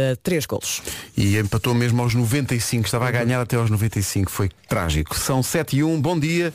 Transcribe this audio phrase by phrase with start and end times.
[0.00, 0.82] Uh, três golos.
[1.16, 5.16] E empatou mesmo aos 95, estava a ganhar até aos 95, foi trágico.
[5.16, 6.52] São 7 e 1, bom dia.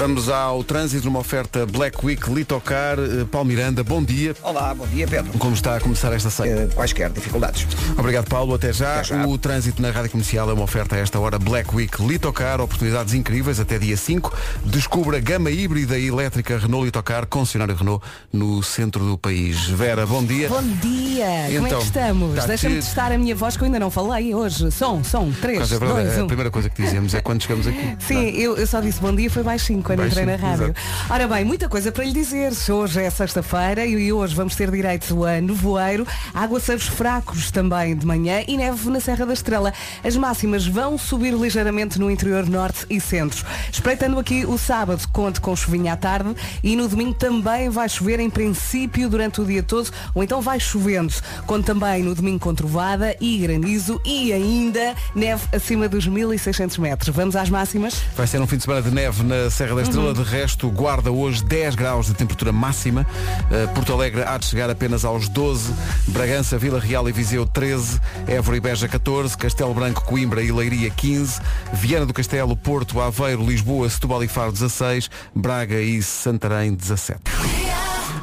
[0.00, 2.98] Vamos ao trânsito numa oferta Black Week Litocar.
[2.98, 4.34] Uh, Paulo Miranda, bom dia.
[4.42, 5.30] Olá, bom dia Pedro.
[5.38, 6.68] Como está a começar esta ceia?
[6.68, 7.66] Uh, quaisquer dificuldades.
[7.98, 9.00] Obrigado Paulo, até já.
[9.00, 9.26] Até já.
[9.26, 13.12] O trânsito na Rádio Comercial é uma oferta a esta hora Black Week Litocar, oportunidades
[13.12, 14.34] incríveis até dia 5.
[14.64, 19.66] Descubra a gama híbrida e elétrica Renault Litocar, concessionário Renault, no centro do país.
[19.66, 20.48] Vera, bom dia.
[20.48, 21.26] Bom dia!
[21.56, 22.36] Como é Então, que estamos?
[22.36, 24.70] tá Deixa-me tudo- testar a minha voz que eu ainda não falei hoje.
[24.70, 26.26] Som, som, 3, Mas é verdade, 2, a 1.
[26.26, 27.96] primeira coisa que dizemos é quando chegamos aqui.
[27.98, 30.64] Sim, eu, eu só disse bom dia, foi baixinho quando entrei na rádio.
[30.66, 31.12] exato.
[31.12, 32.52] Ora bem, muita coisa para lhe dizer.
[32.70, 38.42] Hoje é sexta-feira e hoje vamos ter direito a nevoeiro, aguaceiros fracos também de manhã
[38.46, 39.72] e neve na Serra da Estrela.
[40.04, 43.44] As máximas vão subir ligeiramente no interior norte e centro.
[43.72, 48.20] Espreitando aqui o sábado, conte com chuvinha à tarde e no domingo também vai chover
[48.20, 51.12] em princípio durante o dia todo, ou então vai chovendo.
[51.46, 57.14] Conte também no domingo com trovada e granizo e ainda neve acima dos 1600 metros.
[57.14, 57.94] Vamos às máximas?
[58.16, 60.12] Vai ser um fim de semana de neve na Serra da Estrela.
[60.12, 63.06] De resto, guarda hoje 10 graus de temperatura máxima.
[63.50, 65.72] Uh, Porto Alegre há de chegar apenas aos 12.
[66.08, 68.00] Bragança, Vila Real e Viseu 13.
[68.26, 69.36] Évora e Beja 14.
[69.36, 71.40] Castelo Branco, Coimbra e Leiria 15.
[71.72, 75.10] Viana do Castelo, Porto, Aveiro, Lisboa, Setúbal e Faro 16.
[75.34, 77.20] Braga e Santarém 17.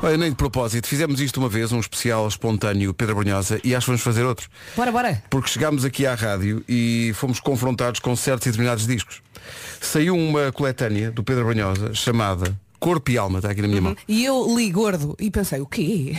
[0.02, 3.86] Olha, nem de propósito, fizemos isto uma vez, um especial espontâneo Pedro Brunhosa e acho
[3.86, 4.48] que vamos fazer outro.
[4.76, 5.24] Bora, bora.
[5.30, 9.22] Porque chegámos aqui à rádio e fomos confrontados com certos e determinados discos.
[9.82, 13.96] Saiu uma coletânea do Pedro Banhosa chamada Corpo e Alma, está aqui na minha mão.
[14.08, 16.16] E eu li gordo e pensei, o quê?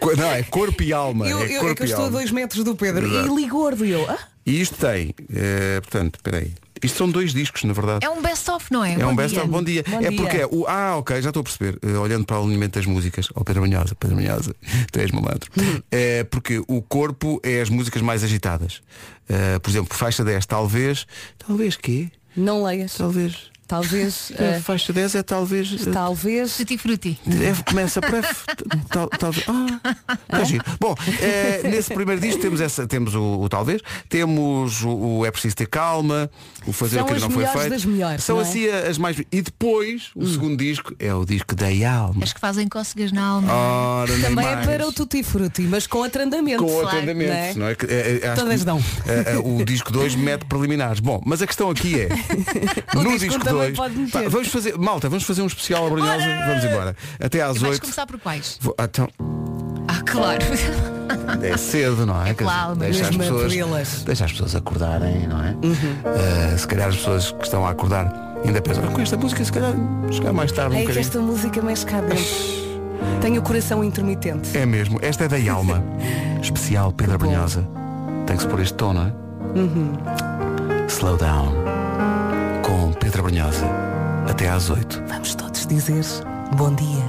[0.00, 1.28] Co- Não, é Corpo e Alma.
[1.28, 2.18] eu, é eu, é Corpo que eu estou a Alma.
[2.18, 3.28] dois metros do Pedro Exato.
[3.38, 6.52] e li gordo e eu, ah, E isto tem, eh, portanto, peraí.
[6.82, 8.06] Isto são dois discos, na verdade.
[8.06, 8.94] É um best-of, não é?
[8.94, 9.42] É um Bom best dia.
[9.42, 9.84] of bom dia.
[9.86, 10.12] Bom é dia.
[10.16, 10.64] porque é o.
[10.66, 11.78] Ah, ok, já estou a perceber.
[11.82, 13.28] Eh, olhando para o alinhamento das músicas.
[13.34, 14.56] Ó Pedro Banhosa, Pedro Banhosa,
[14.90, 15.50] tu és malandro.
[15.92, 18.80] É porque o corpo é as músicas mais agitadas.
[19.28, 21.06] Eh, por exemplo, faixa 10, talvez.
[21.46, 22.08] Talvez quê?
[22.34, 22.94] não leias.
[22.94, 23.49] Talvez.
[23.70, 25.86] Talvez, A ah, faixa 10 é talvez.
[25.86, 26.56] eh, talvez.
[26.56, 27.16] Tutti frutti.
[27.24, 28.44] F, começa por F.
[28.88, 29.46] Tal, talvez.
[29.48, 30.64] Ah, tá giro.
[30.80, 30.92] Bom,
[31.22, 35.54] eh, nesse primeiro disco temos, essa, temos o, o talvez, temos o, o É Preciso
[35.54, 36.28] Ter Calma,
[36.66, 37.70] o Fazer São o que as não foi feito.
[37.70, 38.42] das melhores, São é?
[38.42, 39.16] assim as mais.
[39.30, 42.24] E depois, o segundo disco é o disco da alma.
[42.24, 43.52] As que fazem cócegas na alma.
[43.52, 44.58] Ora, Também mais.
[44.58, 46.64] é para o Tutti Frutti, mas com atrandamento.
[46.64, 47.76] com claro, atendimento, não é?
[47.76, 48.34] não é?
[48.34, 48.82] Todas que, dão.
[49.44, 50.98] o disco 2 mete preliminares.
[50.98, 52.08] Bom, mas a questão aqui é,
[52.94, 54.28] no disco disco também 2, meter.
[54.28, 56.96] vamos fazer, malta, vamos fazer um especial à Brunhosa, vamos embora.
[57.22, 57.80] Até às E vais 8.
[57.82, 58.58] começar por quais?
[58.60, 59.08] Vou- ah, então,
[59.88, 60.38] Ah, claro.
[61.42, 62.30] É cedo, não é?
[62.30, 64.02] É claro, deixa, as pessoas, abri-las.
[64.04, 65.50] deixa as pessoas acordarem, não é?
[65.50, 66.54] Uhum.
[66.54, 68.12] Uh, se calhar as pessoas que estão a acordar
[68.44, 69.72] ainda pensam, "Ah, com esta música se calhar
[70.12, 71.00] chegar mais tarde um É bocadinho.
[71.00, 72.60] esta música cá dentro.
[73.20, 74.56] Tenho o coração intermitente.
[74.56, 75.82] É mesmo, esta é da alma.
[76.40, 77.26] Especial bom.
[77.26, 77.66] Brunhosa.
[78.26, 79.12] Tem que se pôr este tom, não é?
[79.58, 79.92] Uhum.
[80.88, 81.79] Slow down.
[82.70, 83.66] Com Pedro Brunhosa.
[84.30, 85.02] Até às 8.
[85.08, 86.04] Vamos todos dizer
[86.54, 87.04] bom dia.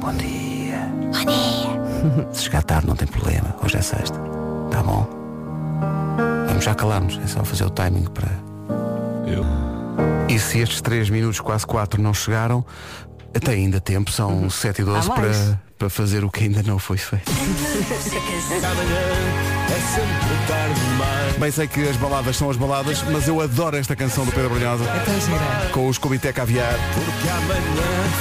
[0.00, 0.78] Bom dia.
[1.12, 2.32] Bom dia.
[2.32, 3.54] Se chegar tarde não tem problema.
[3.62, 4.18] Hoje é sexta.
[4.70, 5.06] Tá bom?
[6.48, 7.20] Vamos já calarmos.
[7.22, 8.30] É só fazer o timing para.
[10.26, 12.64] E se estes 3 minutos, quase 4, não chegaram,
[13.36, 15.38] até ainda tempo, são 7 e 12 Há mais.
[15.38, 17.30] para, para fazer o que ainda não foi feito.
[21.38, 24.48] Bem sei que as baladas são as baladas, mas eu adoro esta canção do Pedro
[24.50, 25.70] Brunhosa É tão gira.
[25.72, 26.74] com os Comitê Caviar.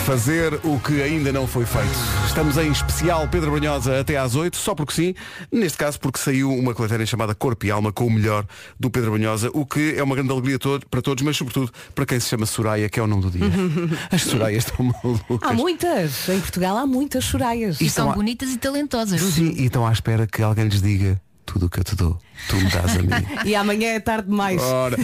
[0.05, 1.87] Fazer o que ainda não foi feito.
[2.27, 5.15] Estamos em especial Pedro Brunhosa até às 8, só porque sim.
[5.51, 8.45] Neste caso porque saiu uma coletânea chamada Corpo e Alma com o melhor
[8.77, 12.05] do Pedro Brunhosa, o que é uma grande alegria todo- para todos, mas sobretudo para
[12.05, 13.45] quem se chama Soraya, que é o nome do dia.
[14.11, 15.49] As Sorayas estão malucas.
[15.49, 16.27] Há muitas.
[16.27, 17.81] Em Portugal há muitas choraias.
[17.81, 19.21] E Estão são a- bonitas e talentosas.
[19.21, 22.17] Sim, e estão à espera que alguém lhes diga tudo o que eu te dou,
[22.49, 23.09] tu me dás a mim.
[23.45, 24.61] E amanhã é tarde demais.
[24.61, 24.97] Ora,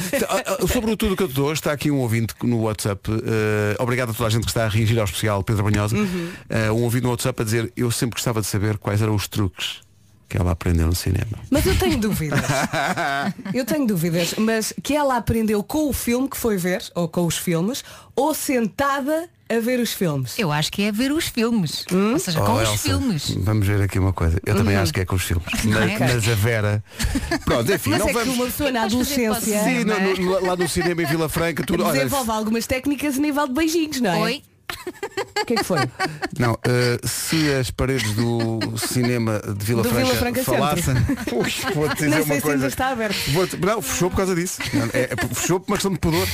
[0.71, 3.09] sobre tudo o que eu te dou, está aqui um ouvinte no WhatsApp.
[3.11, 5.95] eh, obrigado a toda a gente que está a reagir ao especial Pedro Banhosa.
[6.49, 9.27] Eh, um ouvinte no WhatsApp a dizer eu sempre gostava de saber quais eram os
[9.27, 9.81] truques
[10.29, 11.39] que ela aprendeu no cinema.
[11.49, 12.39] Mas eu tenho dúvidas.
[13.53, 17.25] eu tenho dúvidas, mas que ela aprendeu com o filme que foi ver, ou com
[17.25, 17.83] os filmes,
[18.15, 20.37] ou sentada a ver os filmes.
[20.37, 21.83] Eu acho que é ver os filmes.
[21.91, 22.13] Hum?
[22.13, 23.31] Ou seja, com Oh, os Elsa, filmes.
[23.39, 24.39] Vamos ver aqui uma coisa.
[24.45, 25.47] Eu também acho que é com os filmes.
[25.65, 25.97] Mas, é?
[25.99, 26.83] mas a Vera.
[27.45, 28.35] Pronto, enfim, Mas não é que vamos.
[28.35, 29.63] uma pessoa na adolescência.
[29.63, 31.83] Sim, no- no- lá no cinema em Vila Franca, tudo.
[31.83, 34.17] Olha, desenvolve algumas técnicas a nível de beijinhos, não é?
[34.19, 34.43] Oi?
[35.41, 35.79] O que é que foi?
[36.37, 40.93] Não, eh, se as paredes do cinema de Vila Do Franca, Vila Franca falassem.
[41.33, 42.67] Ui, vou-te dizer Nem uma coisa.
[42.67, 43.17] está aberto.
[43.65, 44.59] Não, fechou por causa disso.
[44.73, 46.27] Não, é- é- fechou por uma questão de pudor.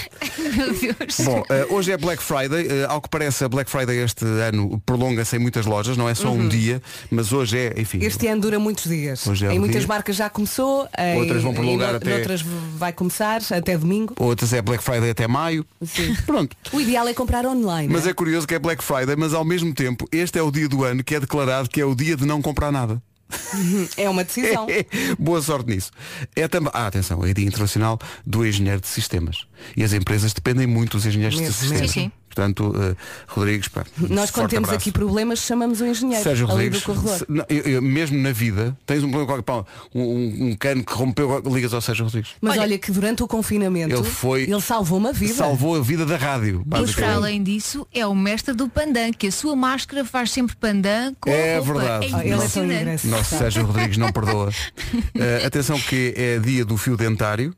[0.58, 1.20] Meu Deus.
[1.22, 2.68] Bom, eh, hoje é Black Friday.
[2.68, 6.16] Eh, ao que parece, a Black Friday este ano prolonga-se em muitas lojas, não é
[6.16, 8.00] só um dia, mas hoje é, enfim.
[8.00, 8.04] Uhum.
[8.06, 9.26] Este ano dura muitos dias.
[9.28, 9.88] Hoje é em muitas dia.
[9.88, 10.88] marcas já começou.
[10.98, 12.42] em- Outras vão prolongar no- até- Noutras
[12.78, 14.14] vai começar até domingo.
[14.20, 15.66] Outras é Black Friday até maio.
[15.86, 16.16] Sim.
[16.26, 16.56] Pronto.
[16.74, 17.92] O ideal é comprar online.
[17.92, 18.12] Mas né?
[18.12, 20.84] é curioso que é Black Friday, mas ao mesmo tempo, este é o dia do
[20.84, 23.00] ano que é declarado que é o dia de não comprar nada.
[23.98, 24.66] é uma decisão.
[25.20, 25.92] Boa sorte nisso.
[26.36, 26.72] É também.
[26.74, 29.46] Ah, atenção, é dia internacional do engenheiro de sistemas.
[29.78, 31.92] E as empresas dependem muito dos engenheiros Mesmo, de sistemas.
[31.92, 32.12] Sim, sim.
[32.36, 32.96] Portanto, eh,
[33.28, 34.84] Rodrigues, pá, Nós quando temos abraço.
[34.84, 37.18] aqui problemas chamamos o engenheiro Sérgio Rodrigues, do corredor.
[37.20, 40.94] se- não, eu- eu- mesmo na vida, tens um problema um, um- um cano que
[40.94, 42.32] rompeu, ligas ao Sérgio Rodrigues.
[42.42, 45.34] Mas olha, Olha- que durante o confinamento Ele foi- ele salvou uma vida.
[45.34, 46.62] Salvou a vida da rádio.
[46.66, 50.56] Mas para além disso, é o mestre do pandan, que a sua máscara faz sempre
[50.58, 51.74] pandan com É a roupa.
[51.80, 52.06] verdade.
[52.08, 52.98] É Ah, ele é.
[53.06, 54.52] Nosso Sérgio Rodrigues não perdoa.
[55.16, 57.56] Eh, atenção que é dia do fio dentário,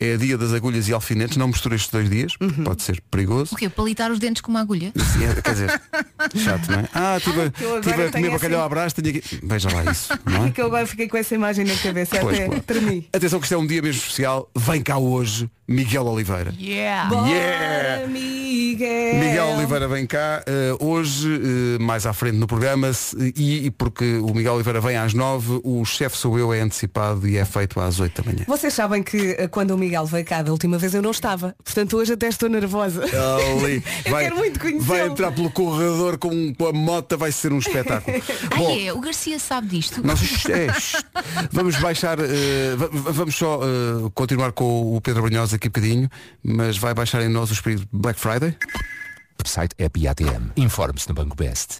[0.00, 2.64] é dia das agulhas e alfinetes, não mistura estes dois dias, Uhum.
[2.64, 3.54] pode ser perigoso.
[3.54, 3.68] O quê?
[3.68, 4.92] Palitar os dentes com uma agulha?
[4.96, 5.80] Sim, é, quer dizer,
[6.44, 6.88] chato, não é?
[6.94, 7.50] Ah, estive
[7.82, 9.40] tive a comer bacalhau assim- à brás, tenho aqui.
[9.42, 12.36] Veja lá isso, não É que eu agora fiquei com essa imagem na cabeça Pois,
[12.36, 12.62] até claro.
[12.62, 13.08] tremi.
[13.12, 14.50] Atenção que isto é um dia mesmo especial.
[14.56, 16.54] Vem cá hoje, Miguel Oliveira.
[16.58, 17.08] Yeah!
[17.10, 18.06] Bora, Yeah!
[18.06, 19.14] Miguel.
[19.20, 23.70] Miguel Oliveira vem cá eh, hoje, eh, mais à frente no programa, se- e, e
[23.70, 27.44] porque o Miguel Oliveira vem às nove, o chefe sou eu, é antecipado e é
[27.44, 28.44] feito às oito da manhã.
[28.46, 31.54] Vocês sabem que eh, quando o Miguel veio cá da última vez eu não estava.
[31.64, 33.04] Portanto hoje até estou nervosa.
[33.04, 34.84] Ali, Eu quero muito conhecê-lo.
[34.84, 38.16] vai entrar pelo corredor com, com a moto, vai ser um espetáculo.
[38.56, 40.04] Bom, Ai é, o Garcia sabe disto.
[40.06, 40.66] nós, é,
[41.52, 46.10] vamos baixar, va- vamos só eh, continuar com o Pedro Brunhosa aqui um bocadinho,
[46.42, 48.56] mas vai baixar em nós o espírito Black Friday.
[49.44, 50.50] Site app ATM.
[50.56, 51.78] Informe-se no Banco Best.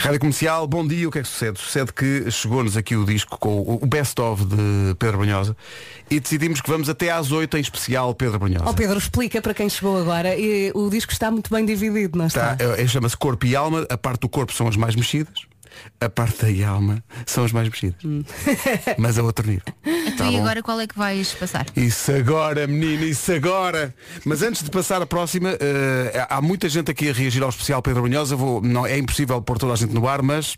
[0.00, 1.60] Rádio Comercial, bom dia, o que é que sucede?
[1.60, 5.56] Sucede que chegou-nos aqui o disco com o o best-of de Pedro Brunhosa
[6.10, 8.64] e decidimos que vamos até às 8 em especial Pedro Brunhosa.
[8.68, 10.36] Ó Pedro, explica para quem chegou agora.
[10.36, 12.56] E o disco está muito bem dividido, não está?
[12.56, 15.42] Tá, é- é- Chama-se Corpo e Alma, a parte do corpo são as mais mexidas,
[16.00, 17.96] a parte da alma são as mais mexidas.
[18.98, 19.62] Mas a outro nível.
[19.84, 21.66] Então Tá e agora qual é que vais passar?
[21.76, 23.94] Isso agora, menina, isso agora.
[24.24, 27.80] Mas antes de passar a próxima, eh, há muita gente aqui a reagir ao especial
[27.82, 28.34] Pedro Brunhosa.
[28.34, 30.56] Vou, não, é impossível pôr toda a gente no ar, mas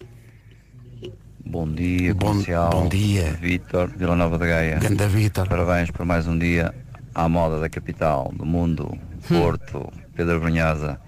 [1.45, 2.71] Bom dia, Bom- comercial.
[2.71, 3.37] bom dia.
[3.41, 4.79] Vítor, Vila Nova da Gaia.
[4.79, 5.49] Ganda Vitor.
[5.49, 6.73] Parabéns por mais um dia
[7.15, 8.97] à moda da capital, do mundo,
[9.27, 11.01] Porto, Pedro Brunhosa.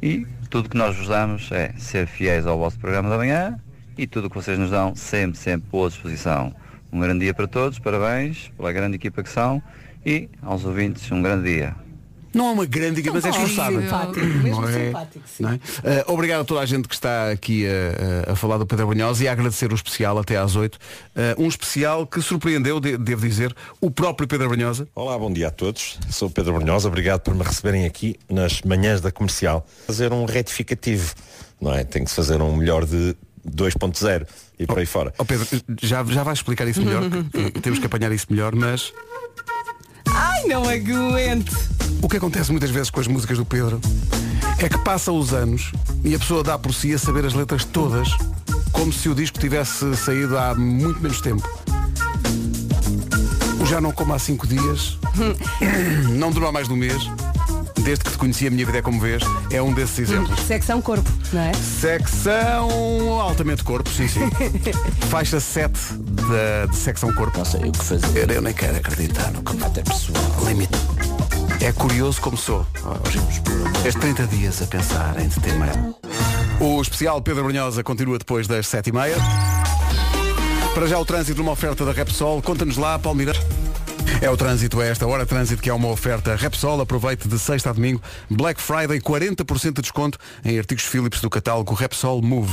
[0.00, 3.58] E tudo que nós vos damos é ser fiéis ao vosso programa da manhã
[3.98, 6.54] e tudo o que vocês nos dão sempre, sempre boa disposição.
[6.92, 9.60] Um grande dia para todos, parabéns pela grande equipa que são
[10.06, 11.83] e aos ouvintes um grande dia.
[12.34, 13.80] Não é uma grande equipa, mas é esforçada.
[13.80, 14.86] Simpático, mesmo é?
[14.86, 15.44] simpático, sim.
[15.46, 15.90] É?
[16.00, 17.64] Eh, obrigado a toda a gente que está aqui
[18.26, 20.78] a, a- falar do Pedro Brunhosa e a agradecer o especial até às 8.
[21.14, 24.88] Eh, um especial que surpreendeu, de- devo dizer, o próprio Pedro Brunhosa.
[24.94, 25.98] Olá, bom dia a todos.
[26.10, 29.66] Sou Pedro Brunhosa, obrigado por me receberem aqui nas manhãs da comercial.
[29.86, 31.14] Fazer um retificativo,
[31.60, 31.84] não é?
[31.84, 33.14] Tem que se fazer um melhor de
[33.48, 34.26] 2.0
[34.58, 35.12] e por aí fora.
[35.18, 35.46] Ó Pedro,
[35.82, 37.02] já, já vais explicar isso melhor,
[37.32, 38.92] que- que temos que apanhar isso melhor, mas
[40.08, 41.56] Ai, não aguento.
[42.02, 43.80] o que acontece muitas vezes com as músicas do Pedro
[44.58, 45.72] é que passam os anos
[46.04, 48.08] e a pessoa dá por si a saber as letras todas,
[48.72, 51.48] como se o disco tivesse saído há muito menos tempo.
[53.60, 54.98] O Já Não Como Há Cinco Dias
[56.12, 57.02] não durou mais de um mês.
[57.82, 60.40] Desde que te conheci a minha vida é como vês, é um desses exemplos.
[60.40, 61.52] Secção corpo, não é?
[61.52, 64.20] Secção altamente corpo, sim, sim.
[65.10, 67.36] Faixa 7 da, de secção corpo.
[67.36, 68.30] Não sei o que fazer.
[68.30, 70.22] Eu nem quero acreditar no que Até pessoal.
[70.46, 70.72] limite.
[71.60, 72.66] É curioso como sou.
[73.84, 75.76] Estes 30 dias a pensar em te ter mais.
[76.60, 79.14] O especial Pedro Brunhosa continua depois das 7h30.
[80.74, 82.40] Para já o trânsito numa oferta da Repsol.
[82.42, 83.38] Conta-nos lá, Palmeiras.
[84.20, 87.70] É o trânsito a esta hora, trânsito que é uma oferta Repsol, aproveite de sexta
[87.70, 92.52] a domingo, Black Friday, 40% de desconto em artigos Philips do catálogo Repsol Move.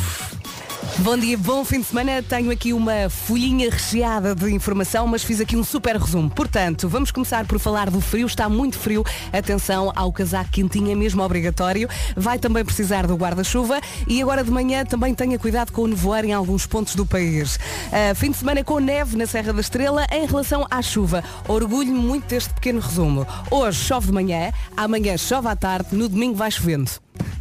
[1.00, 2.21] Bom dia, bom fim de semana.
[2.21, 6.29] Tenho aqui uma folhinha recheada de informação, mas fiz aqui um super resumo.
[6.29, 8.27] Portanto, vamos começar por falar do frio.
[8.27, 9.03] Está muito frio.
[9.33, 11.89] Atenção ao casaco quentinho, é mesmo obrigatório.
[12.15, 13.79] Vai também precisar do guarda-chuva.
[14.05, 17.57] E agora de manhã também tenha cuidado com o nevoeiro em alguns pontos do país.
[17.91, 20.05] Ah, fim de semana com neve na Serra da Estrela.
[20.12, 23.25] Em relação à chuva, orgulho-me muito deste pequeno resumo.
[23.50, 26.91] Hoje chove de manhã, amanhã chove à tarde, no domingo vai chovendo.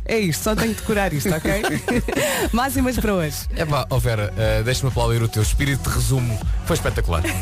[0.04, 1.62] É isto, só tenho que decorar isto, ok?
[2.52, 3.36] Máximas para hoje.
[3.54, 6.38] É pá, ó Vera, eh, deixa-me aplaudir o teu espírito de resumo.
[6.66, 7.22] Foi espetacular.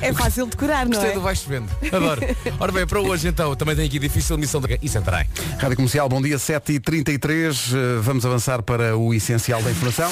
[0.00, 1.14] É fácil decorar, não Gostei é?
[1.14, 1.68] do vais vendo.
[1.92, 2.20] Adoro.
[2.58, 4.78] Ora bem, para hoje então, também tenho aqui difícil missão de...
[4.82, 5.26] Isso entrará.
[5.58, 7.74] Rádio Comercial, bom dia, 7h33.
[7.74, 10.10] Eh, Vamos avançar para o essencial da informação.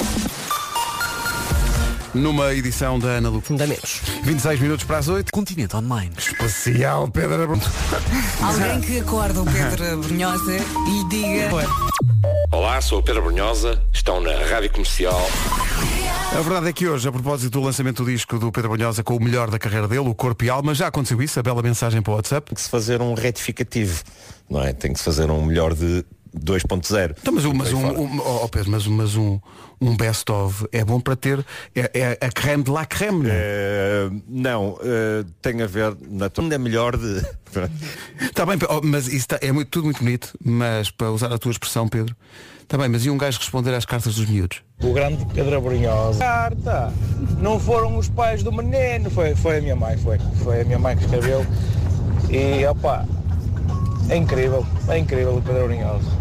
[2.17, 3.41] Numa edição da Ana Lu.
[3.41, 4.01] Fundamentos.
[4.23, 5.31] 26 minutos para as 8.
[5.31, 6.11] Continente Online.
[6.17, 7.61] Especial Pedro Abrão.
[8.41, 11.49] Alguém que acorda o Pedro Brunhosa e lhe diga.
[12.51, 15.29] Olá, sou o Pedro Brunhosa, estão na Rádio Comercial.
[16.35, 19.15] A verdade é que hoje, a propósito do lançamento do disco do Pedro Brunhosa com
[19.15, 22.01] o melhor da carreira dele, o Corpo e Alma, já aconteceu isso, a bela mensagem
[22.01, 22.47] para o WhatsApp.
[22.47, 24.01] Tem que se fazer um retificativo,
[24.49, 24.73] não é?
[24.73, 26.03] Tem que se fazer um melhor de
[26.35, 27.15] 2.0.
[27.21, 29.39] Então, mas, um- mas, Por aí um, um- oh, Pedro, mas, mas um,
[29.79, 33.23] um best-of é bom para ter é, é a creme de la creme.
[33.23, 33.33] não é?
[33.35, 37.23] Eh, não, eh, tem a ver na tua é melhor de.
[38.21, 41.37] Está bem, oh, mas isso tá- é muito, tudo muito bonito, mas para usar a
[41.37, 42.15] tua expressão, Pedro,
[42.61, 44.61] está bem, mas e um gajo responder às cartas dos miúdos?
[44.81, 46.19] O grande Pedro Brunhosa.
[46.19, 46.93] Carta!
[47.39, 50.17] Não foram os pais do menino, foi, foi a minha mãe, foi.
[50.43, 51.45] Foi a minha mãe que escreveu.
[52.29, 53.05] E opa,
[54.09, 56.17] é incrível, é incrível o Pedro Brunhosa.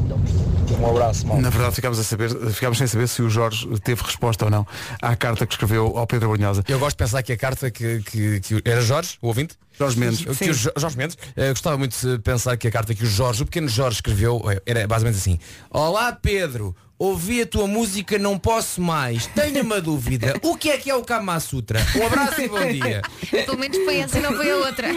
[0.80, 1.40] Um abraço, mal.
[1.40, 4.66] Na verdade ficámos, a saber, ficámos sem saber se o Jorge teve resposta ou não
[5.00, 6.64] à carta que escreveu ao Pedro Brunhosa.
[6.68, 9.54] Eu gosto de pensar que a carta que, que, que o- era Jorge, o ouvinte?
[9.78, 10.24] Jorge Mendes.
[10.38, 13.06] Que o Jo- Jorge Mendes, eh, gostava muito de pensar que a carta que o
[13.06, 15.38] Jorge, o pequeno Jorge escreveu, eh, era basicamente assim.
[15.70, 19.26] Olá Pedro, ouvi a tua música, não posso mais.
[19.28, 20.34] Tenho uma dúvida.
[20.42, 21.80] O que é que é o Kama Sutra?
[21.96, 23.02] Um abraço e bom dia.
[23.44, 24.88] Pelo menos foi essa e não foi a outra.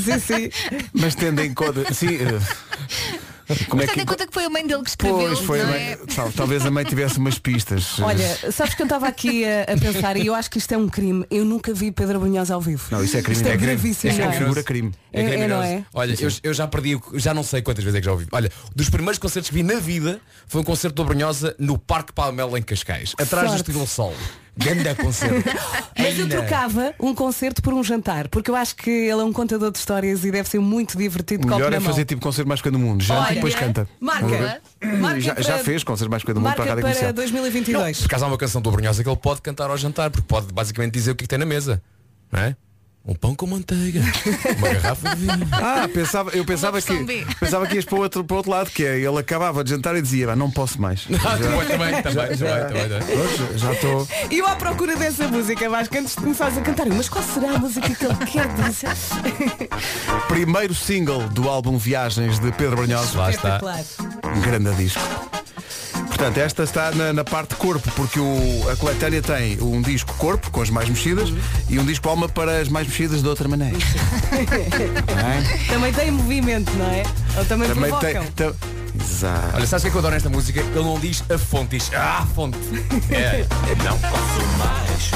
[0.00, 0.50] sim, sim.
[0.92, 1.92] Mas tendo em conta.
[1.94, 2.38] Sim, eh,
[3.66, 4.00] como é Mas tendo que.
[4.02, 5.98] em conta que foi a mãe dele que escreveu, Pois foi a não mãe- é?
[6.14, 7.98] tal- talvez a mãe tivesse umas pistas.
[7.98, 10.76] Olha, sabes que eu estava aqui a, a pensar e eu acho que isto é
[10.76, 11.24] um crime.
[11.30, 12.86] Eu nunca vi Pedro Brunhosa ao vivo.
[12.90, 13.36] Não, isso é crime.
[13.38, 14.12] Isto é, É gravíssimo.
[14.12, 14.36] Isso é não é?
[14.38, 14.92] figura crime.
[15.07, 15.07] É, é, não criminoso.
[15.12, 15.84] É?
[15.94, 18.26] Olha, eu, eu já perdi, já não sei quantas vezes é que já ouvi.
[18.30, 22.12] Olha, dos primeiros concertos que vi na vida foi um concerto do Brunhosa no Parque
[22.12, 23.70] Palmela em Cascais, atrás do Sorte.
[23.70, 24.14] Estilo Sol.
[24.56, 25.48] Ganda concerto.
[25.96, 29.32] Mas eu trocava um concerto por um jantar, porque eu acho que ele é um
[29.32, 31.88] contador de histórias e deve ser muito divertido O melhor é mão.
[31.88, 33.02] fazer tipo concerto mais pequeno do mundo.
[33.04, 33.88] Já Olha, depois canta.
[34.00, 34.60] Marca.
[34.98, 36.92] Marca já, para- já fez concerto mais pequeno do mundo Marca para a Rádio para
[36.92, 37.12] Comercial.
[37.12, 37.98] 2022.
[38.00, 40.52] Por acaso há uma canção do Brunhosa que ele pode cantar ao jantar, porque pode
[40.52, 41.80] basicamente dizer o que, é que tem na mesa.
[42.32, 42.56] Não é?
[43.06, 44.02] Um pão com manteiga,
[44.58, 45.48] uma garrafa de vinho.
[45.52, 47.26] Ah, pensava, eu pensava que, B.
[47.40, 49.70] pensava que ias para o outro, para o outro lado, que é ele acabava de
[49.70, 51.06] jantar e dizia, "Ah, não posso mais.
[51.24, 52.36] Ah, também, também,
[53.56, 54.06] já estou.
[54.30, 57.52] E eu à procura dessa música, Vasco, antes de começares a cantar, mas qual será
[57.54, 58.90] a música que ele quer dizer?
[60.28, 63.16] Primeiro single do álbum Viagens de Pedro Brunhosa.
[63.18, 63.60] Lá está.
[64.36, 65.00] Um grande disco.
[66.08, 70.50] Portanto, esta está na, na parte corpo, porque o, a coletânea tem um disco corpo,
[70.50, 71.32] com as mais mexidas,
[71.68, 73.76] e um disco alma para as mais mexidas de outra maneira.
[74.32, 75.68] É?
[75.72, 77.02] Também tem movimento, não é?
[77.36, 78.24] Ou também, Também provocam.
[78.34, 78.52] tem.
[79.00, 79.56] Exato.
[79.56, 80.60] Olha, sabes o que é que eu adoro nesta música?
[80.60, 82.58] Ele não diz a fonte, diz ah, a fonte.
[83.10, 83.46] É.
[83.84, 85.10] Não posso mais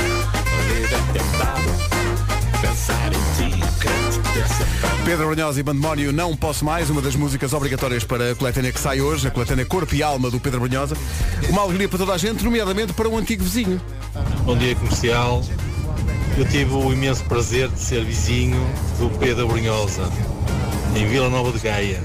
[5.05, 8.81] Pedro Brunhosa e Bandemónio Não Posso Mais, uma das músicas obrigatórias para a coletânea que
[8.81, 10.97] sai hoje, a coletânea Corpo e Alma do Pedro Brunhosa.
[11.49, 13.81] Uma alegria para toda a gente, nomeadamente para um antigo vizinho.
[14.45, 15.43] Bom dia comercial.
[16.37, 18.57] Eu tive o imenso prazer de ser vizinho
[18.99, 20.09] do Pedro Brunhosa,
[20.97, 22.03] em Vila Nova de Gaia.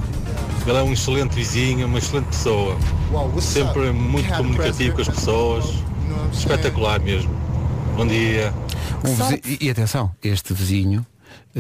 [0.66, 2.78] Ele é um excelente vizinho, uma excelente pessoa.
[3.42, 5.66] Sempre muito comunicativo com as pessoas.
[6.34, 7.32] Espetacular mesmo.
[7.96, 8.54] Bom dia.
[9.06, 11.06] Um vizi- e, e atenção, este vizinho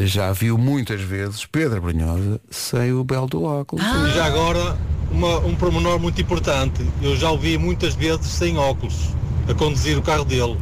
[0.05, 3.83] já viu muitas vezes Pedro Brunhosa sem o belo do óculos.
[3.85, 4.77] E já agora,
[5.11, 6.85] uma- um pormenor muito importante.
[7.01, 9.09] Eu já o vi muitas vezes sem óculos,
[9.49, 10.57] a conduzir o carro dele.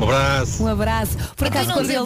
[0.00, 0.62] Um abraço.
[0.62, 1.18] Um abraço.
[1.36, 1.98] Por acaso, não quando ele?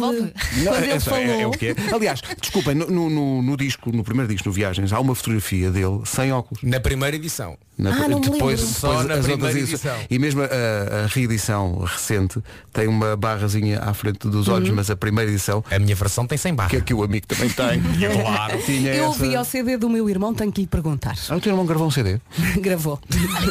[0.64, 1.25] Não, quando é, ele só- falou.
[1.26, 1.76] é- é o que é.
[1.94, 6.00] Aliás, desculpem, no- no- no disco, no primeiro disco, no Viagens, há uma fotografia dele
[6.04, 6.61] sem óculos.
[6.64, 7.56] Na primeira edição.
[7.76, 8.75] Na- Ah, não me depois, lembro.
[8.75, 9.97] Só depois na as outras edição.
[10.11, 12.40] E mesmo a, a reedição recente
[12.73, 14.76] tem uma barrazinha à frente dos olhos, Uhum.
[14.76, 16.71] mas a primeira edição, A minha versão tem 100 barra.
[16.71, 17.83] que é que o amigo também tem,
[18.23, 19.25] claro, tinha Eu essa...
[19.25, 21.16] ouvi ao CD do meu irmão, tenho que lhe perguntar.
[21.28, 22.21] Ah, o teu irmão gravou um CD?
[22.61, 22.99] Gravou.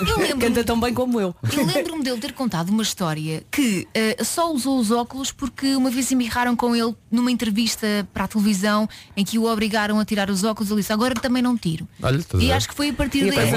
[0.08, 1.36] Eu lembro-me Canta tão bem como eu.
[1.56, 5.90] Eu lembro-me dele ter contado uma história que eh, só usou os óculos porque uma
[5.90, 10.30] vez embirraram com ele numa entrevista para a televisão em que o obrigaram a tirar
[10.30, 10.70] os óculos.
[10.72, 11.88] Ele disse, agora também não tiro.
[12.02, 13.52] Olha, e acho que foi a partir daí.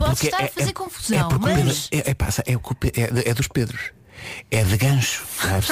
[0.00, 0.16] Apagou.
[0.16, 3.34] Pode estar a fazer confusão, porque o Pedro- mas é, é, passa, é, é é
[3.34, 3.92] dos Pedros.
[4.50, 5.24] É de gancho.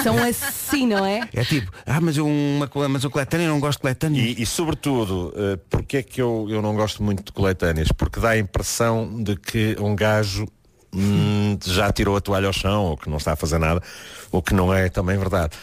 [0.02, 1.28] São assim, não é?
[1.34, 4.22] É tipo, ah, mas eu, uma, mas eu coletânea não gosto de coletânea.
[4.22, 7.88] E, e, sobretudo, eh, porque é que eu, eu não gosto muito de coletâneas?
[7.92, 10.46] Porque dá a impressão de que um gajo
[10.94, 13.82] hum, já tirou a toalha ao chão ou que não está a fazer nada,
[14.30, 15.54] o que não é também verdade.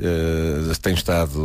[0.00, 1.38] Uh, tenho estado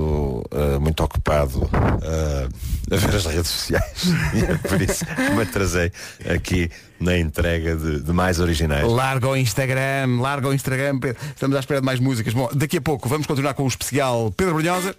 [0.49, 2.49] uh, muito ocupado uh,
[2.89, 5.03] a ver as redes sociais e é por isso
[5.35, 5.91] me atrasei
[6.33, 8.87] aqui na entrega de, de mais originais.
[8.87, 11.21] Larga o Instagram, larga o Instagram, Pedro.
[11.33, 12.33] Estamos à espera de mais músicas.
[12.33, 14.95] Bom, daqui a pouco vamos continuar com o especial Pedro Brunhosa.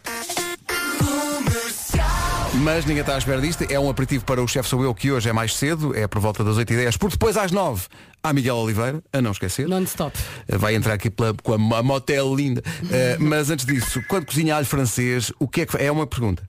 [2.62, 3.64] Mas ninguém está à espera disto.
[3.70, 6.20] É um aperitivo para o chefe Sou Eu, que hoje é mais cedo, é por
[6.20, 7.86] volta das 8h10, porque depois às 9
[8.22, 9.68] há Miguel Oliveira, a não esquecer.
[9.68, 10.16] Non-stop.
[10.48, 12.62] Vai entrar aqui pela, com a, a motel linda.
[12.82, 16.42] Uh, mas antes disso, quando cozinha alho francês, o que é que É uma pergunta.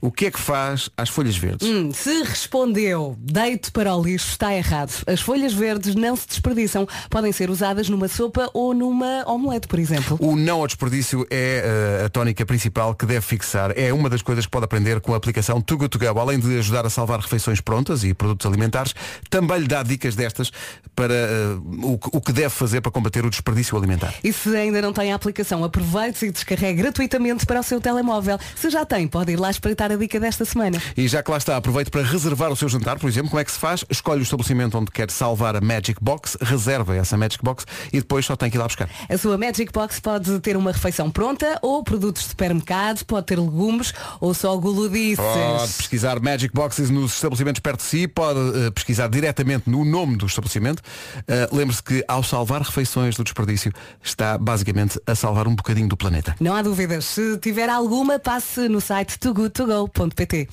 [0.00, 1.68] O que é que faz às folhas verdes?
[1.68, 4.92] Hum, se respondeu deito para o lixo, está errado.
[5.06, 6.86] As folhas verdes não se desperdiçam.
[7.10, 10.16] Podem ser usadas numa sopa ou numa omelete, por exemplo.
[10.20, 13.72] O não ao desperdício é uh, a tónica principal que deve fixar.
[13.76, 16.18] É uma das coisas que pode aprender com a aplicação Good To Go.
[16.18, 18.94] Além de ajudar a salvar refeições prontas e produtos alimentares,
[19.28, 20.50] também lhe dá dicas destas
[20.96, 24.14] para uh, o, que- o que deve fazer para combater o desperdício alimentar.
[24.24, 28.38] E se ainda não tem a aplicação, aproveite e descarregue gratuitamente para o seu telemóvel.
[28.56, 30.80] Se já tem, pode ir lá espreitar a dica desta semana.
[30.96, 33.44] E já que lá está, aproveite para reservar o seu jantar, por exemplo, como é
[33.44, 33.84] que se faz?
[33.90, 38.24] Escolhe o estabelecimento onde quer salvar a Magic Box, reserva essa Magic Box e depois
[38.26, 38.88] só tem que ir lá buscar.
[39.08, 43.38] A sua Magic Box pode ter uma refeição pronta ou produtos de supermercado, pode ter
[43.38, 45.24] legumes ou só guludices.
[45.24, 50.16] Pode pesquisar Magic Boxes nos estabelecimentos perto de si, pode eh, pesquisar diretamente no nome
[50.16, 50.82] do estabelecimento.
[51.26, 55.96] Eh, Lembre-se que ao salvar refeições do desperdício, está basicamente a salvar um bocadinho do
[55.96, 56.34] planeta.
[56.40, 57.04] Não há dúvidas.
[57.04, 59.18] Se tiver alguma, passe no site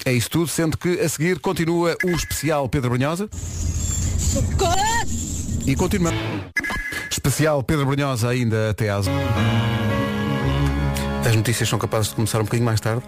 [0.05, 3.29] É isso tudo, sendo que a seguir continua o especial Pedro Brunhosa.
[5.65, 6.11] E continua.
[7.09, 9.05] Especial Pedro Brunhosa ainda até às.
[11.27, 13.03] As notícias são capazes de começar um bocadinho mais tarde.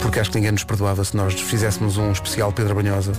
[0.00, 3.12] Porque acho que ninguém nos perdoava se nós fizéssemos um especial Pedro Brunhosa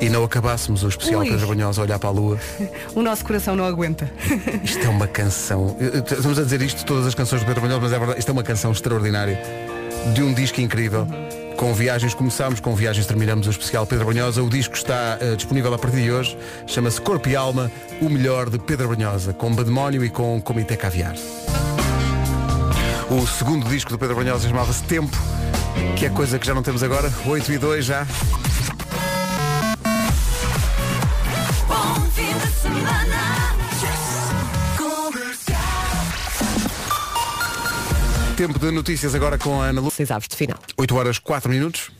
[0.00, 1.30] e não acabássemos o especial Ui.
[1.30, 2.38] Pedro Brunhosa a olhar para a lua.
[2.94, 4.12] O nosso coração não aguenta.
[4.62, 5.76] Isto é uma canção.
[5.80, 8.28] Estamos a dizer isto de todas as canções do Pedro Brunhosa, mas é verdade, isto
[8.28, 9.40] é uma canção extraordinária.
[10.12, 11.06] De um disco incrível.
[11.56, 14.42] Com viagens começámos, com viagens terminamos o especial Pedro Brunhosa.
[14.42, 16.36] O disco está eh, disponível a partir de hoje.
[16.66, 17.70] Chama-se Corpo e Alma,
[18.00, 21.14] o melhor de Pedro Brunhosa, com Bademónio e com Comitê Caviar.
[23.10, 25.16] O segundo disco do Pedro Brunhosa chamava-se Tempo,
[25.96, 27.12] que é coisa que já não temos agora.
[27.24, 28.06] 8 e 2 já.
[38.36, 39.90] Tempo de notícias agora com a Ana Lu.
[39.92, 40.58] 6 aves de final.
[40.76, 41.92] 8 horas 4 minutos.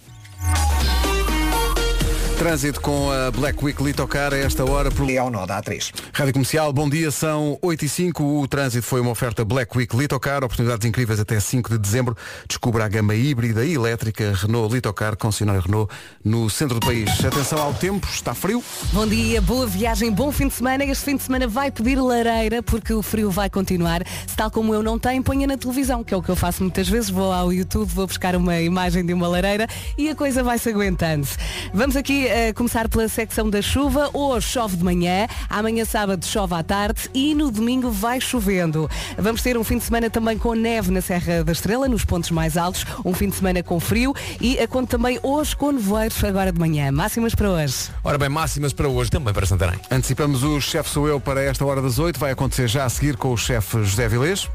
[2.44, 5.08] Trânsito com a Black Week Litocar a esta hora por...
[5.08, 5.94] É ao nó da A3.
[6.12, 9.96] Rádio Comercial, bom dia, são 8 e 5 O trânsito foi uma oferta Black Week
[9.96, 12.14] Litocar Oportunidades incríveis até 5 de dezembro
[12.46, 15.90] Descubra a gama híbrida e elétrica Renault Litocar, concessionário Renault
[16.22, 20.48] No centro do país, atenção ao tempo Está frio, Bom dia, boa viagem, bom fim
[20.48, 20.84] de semana.
[20.84, 24.02] Este fim de semana vai pedir lareira porque o frio vai continuar.
[24.26, 26.62] Se tal como eu não tenho, ponha na televisão, que é o que eu faço
[26.62, 27.08] muitas vezes.
[27.08, 30.68] Vou ao YouTube, vou buscar uma imagem de uma lareira e a coisa vai se
[30.68, 31.26] aguentando.
[31.72, 34.10] Vamos aqui eh, começar pela secção da chuva.
[34.12, 38.90] Hoje chove de manhã, amanhã sábado chove à tarde e no domingo vai chovendo.
[39.16, 42.32] Vamos ter um fim de semana também com neve na Serra da Estrela, nos pontos
[42.32, 42.84] mais altos.
[43.04, 46.58] Um fim de semana com frio e a conta também hoje com nevoeiros agora de
[46.58, 46.90] manhã.
[46.90, 47.88] Máximas para hoje.
[48.02, 49.78] Ora bem, máximas para hoje, também para Santarém.
[49.88, 53.16] antecipamos o chefe sou eu para esta hora das 8 Vai acontecer já a seguir
[53.16, 54.48] com o chefe José Vilês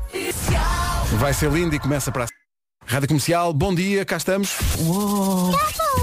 [1.18, 2.39] Vai ser lindo e começa para a...
[2.90, 4.50] Rádio Comercial, bom dia, cá estamos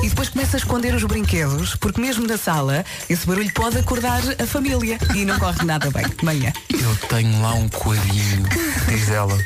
[0.04, 4.22] E depois começa a esconder os brinquedos, porque mesmo na sala, esse barulho pode acordar
[4.40, 4.96] a família.
[5.12, 6.52] E não corre nada bem de manhã.
[6.70, 8.44] Eu tenho lá um coelhinho,
[8.88, 9.36] diz ela.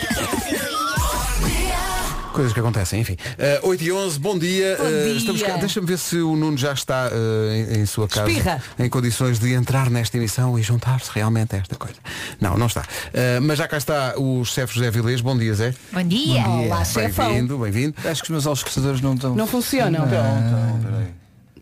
[2.32, 3.16] Coisas que acontecem, enfim.
[3.62, 4.76] Uh, 8 e 11, bom dia.
[4.78, 5.16] Bom Uh, dia.
[5.16, 5.56] estamos cá.
[5.56, 8.62] Deixa-me ver se o Nuno já está uh, em, em sua casa Espirra.
[8.78, 11.96] em condições de entrar nesta emissão e juntar-se realmente a esta coisa.
[12.40, 12.80] Não, não está.
[12.82, 15.20] Uh, mas já cá está o chefe José Vilês.
[15.20, 15.74] Bom dia, Zé.
[15.92, 16.46] Bom dia.
[16.48, 17.28] Olá, chefão.
[17.30, 17.94] Bem-vindo, bem-vindo.
[18.04, 19.34] Acho que os meus auscultadores não estão.
[19.34, 20.04] Não funcionam.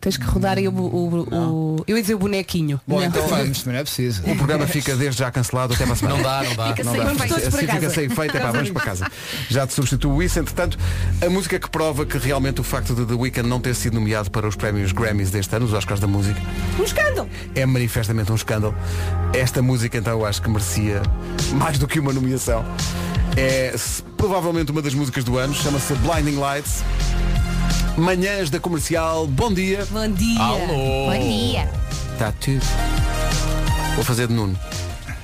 [0.01, 2.79] Tens que rodar aí o, o, o- Eu ia dizer o bonequinho.
[2.87, 3.05] Bom, Não.
[3.05, 4.21] então vamos, não é preciso.
[4.25, 6.15] O programa fica desde já cancelado até para a semana.
[6.17, 6.67] Não dá, não dá.
[6.69, 7.07] Fica não sem dá.
[7.07, 7.89] Vamos todos para assim fica casa.
[7.93, 9.07] sem feito, é pá, vamos para casa.
[9.49, 10.77] Já te substituo isso, entretanto,
[11.25, 14.31] a música que prova que realmente o facto de The Weeknd não ter sido nomeado
[14.31, 16.39] para os prémios Grammys deste ano, os Oscars da Música,
[16.79, 17.29] Um escândalo.
[17.53, 18.73] é manifestamente um escândalo.
[19.33, 21.01] Esta música então eu acho que merecia
[21.55, 22.63] mais do que uma nomeação.
[23.35, 23.75] É
[24.17, 26.83] provavelmente uma das músicas do ano, chama-se Blinding Lights.
[27.99, 29.85] Manhãs da Comercial, bom dia.
[29.91, 30.41] Bom dia.
[30.41, 31.11] Alô.
[31.11, 31.69] Bom dia.
[32.13, 32.65] Está tudo.
[33.95, 34.57] Vou fazer de Nuno.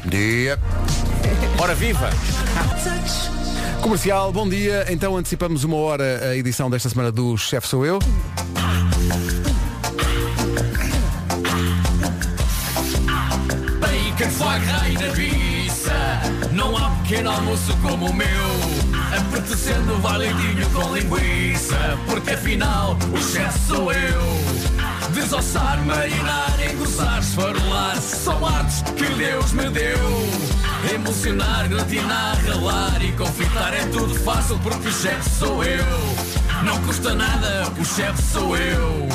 [0.05, 0.59] Dia.
[1.57, 2.09] Ora viva!
[3.81, 4.85] Comercial, bom dia.
[4.89, 7.99] Então antecipamos uma hora a edição desta semana do Chefe Sou Eu.
[14.55, 15.93] barra e na pizza.
[16.51, 18.84] Não há pequeno almoço como o meu.
[19.17, 21.97] Apetecendo validinho com linguiça.
[22.05, 24.45] Porque afinal o chefe sou eu.
[25.13, 29.97] Desossar, marinar, engrossar, esfarolar São artes que Deus me deu
[30.93, 35.85] Emocionar, gratinar, ralar e confitar É tudo fácil porque o chefe sou eu
[36.63, 39.07] Não custa nada, o chefe sou eu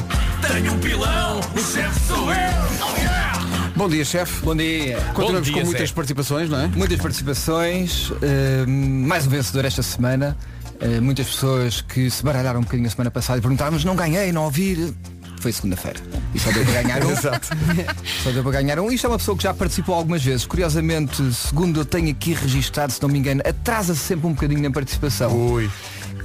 [0.49, 2.51] Tenho um pilão, o chefe sou eu
[2.83, 3.40] oh, yeah!
[3.81, 4.45] Bom dia, chefe.
[4.45, 4.99] Bom dia.
[5.15, 5.95] Continuamos Bom dia, com muitas Zé.
[5.95, 6.67] participações, não é?
[6.67, 10.37] Muitas participações, eh, mais um vencedor esta semana.
[10.79, 13.97] Eh, muitas pessoas que se baralharam um bocadinho a semana passada e perguntaram, mas não
[13.97, 14.95] ganhei, não ouvi.
[15.41, 15.99] Foi segunda-feira.
[16.35, 17.11] E só deu para ganhar um.
[17.11, 17.49] Exato.
[18.23, 18.93] Só deu para ganhar um.
[18.93, 20.45] Isto é uma pessoa que já participou algumas vezes.
[20.45, 24.71] Curiosamente, segundo eu tenho aqui registado, se não me engano, atrasa-se sempre um bocadinho na
[24.71, 25.33] participação.
[25.35, 25.71] Ui.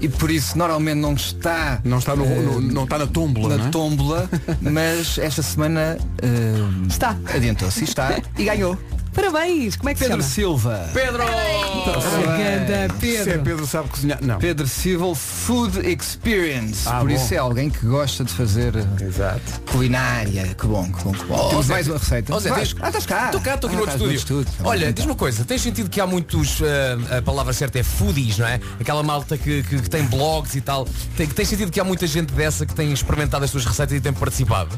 [0.01, 1.79] E por isso normalmente não está.
[1.83, 3.69] Não está, no, eh, no- não está na tómbola, na é?
[3.69, 4.29] tómbola,
[4.61, 7.17] mas esta semana eh, Está.
[7.33, 8.77] adiantou-se e está e ganhou.
[9.15, 10.89] Parabéns, como é que Pedro se Silva.
[10.93, 11.23] Pedro!
[11.23, 13.43] Ganda Se é Pedro.
[13.43, 14.19] Pedro sabe cozinhar.
[14.21, 14.37] Não.
[14.37, 16.81] Pedro Civil Food Experience.
[16.87, 17.15] Ah, Por bom.
[17.15, 19.61] isso é alguém que gosta de fazer eh, Exato.
[19.71, 20.53] culinária.
[20.55, 21.49] Que bom, que bom, que bom.
[21.49, 22.35] Temos Zé, mais uma receita.
[22.35, 23.25] oh, Zé, Vais- tens- Ah, estás cá.
[23.27, 24.53] Estou cá, estou aqui Ah, no outro estás estúdio.
[24.57, 24.93] Tá Olha, então.
[24.93, 28.47] diz-me uma coisa, tens sentido que há muitos, ah, a palavra certa é foodies, não
[28.47, 28.59] é?
[28.79, 30.85] Aquela malta que, que- que tem blogs e tal.
[31.15, 34.01] Tem, tens sentido que há muita gente dessa que tem experimentado as suas receitas e
[34.01, 34.77] tem participado?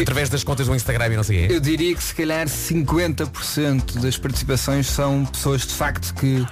[0.00, 1.54] Através das contas do Instagram e não sei o quê.
[1.54, 6.46] Eu diria que se calhar 50% das participações são pessoas de facto que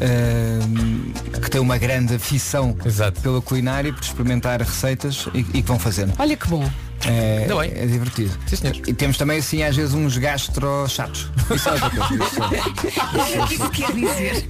[0.00, 2.76] ehm, que têm uma grande afição
[3.22, 6.12] pela culinária por experimentar receitas e, e que vão fazendo.
[6.18, 6.68] Olha que bom.
[7.06, 7.72] É, Ainda bem.
[7.74, 8.30] é divertido.
[8.86, 11.30] E temos também assim às vezes uns gastro chatos.
[11.54, 12.24] Isso é outra coisa.
[12.24, 14.46] Isso é- O que isso quer dizer?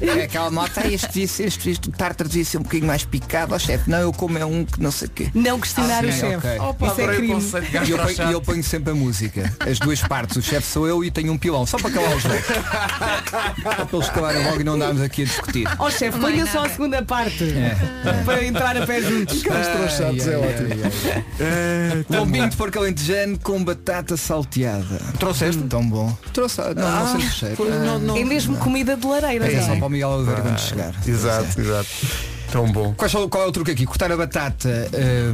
[0.00, 3.54] É aquela nota, ah, este, ser- este, este tártaro devia ser um bocadinho mais picado,
[3.54, 3.88] ó chefe.
[3.90, 5.28] Não, eu como é um que não sei o quê.
[5.34, 6.36] Não questionar Ah, o sim, chefe.
[6.36, 6.58] ok.
[6.58, 7.34] Opa, Isso é adorei o crime.
[7.34, 9.52] conceito de E eu, ponho, e eu ponho sempre a música.
[9.60, 10.36] As duas partes.
[10.36, 11.66] O chefe sou eu e tenho um pilão.
[11.66, 12.44] Só para calar os dois.
[12.44, 15.68] Só para eles calarem logo e não andarmos aqui a discutir.
[15.78, 17.44] Ó chefe, Não é ponha só a segunda parte.
[17.44, 17.76] É.
[18.24, 19.42] Para entrar a pé juntos.
[19.42, 21.41] Gastrochatos é ótimo.
[22.10, 24.98] Lombinho de porco alentejano com batata salteada.
[25.18, 25.62] Trouxeste?
[25.62, 26.16] Hum, tão bom.
[26.32, 27.56] Trouxe, não, não sei se cheiro.
[28.14, 29.50] Ah, É mesmo comida de lareira.
[29.50, 29.76] É não só é?
[29.76, 30.94] para o Miguel Oliveira quando chegar.
[31.06, 31.88] Exato, exato.
[32.50, 32.92] Tão bom.
[32.94, 33.86] Qual, é o- qual é o truque aqui?
[33.86, 34.68] Cortar a batata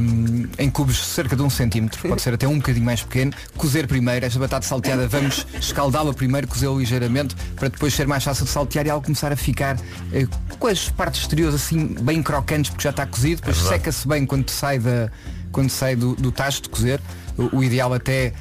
[0.01, 3.87] hum, em cubos cerca de um centímetro, pode ser até um bocadinho mais pequeno, cozer
[3.87, 8.51] primeiro, esta batata salteada vamos escaldá-la primeiro, cozê-la ligeiramente, para depois ser mais fácil de
[8.51, 9.75] saltear e ela começar a ficar
[10.13, 10.25] eh,
[10.57, 13.75] com as partes exteriores assim bem crocantes porque já está cozido, depois verdade.
[13.81, 15.11] seca-se bem quando sai, da,
[15.51, 17.01] quando sai do, do tacho de cozer.
[17.37, 18.33] O, o ideal até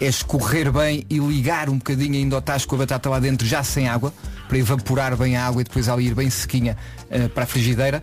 [0.00, 3.46] é escorrer bem e ligar um bocadinho ainda ao tacho com a batata lá dentro
[3.46, 4.12] já sem água,
[4.48, 6.76] para evaporar bem a água e depois ela ir bem sequinha
[7.10, 8.02] eh, para a frigideira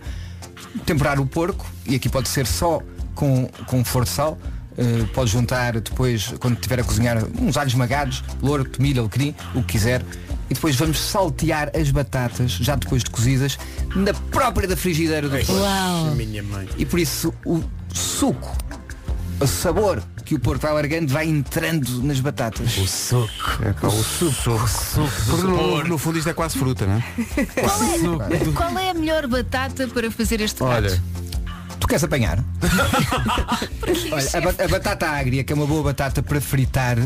[0.84, 2.80] temperar o porco e aqui pode ser só
[3.14, 4.38] com, com forno de sal
[4.78, 9.60] Uh, pode juntar depois quando estiver a cozinhar uns alhos esmagados louro, tomilho, alecrim, o
[9.60, 10.04] que quiser
[10.50, 13.58] e depois vamos saltear as batatas já depois de cozidas
[13.94, 16.14] na própria da frigideira do porco Uau.
[16.14, 16.68] Minha mãe.
[16.76, 18.56] e por isso o suco
[19.40, 23.28] o sabor que o porco vai largando vai entrando nas batatas o suco
[23.64, 24.60] É, pá, o suco.
[25.26, 27.04] Porque no, no fundo isto é quase fruta, não é?
[27.60, 30.72] Qual é, qual é a melhor batata para fazer este prato?
[30.86, 31.02] Olha.
[31.78, 32.42] Tu queres apanhar?
[34.12, 36.98] Olha, a, ba- a batata agria, que é uma boa batata para fritar,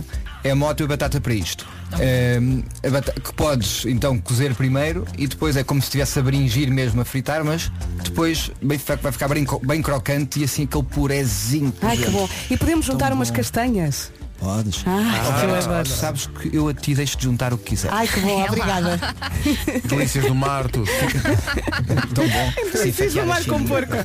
[0.43, 1.67] é a moto e a batata para isto.
[2.01, 6.23] Ehm, a bata- que podes então cozer primeiro e depois é como se estivesse a
[6.23, 7.71] bringir mesmo a fritar, mas
[8.03, 11.73] depois bem, vai ficar bem, bem crocante e assim aquele purezinho.
[11.73, 12.29] por Ai que bom.
[12.51, 13.37] E podemos juntar Tão umas bom.
[13.37, 14.11] castanhas.
[14.43, 14.83] Podes.
[14.87, 15.89] Ah, que eu adoro.
[15.89, 17.93] sabes que eu a ti deixo de juntar o que quiser.
[17.93, 18.99] Ai que bom, obrigada.
[19.89, 20.91] Delícias do mar, tudo.
[22.13, 22.53] Tão bom.
[22.73, 23.93] Preciso de mais com porco.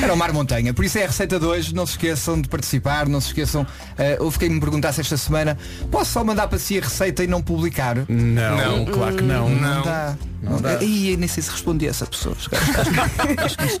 [0.00, 0.72] Era o Mar Montanha.
[0.72, 1.74] Por isso é a receita de hoje.
[1.74, 3.08] Não se esqueçam de participar.
[3.08, 3.62] Não se esqueçam.
[3.62, 5.58] Uh, houve quem me perguntasse esta semana.
[5.90, 7.96] Posso só mandar para si a receita e não publicar?
[8.08, 8.84] Não, Não.
[8.86, 9.48] claro que não.
[9.50, 9.82] Não, Não.
[9.82, 10.14] dá.
[10.42, 10.82] Não dá.
[10.82, 12.36] Ih, eu nem sei se respondi a essa pessoa.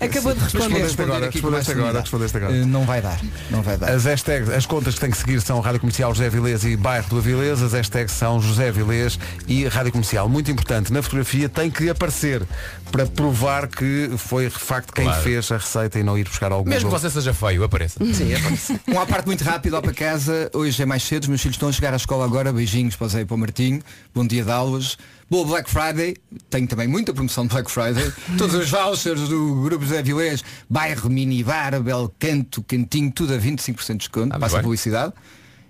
[0.00, 0.78] Acabou de responder.
[0.78, 2.52] Respondeste agora, respondeste agora, respondeste agora.
[2.52, 3.20] Uh, não vai dar.
[3.50, 3.90] Não vai dar.
[3.90, 7.08] As hashtags, as contas que têm que seguir são Rádio Comercial José Vilês e Bairro
[7.08, 7.62] do Avilés.
[7.62, 10.28] As hashtags são José Vilês e Rádio Comercial.
[10.28, 12.42] Muito importante, na fotografia tem que aparecer
[12.90, 15.22] para provar que foi de facto quem Claro.
[15.22, 17.98] fez a receita e não ir buscar algum Mesmo que você seja feio, apareça.
[18.12, 18.80] Sim, aparece.
[18.88, 20.50] Um à parte muito rápido, lá para casa.
[20.54, 22.52] Hoje é mais cedo, os meus filhos estão a chegar à escola agora.
[22.52, 23.82] Beijinhos para o Zé e para o Martinho.
[24.14, 24.96] Bom dia de aulas.
[25.28, 26.16] Boa Black Friday.
[26.48, 28.12] Tenho também muita promoção de Black Friday.
[28.38, 33.86] Todos os vouchers do Grupo José Vilés, bairro, minibar, bel canto, cantinho, tudo a 25%
[33.92, 34.34] de desconto.
[34.36, 35.12] Ah, Passa a publicidade.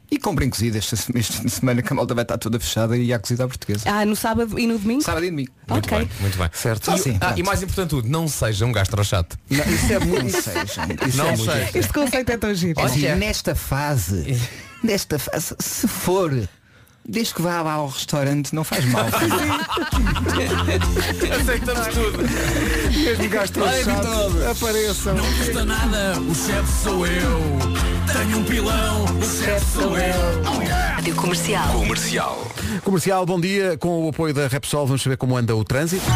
[0.09, 3.13] E comprem cozida esta, se- esta semana que a malta vai estar toda fechada e
[3.13, 3.91] há cozida à portuguesa.
[3.91, 5.03] Ah, no sábado e no domingo?
[5.03, 5.51] Sábado e domingo.
[5.69, 5.99] Muito Ok.
[5.99, 6.49] bem, muito bem.
[6.53, 6.91] Certo.
[6.91, 7.39] E, ah, pronto.
[7.41, 9.37] e mais importante tudo, não seja um gastrochato.
[9.51, 10.33] Não, isso é muito.
[10.33, 10.83] Não seja.
[11.09, 11.71] Isso Não é seja.
[11.79, 12.79] Este conceito é tão giro.
[12.79, 14.39] É assim, nesta fase
[14.85, 16.31] nesta fase, se for,
[17.09, 19.07] desde que vá lá ao restaurante, não faz mal.
[21.41, 22.19] Aceitamos tudo.
[22.93, 23.61] Mesmo gasto
[24.51, 25.15] apareçam.
[25.15, 27.41] Não custa nada, o chefe sou eu.
[28.13, 30.43] Tenho um pilão, o chefe sou eu.
[30.97, 31.73] Rádio Comercial.
[31.73, 32.47] Comercial.
[32.83, 33.77] Comercial, bom dia.
[33.79, 36.07] Com o apoio da Repsol, vamos saber como anda o trânsito.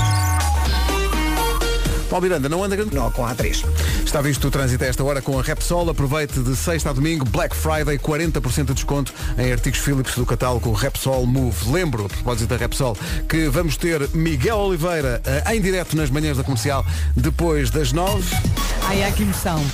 [2.11, 2.93] Paulo Miranda, não anda grande?
[2.93, 3.65] Não, com a A3.
[4.05, 5.89] Está visto o trânsito a esta hora com a Repsol.
[5.89, 10.73] Aproveite de sexta a domingo, Black Friday, 40% de desconto em artigos Philips do catálogo
[10.73, 11.71] Repsol Move.
[11.71, 12.97] Lembro, a propósito da Repsol,
[13.29, 16.85] que vamos ter Miguel Oliveira eh, em direto nas manhãs da comercial
[17.17, 18.29] depois das nove.
[18.89, 19.65] Ai, há que emoção.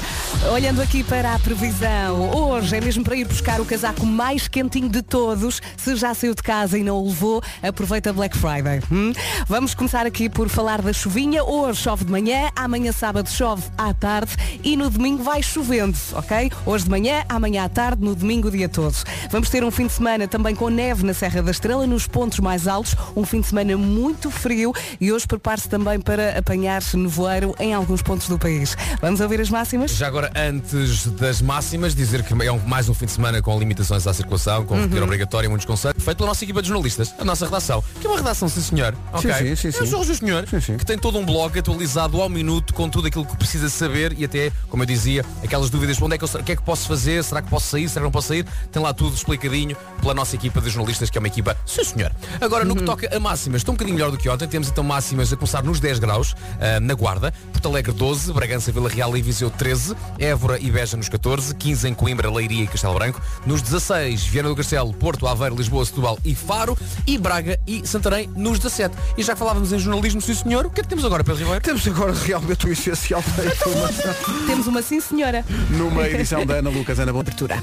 [0.52, 4.88] Olhando aqui para a previsão, hoje é mesmo para ir buscar o casaco mais quentinho
[4.88, 5.62] de todos.
[5.76, 8.82] Se já saiu de casa e não o levou, aproveita Black Friday.
[8.92, 9.12] hum?
[9.48, 11.42] Vamos começar aqui por falar da chuvinha.
[11.42, 12.25] Hoje chove de manhã,
[12.56, 14.32] amanhã sábado chove à tarde
[14.64, 16.50] e no domingo vai chovendo, ok?
[16.64, 18.94] Hoje de manhã, amanhã à tarde, no domingo o dia todo.
[19.30, 22.40] Vamos ter um fim de semana também com neve na Serra da Estrela, nos pontos
[22.40, 22.96] mais altos.
[23.14, 28.02] Um fim de semana muito frio e hoje prepare-se também para apanhar-se nevoeiro em alguns
[28.02, 28.76] pontos do país.
[29.00, 29.92] Vamos ouvir as máximas?
[29.92, 32.36] Já agora, antes das máximas, dizer que é
[32.66, 35.02] mais um fim de semana com limitações à circulação, com Uhum.
[35.04, 38.10] obrigatório e muitos conselhos, feito pela nossa equipa de jornalistas, a nossa redação, que é
[38.10, 38.94] uma redação, sim senhor.
[39.12, 39.32] ok?
[39.32, 39.78] sim, sim, sim.
[39.80, 40.76] Eu sou o José Senhor, Sim, sim.
[40.76, 44.24] que tem todo um blog atualizado ao minuto com tudo aquilo que precisa saber e
[44.24, 46.86] até, como eu dizia, aquelas dúvidas, onde é que eu, o que é que posso
[46.86, 50.14] fazer, será que posso sair, será que não posso sair, tem lá tudo explicadinho pela
[50.14, 52.12] nossa equipa de jornalistas, que é uma equipa, sim senhor.
[52.40, 54.84] Agora, no que toca a máximas, estou um bocadinho melhor do que ontem, temos então
[54.84, 59.16] máximas a começar nos 10 graus, ah, na Guarda, Porto Alegre 12, Bragança, Vila Real
[59.16, 63.20] e Viseu 13, Évora e Beja nos 14, 15 em Coimbra, Leiria e Castelo Branco,
[63.44, 66.76] nos 16, Viana do Castelo, Porto, Aveiro, Lisboa, Setúbal e Faro,
[67.06, 68.94] e Braga e Santarém nos 17.
[69.16, 71.40] E já que falávamos em jornalismo, sim senhor, o que é que temos agora, Pedro
[71.40, 71.62] Ribeiro?
[71.62, 74.14] Temos agora realmente o essencial da informação
[74.46, 75.44] Temos uma sim senhora.
[75.70, 76.98] numa edição da Ana Lucas.
[76.98, 77.62] Ana, boa abertura.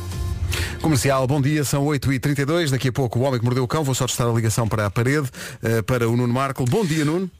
[0.81, 3.95] Comercial, bom dia, são 8h32, daqui a pouco o Homem que Mordeu o Cão, vou
[3.95, 5.29] só testar a ligação para a parede,
[5.63, 6.65] eh, para o Nuno Marco.
[6.65, 7.31] Bom dia, Nuno.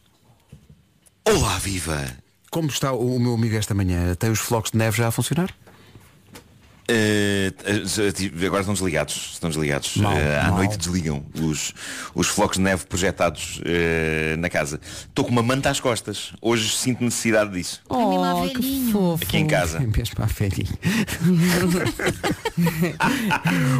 [1.25, 2.05] Olá, viva!
[2.49, 4.15] Como está o o meu amigo esta manhã?
[4.15, 5.49] Tem os flocos de neve já a funcionar?
[6.83, 9.95] Uh, agora estão desligados, estão desligados.
[9.95, 10.57] Mal, uh, à mal.
[10.57, 11.73] noite desligam os,
[12.13, 14.81] os flocos de neve projetados uh, na casa.
[15.07, 16.33] Estou com uma manta às costas.
[16.41, 17.81] Hoje sinto necessidade disso.
[17.87, 19.23] Oh, que fofo.
[19.23, 19.79] Aqui em casa.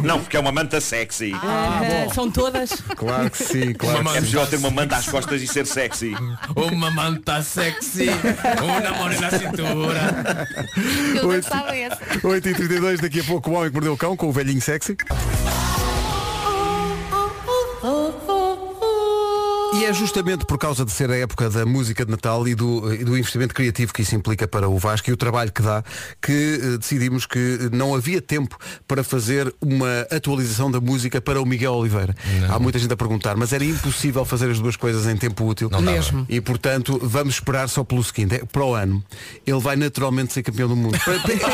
[0.02, 1.32] Não, porque é uma manta sexy.
[1.34, 2.70] Ah, ah, são todas?
[2.96, 4.02] Claro que sim, é claro.
[4.02, 6.14] Que é melhor ter uma manta às costas e ser sexy.
[6.56, 8.08] Uma manta sexy,
[8.62, 10.48] uma mão na cintura.
[11.20, 11.48] Eu 8,
[12.22, 14.32] 8 e 32 6, daqui a pouco o homem que mordeu o cão com o
[14.32, 14.96] velhinho sexy.
[17.12, 17.30] Oh,
[17.82, 18.33] oh, oh,
[19.74, 22.92] e é justamente por causa de ser a época da música de Natal e do,
[22.94, 25.82] e do investimento criativo que isso implica para o Vasco e o trabalho que dá,
[26.22, 26.32] que
[26.62, 28.56] eh, decidimos que não havia tempo
[28.86, 32.14] para fazer uma atualização da música para o Miguel Oliveira.
[32.48, 35.68] Há muita gente a perguntar, mas era impossível fazer as duas coisas em tempo útil.
[35.70, 35.96] Não dava.
[35.96, 36.26] Mesmo.
[36.28, 39.02] E portanto vamos esperar só pelo seguinte, é, para o ano
[39.46, 40.96] ele vai naturalmente ser campeão do mundo.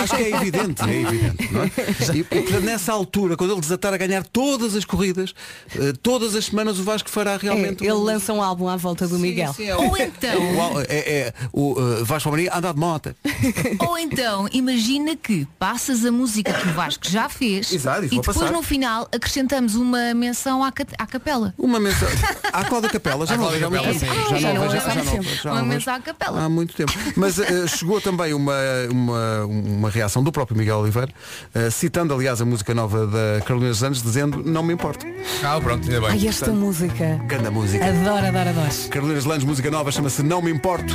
[0.03, 1.53] Acho que é evidente, é evidente.
[1.53, 1.71] Não é?
[2.15, 5.33] E, e, portanto, nessa altura, quando ele desatar a ganhar todas as corridas,
[5.77, 7.83] eh, todas as semanas o Vasco fará É, realmente.
[7.85, 9.55] ele um- lança um álbum à volta do Miguel.
[9.79, 10.85] Ou então, Uau, é,
[11.29, 13.15] é, o uh, Vasco Palmeirinho anda de moto.
[13.87, 18.11] ou então, imagina que passas a música que o Vasco já fez Exato, e e
[18.11, 18.53] depois passar.
[18.53, 21.55] no final acrescentamos uma menção à, à capela.
[21.59, 22.19] Uma mensagem.
[22.53, 24.01] À Cláudia Capela, já À não Cláudia Capela, tempo.
[24.01, 24.07] sim.
[24.41, 26.43] Já Ah, não já vejo, já não vejo, já Uma menção à capela.
[26.45, 26.93] Há muito tempo.
[27.17, 28.55] Mas eh, chegou também uma,
[28.91, 31.13] uma, uma reação do próprio Miguel Oliveira,
[31.55, 35.07] eh, citando aliás a música nova da Carolina dos Anjos, dizendo não me importo.
[35.45, 36.11] Ah, pronto, ainda bem.
[36.11, 37.21] Ai, esta música.
[37.27, 37.85] Ganda música.
[38.01, 38.89] Adoro, adoro, adoro.
[38.89, 40.95] Carolina Lange, música nova, chama-se Não Me Importo.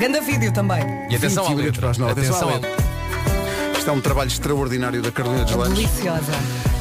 [0.00, 0.82] Ganda vídeo também.
[1.08, 1.90] E atenção 20 à letra.
[1.90, 5.76] Atenção Atenção à à Isto é um trabalho extraordinário da Carolina dos Langes.
[5.76, 6.32] Deliciosa.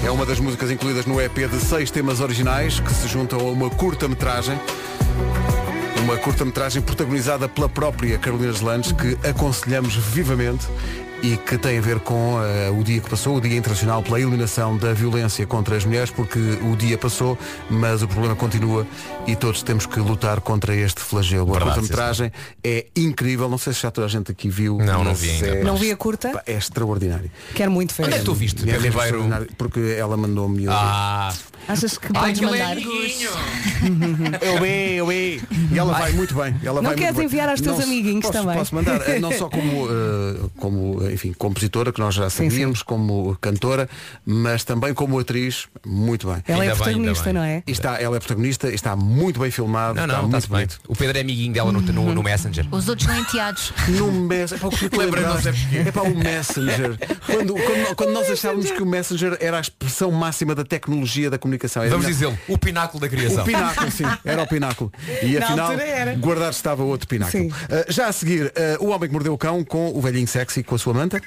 [0.04, 3.44] É uma das músicas incluídas no EP de seis temas originais que se juntam a
[3.44, 4.60] uma curta-metragem.
[6.02, 10.66] Uma curta-metragem protagonizada pela própria Carolina Langes que aconselhamos vivamente
[11.34, 14.20] e que tem a ver com eh, o dia que passou, o Dia Internacional pela
[14.20, 17.38] Eliminação da Violência contra as Mulheres, porque o dia passou,
[17.70, 18.86] mas o problema continua
[19.26, 21.50] e todos temos que lutar contra este flagelo.
[21.50, 22.32] a Verdade, curta-metragem
[22.64, 24.78] é incrível, não sei se já toda a gente aqui viu.
[24.78, 25.48] Não, não vi ainda.
[25.48, 26.44] É, Não vi a curta?
[26.46, 27.32] é extraordinário.
[27.56, 28.06] Quero muito ver.
[28.06, 29.00] Onde é que tu viste, é Ribeiro?
[29.00, 31.34] extraordinário, Porque ela mandou-me o- Ah,
[31.68, 32.72] Achas que Ai, podes é mandar?
[32.74, 33.30] amiguinho.
[34.42, 35.42] Eu vi, eu vi.
[35.72, 36.56] E ela vai muito bem.
[36.64, 37.26] Ela Não vai queres muito bem.
[37.26, 38.58] enviar aos teus Não amiguinhos posso, também?
[38.58, 42.84] Posso mandar, eh, não só como, eh, como enfim, compositora, que nós já Sim, sabíamos,
[42.84, 43.90] como cantora,
[44.26, 46.44] mas também como atriz, muito bem.
[46.48, 47.64] Ela é Ainda bem, protagonista, não é?
[47.66, 50.66] E está, ela é protagonista, está muito bem filmado, Não, está não, muito está bem.
[50.68, 50.82] bonito.
[50.88, 52.68] O Pedro é amiguinho dela no, no, no Messenger.
[52.70, 53.74] Os outros são enteados.
[53.88, 55.80] No Messenger, é para o não.
[55.88, 56.98] É para o Messenger.
[57.26, 61.38] Quando, quando, quando nós achávamos que o Messenger era a expressão máxima da tecnologia da
[61.38, 61.82] comunicação.
[61.82, 63.44] Era Vamos dizê-lo, o pináculo da criação.
[63.44, 64.92] O pináculo, sim, era o pináculo.
[65.24, 65.72] E Na afinal,
[66.20, 67.44] guardado estava outro pináculo.
[67.44, 67.48] Sim.
[67.48, 68.48] Uh, já a seguir,
[68.80, 71.22] uh, o homem que mordeu o cão com o velhinho sexy com a sua manta.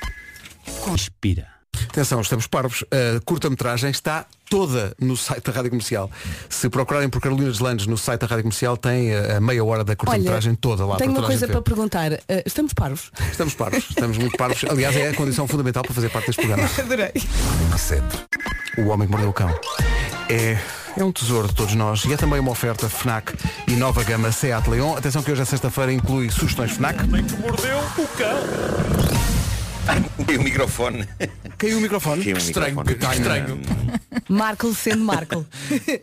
[0.82, 1.46] Conspira.
[1.90, 2.84] Atenção, estamos parvos.
[2.90, 6.10] A curta-metragem está toda no site da Rádio Comercial.
[6.48, 9.84] Se procurarem por Carolina Deslandes no site da Rádio Comercial, tem a, a meia hora
[9.84, 12.12] da curta-metragem toda lá tenho para uma coisa para perguntar.
[12.12, 13.12] Uh, estamos parvos?
[13.30, 14.64] Estamos parvos, estamos muito parvos.
[14.68, 16.68] Aliás, é a condição fundamental para fazer parte deste programa.
[16.78, 17.12] Adorei.
[18.78, 19.54] O Homem que Mordeu o Cão.
[20.28, 20.58] É,
[20.96, 23.32] é um tesouro de todos nós e é também uma oferta FNAC
[23.68, 24.96] e nova gama Seat Leon.
[24.96, 27.06] Atenção que hoje é sexta-feira inclui sugestões FNAC.
[27.06, 28.97] Mordeu o cão.
[30.26, 31.08] Caiu o microfone.
[31.56, 32.24] Caiu o microfone.
[32.24, 33.14] Caiu Estranho, microfone.
[33.16, 33.60] estranho.
[34.28, 35.46] Marco sendo Marco.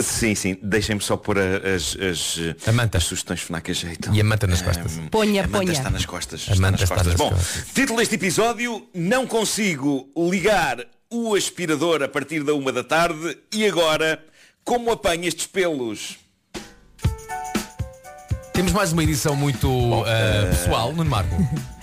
[0.00, 0.56] Sim, sim.
[0.62, 2.96] Deixem-me só pôr as, as, A manta.
[2.96, 4.10] as sugestões FNAC a jeito.
[4.14, 4.96] E a manta nas costas.
[4.96, 5.70] Hum, Ponha, a manta ponha.
[5.72, 6.46] está nas costas.
[6.48, 7.12] A está manta nas está costas.
[7.12, 7.64] nas Bom, costas.
[7.74, 10.78] título deste episódio, não consigo ligar
[11.10, 14.18] o aspirador a partir da uma da tarde e agora,
[14.64, 16.16] como apanho estes pelos?
[18.54, 20.04] Temos mais uma edição muito uh,
[20.52, 21.36] pessoal, Nuno Marco.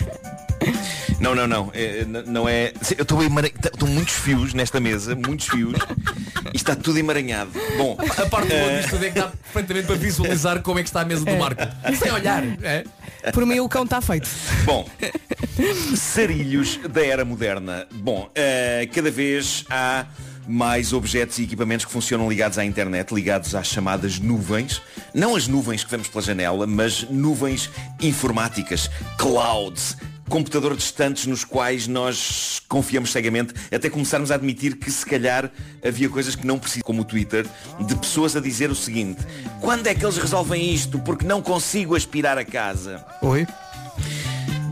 [1.24, 1.72] Não, não, não.
[1.74, 2.74] É, não é.
[2.98, 3.70] Eu estou emaranhado.
[3.72, 5.80] Estão muitos fios nesta mesa, muitos fios.
[6.54, 7.52] E está tudo emaranhado.
[7.78, 10.90] Bom, A parte boa disto tudo é que dá perfeitamente para visualizar como é que
[10.90, 11.62] está a mesa do Marco.
[11.98, 12.44] Sem olhar.
[12.62, 12.84] É?
[13.32, 14.30] Por mim o cão está feito.
[14.66, 14.86] Bom,
[15.96, 17.88] sarilhos da era moderna.
[17.90, 20.06] Bom, eh, cada vez há
[20.46, 24.82] mais objetos e equipamentos que funcionam ligados à internet, ligados às chamadas nuvens.
[25.14, 27.70] Não as nuvens que vemos pela janela, mas nuvens
[28.02, 29.96] informáticas, clouds,
[30.34, 35.52] computadores distantes nos quais nós confiamos cegamente, até começarmos a admitir que se calhar
[35.86, 37.46] havia coisas que não precisam, como o Twitter,
[37.86, 39.22] de pessoas a dizer o seguinte,
[39.62, 40.98] quando é que eles resolvem isto?
[40.98, 43.06] Porque não consigo aspirar a casa.
[43.22, 43.46] Oi?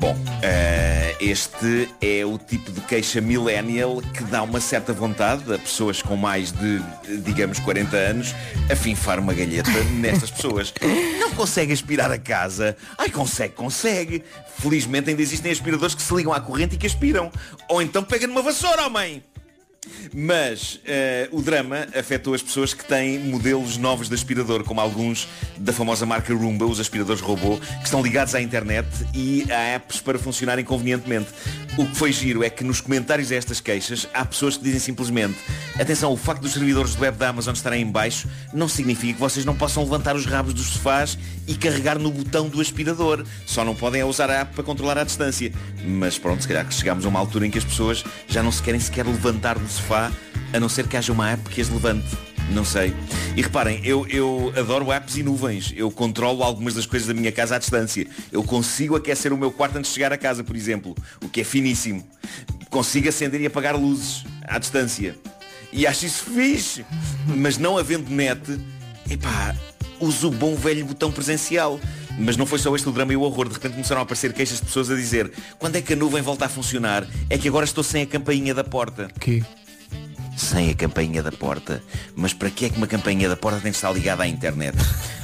[0.01, 5.59] Bom, eh, este é o tipo de queixa millennial que dá uma certa vontade a
[5.59, 6.81] pessoas com mais de,
[7.19, 8.33] digamos, 40 anos
[8.67, 10.73] a finfar uma galheta nestas pessoas.
[11.19, 12.75] Não consegue aspirar a casa?
[12.97, 14.23] Ai, consegue, consegue.
[14.57, 17.31] Felizmente ainda existem aspiradores que se ligam à corrente e que aspiram.
[17.69, 19.23] Ou então pega numa vassoura, homem!
[20.13, 25.27] Mas eh, o drama afetou as pessoas que têm modelos novos de aspirador, como alguns
[25.57, 29.99] da famosa marca Roomba, os aspiradores robô, que estão ligados à internet e a apps
[29.99, 31.29] para funcionarem convenientemente.
[31.77, 34.79] O que foi giro é que nos comentários a estas queixas há pessoas que dizem
[34.79, 35.37] simplesmente
[35.79, 39.19] atenção, o facto dos servidores de web da Amazon estarem em baixo não significa que
[39.19, 41.17] vocês não possam levantar os rabos dos sofás
[41.47, 43.25] e carregar no botão do aspirador.
[43.45, 45.51] Só não podem usar a app para controlar a distância.
[45.83, 48.51] Mas pronto, se calhar que chegamos a uma altura em que as pessoas já não
[48.51, 50.11] se querem sequer levantar do sofá,
[50.53, 52.07] a não ser que haja uma app que as levante.
[52.51, 52.93] Não sei.
[53.35, 55.73] E reparem, eu, eu adoro apps e nuvens.
[55.75, 58.05] Eu controlo algumas das coisas da minha casa à distância.
[58.31, 60.95] Eu consigo aquecer o meu quarto antes de chegar a casa, por exemplo.
[61.23, 62.05] O que é finíssimo.
[62.69, 65.15] Consigo acender e apagar luzes à distância.
[65.71, 66.85] E acho isso fixe.
[67.25, 68.41] Mas não havendo net,
[69.09, 69.55] epá,
[69.99, 71.79] uso o bom velho botão presencial.
[72.19, 73.47] Mas não foi só este o drama e o horror.
[73.47, 76.21] De repente começaram a aparecer queixas de pessoas a dizer quando é que a nuvem
[76.21, 77.07] volta a funcionar?
[77.29, 79.07] É que agora estou sem a campainha da porta.
[79.19, 79.41] Que?
[80.37, 81.83] Sem a campainha da porta.
[82.15, 84.77] Mas para que é que uma campainha da porta tem de estar ligada à internet?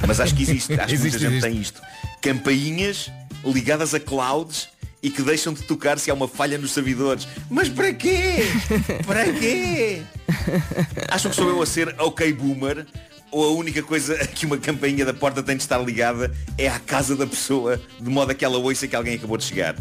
[0.06, 0.72] Mas acho que existe.
[0.74, 1.50] Acho que muita Existe, gente existe.
[1.50, 1.80] tem isto.
[2.20, 3.10] Campainhas
[3.44, 4.68] ligadas a clouds
[5.02, 7.26] e que deixam de tocar se há uma falha nos servidores.
[7.48, 8.36] Mas para quê?
[9.06, 10.02] Para quê?
[11.08, 12.86] Acham que sou eu a ser ok boomer?
[13.30, 16.78] Ou a única coisa que uma campainha da porta tem de estar ligada é à
[16.78, 19.76] casa da pessoa, de modo a que ela ouça que alguém acabou de chegar?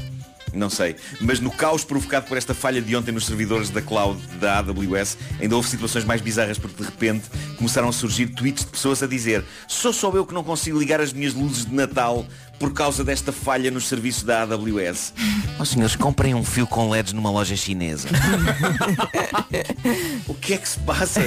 [0.57, 0.95] Não sei.
[1.21, 5.17] Mas no caos provocado por esta falha de ontem nos servidores da cloud da AWS,
[5.39, 7.25] ainda houve situações mais bizarras porque de repente
[7.57, 10.99] começaram a surgir tweets de pessoas a dizer sou só eu que não consigo ligar
[10.99, 12.25] as minhas luzes de Natal
[12.59, 15.13] por causa desta falha nos serviços da AWS.
[15.59, 18.07] Ó senhores, comprem um fio com LEDs numa loja chinesa.
[20.27, 21.21] o que é que se passa?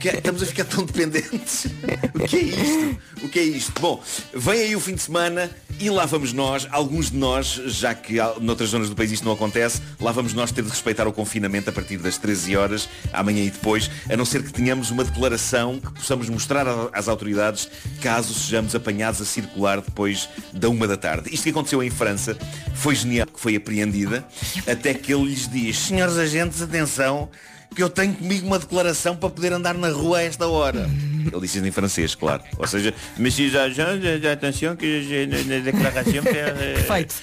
[0.00, 1.66] Que é- Estamos a ficar tão dependentes.
[2.14, 2.98] O que é isto?
[3.22, 3.80] O que é isto?
[3.80, 4.02] Bom,
[4.34, 8.16] vem aí o fim de semana e lá vamos nós, alguns de nós, já que
[8.40, 11.68] noutras zonas do país isto não acontece, lá vamos nós ter de respeitar o confinamento
[11.68, 15.78] a partir das 13 horas, amanhã e depois, a não ser que tenhamos uma declaração
[15.78, 17.68] que possamos mostrar às autoridades
[18.00, 21.32] caso sejamos apanhados a circular depois da uma da tarde.
[21.32, 22.36] Isto que aconteceu em França
[22.74, 24.24] foi genial, que foi apreendida,
[24.66, 27.28] até que ele lhes diz, senhores agentes, atenção,
[27.74, 30.88] que eu tenho comigo uma declaração para poder andar na rua a esta hora.
[31.30, 32.42] Ele disse isso em francês, claro.
[32.56, 33.98] Ou seja, Monsieur Jean,
[34.32, 37.14] attention que je- na na declaração Perfeito.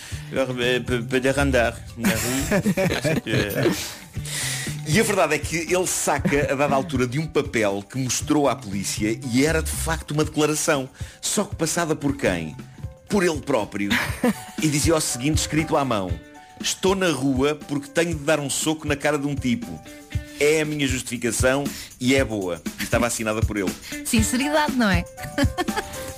[1.09, 3.73] poder andar na rue.
[4.85, 8.49] E a verdade é que ele saca a dada altura de um papel que mostrou
[8.49, 10.89] à polícia e era de facto uma declaração,
[11.21, 12.55] só que passada por quem?
[13.13, 13.91] Por ele próprio.
[14.59, 16.09] E dizia o seguinte, escrito à mão:
[16.59, 19.79] Estou na rua porque tenho de dar um soco na cara de um tipo.
[20.39, 21.63] É a minha justificação
[21.99, 22.61] e é boa.
[22.79, 23.71] E estava assinada por ele.
[24.05, 25.05] Sinceridade, não é?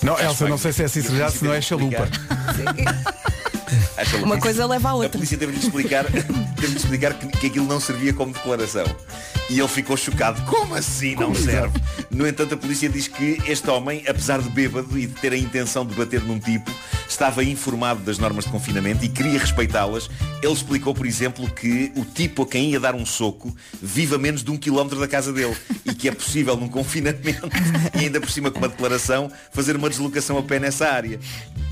[0.02, 2.08] Não, Elsa, não sei se é sinceridade, se não é chalupa.
[3.98, 5.10] Acha Uma coisa leva à A outra.
[5.12, 8.86] polícia teve de explicar, teve de explicar que, que aquilo não servia como declaração.
[9.50, 10.42] E ele ficou chocado.
[10.44, 11.80] Como assim não serve?
[12.10, 15.38] No entanto, a polícia diz que este homem, apesar de bêbado e de ter a
[15.38, 16.70] intenção de bater num tipo,
[17.08, 20.10] estava informado das normas de confinamento e queria respeitá-las.
[20.42, 23.56] Ele explicou, por exemplo, que o tipo a quem ia dar um soco
[23.86, 25.56] vive a menos de um quilómetro da casa dele
[25.86, 27.48] e que é possível num confinamento
[27.96, 31.20] e ainda por cima com uma declaração fazer uma deslocação a pé nessa área.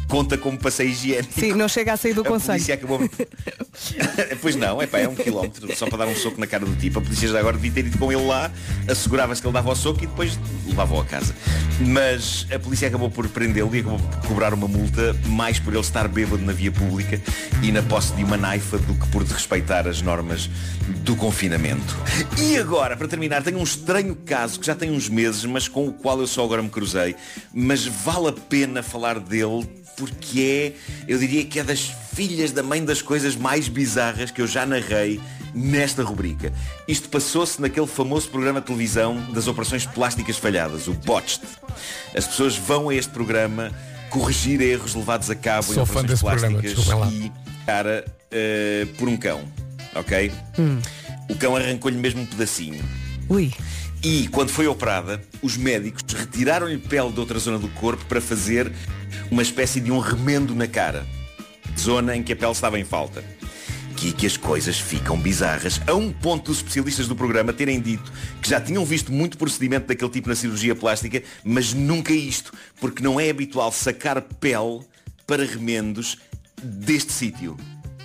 [0.07, 1.33] Conta como passeio higiênico.
[1.33, 2.51] Sim, não chega a sair do A conselho.
[2.53, 2.99] polícia acabou.
[4.41, 6.75] pois não, é pá, é um quilómetro só para dar um soco na cara do
[6.75, 6.99] tipo.
[6.99, 8.51] A polícia já agora devia ter ido com ele lá,
[8.87, 10.37] assegurava-se que ele dava o soco e depois
[10.67, 11.33] levava-o a casa.
[11.79, 15.81] Mas a polícia acabou por prendê-lo e acabou por cobrar uma multa mais por ele
[15.81, 17.19] estar bêbado na via pública
[17.63, 20.47] e na posse de uma naifa do que por desrespeitar as normas
[21.03, 21.97] do confinamento.
[22.37, 25.87] E agora, para terminar, tenho um estranho caso que já tem uns meses, mas com
[25.87, 27.15] o qual eu só agora me cruzei.
[27.53, 32.63] Mas vale a pena falar dele porque é, eu diria que é das filhas da
[32.63, 35.19] mãe das coisas mais bizarras que eu já narrei
[35.53, 36.51] nesta rubrica.
[36.87, 41.41] Isto passou-se naquele famoso programa de televisão das operações plásticas falhadas, o Botched.
[42.15, 43.71] As pessoas vão a este programa
[44.09, 47.07] corrigir erros levados a cabo em Sou fã operações programa, plásticas lá.
[47.11, 47.31] e
[47.65, 49.41] cara eh, por um cão.
[49.95, 50.31] Ok?
[51.29, 52.83] O cão arrancou-lhe mesmo um pedacinho.
[53.29, 53.51] Ui.
[54.03, 58.71] E quando foi operada, os médicos retiraram-lhe pele de outra zona do corpo para fazer
[59.31, 61.05] uma espécie de um remendo na cara.
[61.79, 63.23] Zona em que a pele estava em falta.
[63.91, 68.11] Aqui que as coisas ficam bizarras, a um ponto dos especialistas do programa terem dito
[68.41, 72.51] que já tinham visto muito procedimento daquele tipo na cirurgia plástica, mas nunca isto,
[72.81, 74.81] porque não é habitual sacar pele
[75.25, 76.17] para remendos
[76.61, 77.55] deste sítio.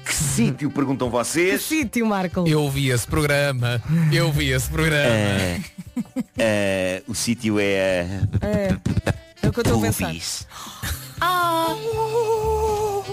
[0.09, 1.61] Que sítio, perguntam vocês?
[1.61, 2.49] Sítio, Marco.
[2.49, 3.83] Eu vi esse programa.
[4.11, 5.05] Eu vi esse programa.
[5.05, 5.61] Eh,
[6.39, 8.07] eh, o sítio é...
[8.41, 8.77] É,
[9.43, 10.15] é o que eu estou a pensar.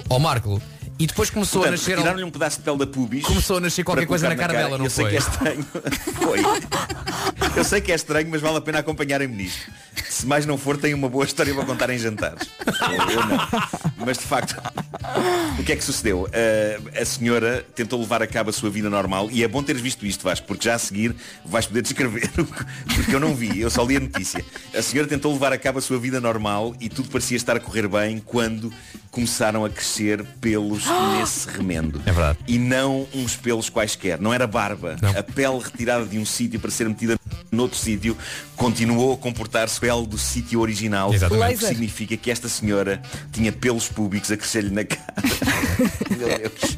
[0.09, 0.61] Ó Marco,
[0.97, 1.95] e depois começou Portanto, a nascer.
[1.95, 3.23] retiraram-lhe um pedaço de pele da pubis.
[3.25, 5.11] Começou a nascer qualquer coisa na colocar cara dela, não Eu sei foi?
[5.11, 5.65] que é estranho.
[6.23, 6.39] foi.
[7.57, 9.69] Eu sei que é estranho, mas vale a pena acompanharem-me nisto.
[10.09, 12.49] Se mais não for, tenho uma boa história para contar em jantares.
[12.65, 13.37] Eu, eu não.
[14.05, 14.55] Mas de facto,
[15.59, 16.23] o que é que sucedeu?
[16.23, 19.81] Uh, a senhora tentou levar a cabo a sua vida normal e é bom teres
[19.81, 21.15] visto isto, Vasco, porque já a seguir
[21.45, 22.29] vais poder descrever,
[22.95, 24.43] porque eu não vi, eu só li a notícia.
[24.73, 27.59] A senhora tentou levar a cabo a sua vida normal e tudo parecia estar a
[27.59, 28.71] correr bem quando
[29.15, 30.83] começaram a crescer pelos
[31.17, 32.01] nesse remendo.
[32.05, 32.39] É verdade.
[32.45, 34.19] E não uns pelos quaisquer.
[34.19, 34.97] Não era barba.
[35.17, 37.15] A pele retirada de um sítio para ser metida
[37.49, 38.17] noutro sítio
[38.57, 41.13] continuou a comportar-se pele do sítio original.
[41.13, 41.55] Exatamente.
[41.55, 43.01] O que significa que esta senhora
[43.31, 45.01] tinha pelos públicos a crescer-lhe na cara.
[46.17, 46.75] Meu Deus.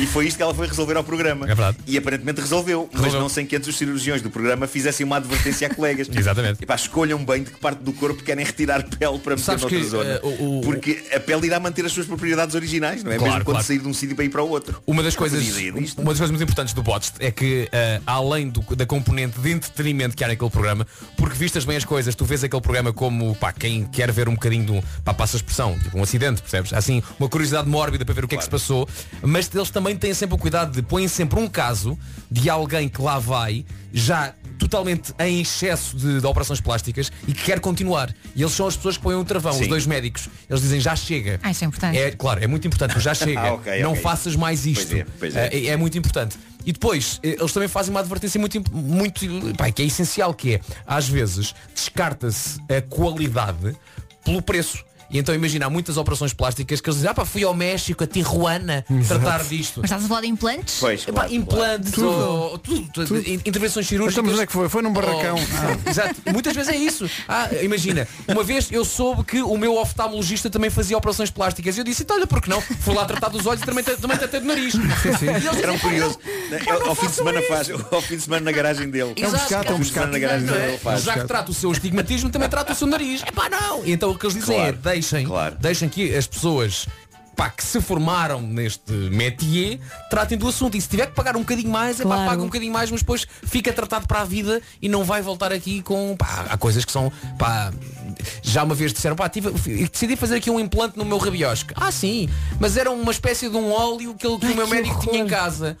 [0.00, 1.44] E foi isto que ela foi resolver ao programa.
[1.44, 1.76] É verdade.
[1.86, 3.20] E aparentemente resolveu, mas Resolveu.
[3.20, 6.08] não sem que antes os cirurgiões do programa fizessem uma advertência a colegas.
[6.12, 6.62] Exatamente.
[6.64, 9.78] Epá, escolham bem de que parte do corpo querem retirar pele para meter Sabes noutra
[9.78, 10.04] que, zona.
[10.10, 13.16] eh, o- o- Porque a pele irá manter as suas propriedades originais, não é?
[13.16, 13.66] Claro, Mesmo quando claro.
[13.66, 14.82] sair de um sítio para ir para o outro.
[14.86, 18.74] Uma das coisas, uma das coisas muito importantes do Botched é que eh, além do-
[18.74, 20.86] da componente de entretenimento que há naquele programa,
[21.16, 24.34] porque vistas bem as coisas, tu vês aquele programa como pá, quem quer ver um
[24.34, 26.72] bocadinho de um, pá, passa a expressão, tipo um acidente, percebes?
[26.72, 28.88] Assim, uma curiosidade mórbida para ver o que é que se passou,
[29.22, 31.98] mas eles também têm sempre o cuidado de põem sempre um caso
[32.30, 37.44] de alguém que lá vai já totalmente em excesso de, de operações plásticas e que
[37.44, 38.14] quer continuar.
[38.34, 39.62] E eles são as pessoas que põem o travão, Sim.
[39.62, 40.28] os dois médicos.
[40.48, 41.40] Eles dizem já chega.
[41.42, 41.98] Ah, isso é importante.
[41.98, 43.40] É, claro, é muito importante, mas já chega.
[43.40, 44.02] Ah, ok, não ok.
[44.02, 44.86] faças mais isto.
[44.86, 45.46] Pois é, pois é.
[45.48, 46.38] É, é muito importante.
[46.64, 49.26] E depois, eh, eles também fazem uma advertência muito, muito
[49.56, 53.74] pá, que é essencial, que é, às vezes, descarta-se a qualidade
[54.24, 54.84] pelo preço.
[55.10, 58.04] E então imagina, há muitas operações plásticas que eles dizem, ah pá, fui ao México,
[58.04, 59.80] a Tijuana, tratar disto.
[59.80, 60.76] Mas estás a falar de implantes?
[60.78, 62.06] Pois, Epá, claro, implantes Tudo.
[62.08, 64.22] ou tudo, tudo, in- intervenções cirúrgicas.
[64.24, 64.68] Mas onde é que foi?
[64.68, 65.36] Foi num barracão.
[65.36, 66.14] Oh, Exato.
[66.32, 67.10] Muitas vezes é isso.
[67.28, 71.76] Ah, imagina, uma vez eu soube que o meu oftalmologista também fazia operações plásticas.
[71.76, 72.60] E eu disse, então olha, por que não?
[72.60, 74.74] Fui lá tratar dos olhos e também, também tratei do nariz.
[75.20, 76.18] E eles Era um curioso.
[76.70, 79.12] Ao, ao fim de semana faz, ao fim de semana na garagem dele.
[79.16, 79.38] Exato.
[79.44, 80.68] pescado, é um Ao fim de semana na garagem Não dele é?
[80.70, 81.02] ele faz.
[81.02, 83.22] Já que trata o seu estigmatismo, também trata o seu nariz.
[83.26, 83.84] Epá, não!
[83.84, 85.56] E então o que eles dizem Claro, é, deixem, claro.
[85.58, 86.86] deixem que as pessoas
[87.36, 89.78] pá, que se formaram neste métier,
[90.10, 90.76] tratem do assunto.
[90.76, 92.30] E se tiver que pagar um bocadinho mais, é pá, Claro.
[92.30, 95.50] paga um bocadinho mais, mas depois fica tratado para a vida e não vai voltar
[95.52, 96.14] aqui com.
[96.18, 97.10] Pá, há coisas que são.
[97.38, 97.72] Pá,
[98.42, 99.50] já uma vez disseram, pá, tive,
[99.90, 101.72] decidi fazer aqui um implante no meu rabiosque.
[101.76, 102.28] Ah, sim,
[102.58, 105.14] mas era uma espécie de um óleo que, ele- que o meu que médico tinha
[105.18, 105.30] em horror.
[105.30, 105.78] casa.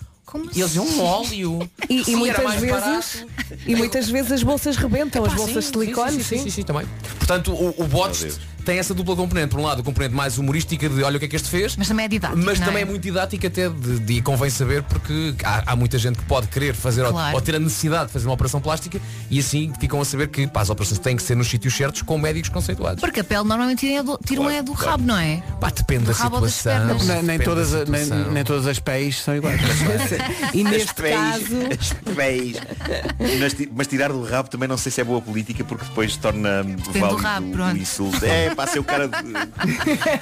[0.54, 1.68] E eles um óleo.
[1.88, 3.26] E, Sim, e muitas vezes barato.
[3.66, 6.50] e muitas vezes as bolsas rebentam, as Pá, bolsas sim, de silicone, sim, sim, sim,
[6.50, 6.86] sim, também.
[7.18, 8.38] Portanto, o, o Bots
[8.70, 9.48] tem essa dupla componente.
[9.48, 11.76] Por um lado, a componente mais humorística de olha o que é que este fez.
[11.76, 12.40] Mas também é didático.
[12.44, 15.72] Mas não também é é muito didática até de, de- e convém saber porque há,
[15.72, 17.34] há muita gente que pode querer fazer ou- Claro.
[17.34, 19.00] ou, ter a necessidade de fazer uma operação plástica
[19.30, 22.02] e assim ficam a saber que pá, as operações têm que ser nos sítios certos
[22.02, 23.00] com médicos conceituados.
[23.00, 25.42] Porque a pele normalmente tiram, do, tiram é do rabo, não é?
[25.60, 26.98] Pá, depende Do da ou situação.
[27.06, 28.32] Nem, Depende todas, da a- nem, situação.
[28.32, 29.60] nem todas as pés são iguais.
[30.54, 31.44] E neste As pés, caso,
[31.80, 32.56] as pés.
[33.40, 36.16] Mas, ti- mas tirar do rabo também não sei se é boa política porque depois
[36.16, 37.76] torna válido o pronto.
[37.76, 38.24] insulto.
[38.24, 39.32] É, ser o cara de...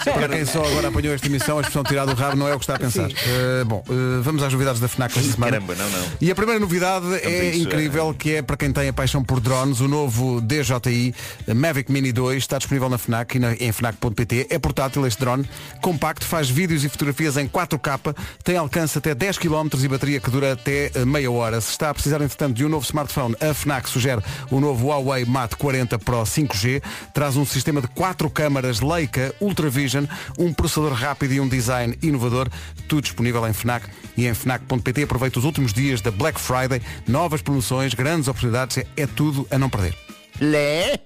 [0.04, 2.58] Para quem só agora apanhou esta emissão, a expressão tirar do rabo não é o
[2.58, 3.08] que está a pensar.
[3.10, 5.52] Eh, bom, eh, vamos às novidades da FNAC esta semana.
[5.52, 6.06] Caramba, não, não.
[6.20, 9.40] E a primeira novidade é isso, incrível, que é para quem tem a paixão por
[9.40, 11.14] drones, o novo DJI
[11.54, 14.46] Mavic Mini 2 está disponível na FNAC e na, em FNAC.pt.
[14.50, 15.48] É portátil este drone,
[15.80, 20.30] compacto, faz vídeos e fotografias em 4K, tem alcance até 10 km e bateria que
[20.30, 21.60] dura até eh, meia hora.
[21.60, 25.24] Se está a precisar, entretanto, de um novo smartphone, a FNAC sugere o novo Huawei
[25.24, 26.82] Mate 40 Pro 5G.
[27.12, 30.06] Traz um sistema de 4 câmaras Leica Ultra Vision,
[30.38, 32.48] um processador rápido e um design inovador.
[32.88, 35.04] Tudo disponível em FNAC e em FNAC.pt.
[35.04, 36.82] Aproveita os últimos dias da Black Friday.
[37.06, 38.78] Novas promoções, grandes oportunidades.
[38.96, 39.94] É, tudo a não perder.
[40.40, 41.00] Lé.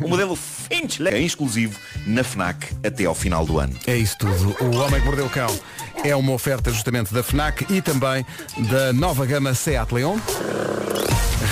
[0.00, 3.74] O modelo Finch é exclusivo na FNAC até ao final do ano.
[3.86, 4.56] É isso tudo.
[4.64, 5.54] O Homem que Mordeu o Cão
[6.02, 8.24] é uma oferta justamente da FNAC e também
[8.70, 10.16] da nova gama Seat Leon.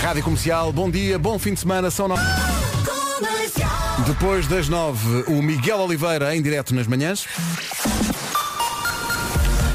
[0.01, 2.60] Rádio Comercial, bom dia, bom fim de semana, são nove.
[4.11, 7.27] Depois das nove, o Miguel Oliveira em direto nas manhãs.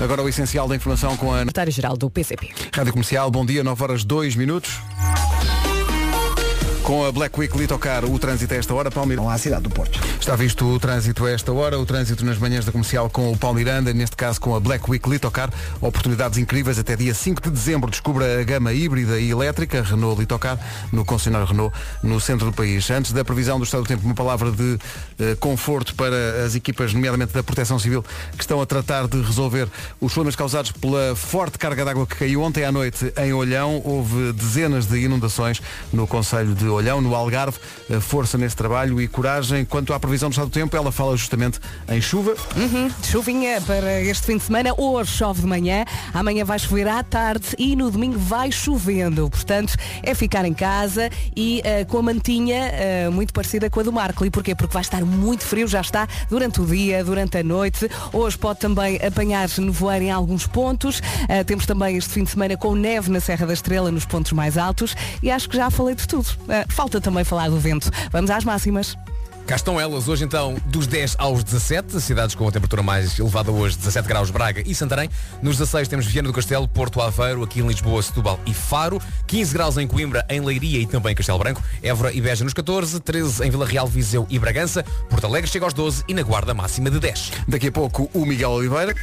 [0.04, 2.50] Agora o essencial da informação com a secretário-geral do PCP.
[2.76, 4.82] Rádio Comercial, bom dia, 9 horas 2 minutos.
[6.84, 9.22] Com a Black Week Litocar, o trânsito a esta hora, Palmeira.
[9.32, 9.98] à cidade do Porto.
[10.26, 13.38] Está visto o trânsito a esta hora, o trânsito nas manhãs da comercial com o
[13.38, 15.52] Paulo Miranda, neste caso com a Black Week Litocar.
[15.80, 17.92] Oportunidades incríveis até dia 5 de dezembro.
[17.92, 20.58] Descubra a gama híbrida e elétrica Renault Litocar
[20.92, 22.90] no concessionário Renault no centro do país.
[22.90, 24.80] Antes da previsão do estado do tempo, uma palavra de
[25.20, 28.04] eh, conforto para as equipas, nomeadamente da Proteção Civil,
[28.36, 29.68] que estão a tratar de resolver
[30.02, 33.80] os problemas causados pela forte carga d'água que caiu ontem à noite em Olhão.
[33.86, 35.62] Houve dezenas de inundações
[35.94, 37.60] no Conselho de Olhão, no Algarve.
[37.92, 39.64] Eh, Força nesse trabalho e coragem.
[39.64, 42.36] Quanto à previsão do estado do tempo, ela fala justamente em chuva.
[42.56, 42.90] Uhum.
[43.04, 44.74] Chuvinha para este fim de semana.
[44.78, 49.30] Hoje chove de manhã, amanhã vai chover à tarde e no domingo vai chovendo.
[49.30, 53.84] Portanto, é ficar em casa e eh, com a mantinha eh, muito parecida com a
[53.84, 54.26] do Marco.
[54.26, 54.56] E porquê?
[54.56, 57.90] Porque vai estar muito frio, já está durante o dia, durante a noite.
[58.14, 61.02] Hoje pode também apanhar nevoeiro em alguns pontos.
[61.28, 64.32] Eh, temos também este fim de semana com neve na Serra da Estrela, nos pontos
[64.32, 64.96] mais altos.
[65.22, 66.28] E acho que já falei de tudo.
[66.70, 67.90] Falta também falar do vento.
[68.12, 68.96] Vamos às máximas.
[69.46, 73.52] Cá estão elas hoje então dos 10 aos 17, cidades com a temperatura mais elevada
[73.52, 75.08] hoje, 17 graus Braga e Santarém.
[75.40, 79.00] Nos 16 temos Viana do Castelo, Porto Aveiro, aqui em Lisboa, Setúbal e Faro.
[79.28, 81.62] 15 graus em Coimbra, em Leiria e também em Castelo Branco.
[81.84, 84.84] Évora e Beja nos 14, 13 em Vila Real, Viseu e Bragança.
[85.10, 87.32] Porto Alegre chega aos 12 e na Guarda máxima de 10.
[87.48, 88.96] Daqui a pouco o Miguel Oliveira.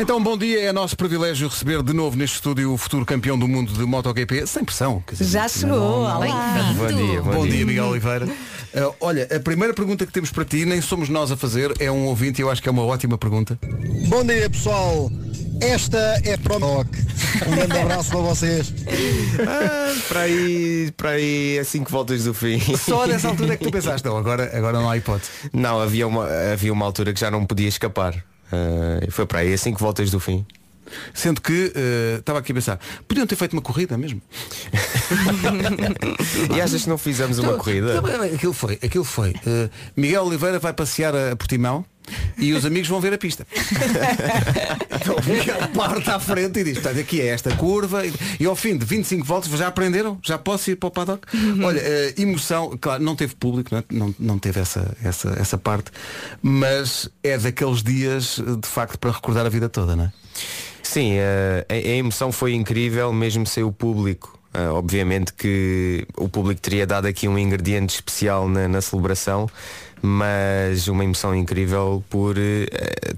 [0.00, 0.60] Então, bom dia.
[0.60, 4.46] É nosso privilégio receber de novo neste estúdio o futuro campeão do mundo de MotoGP,
[4.46, 5.02] sem pressão.
[5.04, 5.76] quer dizer, Já chegou.
[5.76, 6.72] Olá.
[6.76, 7.52] Bom dia, bom, Bom dia.
[7.56, 8.26] dia, Miguel Oliveira.
[8.26, 11.90] Uh, olha, a primeira pergunta que temos para ti, nem somos nós a fazer, é
[11.90, 13.58] um ouvinte e eu acho que é uma ótima pergunta.
[14.06, 15.10] Bom dia pessoal.
[15.60, 16.86] Esta é para o Noc.
[17.44, 18.72] Um grande abraço para vocês.
[19.40, 22.60] Ah, para aí, para aí a 5 voltas do fim.
[22.76, 25.30] Só nessa altura é que tu pensaste, não, agora, agora não há hipótese.
[25.52, 28.24] Não, havia uma, havia uma altura que já não podia escapar.
[28.52, 30.46] Ah, e foi para aí a 5 voltas do fim.
[31.12, 34.22] Sendo que, uh, estava aqui a pensar, podiam ter feito uma corrida mesmo.
[36.54, 37.96] E achas que não fizemos uma Então, corrida?
[37.98, 39.30] então, Aquilo foi, aquilo foi.
[39.32, 41.84] Uh, Miguel Oliveira vai passear a Portimão
[42.36, 43.46] e os amigos vão ver a pista.
[45.00, 48.56] então Miguel parte à frente e diz, portanto, aqui é esta curva e, e ao
[48.56, 50.18] fim de 25 voltas já aprenderam?
[50.22, 51.26] Já posso ir para o paddock?
[51.62, 53.84] Olha, uh, emoção, claro, não teve público, não, é?
[53.90, 55.90] não, não teve essa, essa, essa parte,
[56.42, 60.12] mas é daqueles dias de facto para recordar a vida toda, não é?
[60.82, 64.38] Sim, eh, a, a emoção foi incrível, mesmo sem o público.
[64.52, 69.48] Ah, obviamente que o público teria dado aqui um ingrediente especial na, na celebração,
[70.02, 72.66] mas uma emoção incrível por, eh,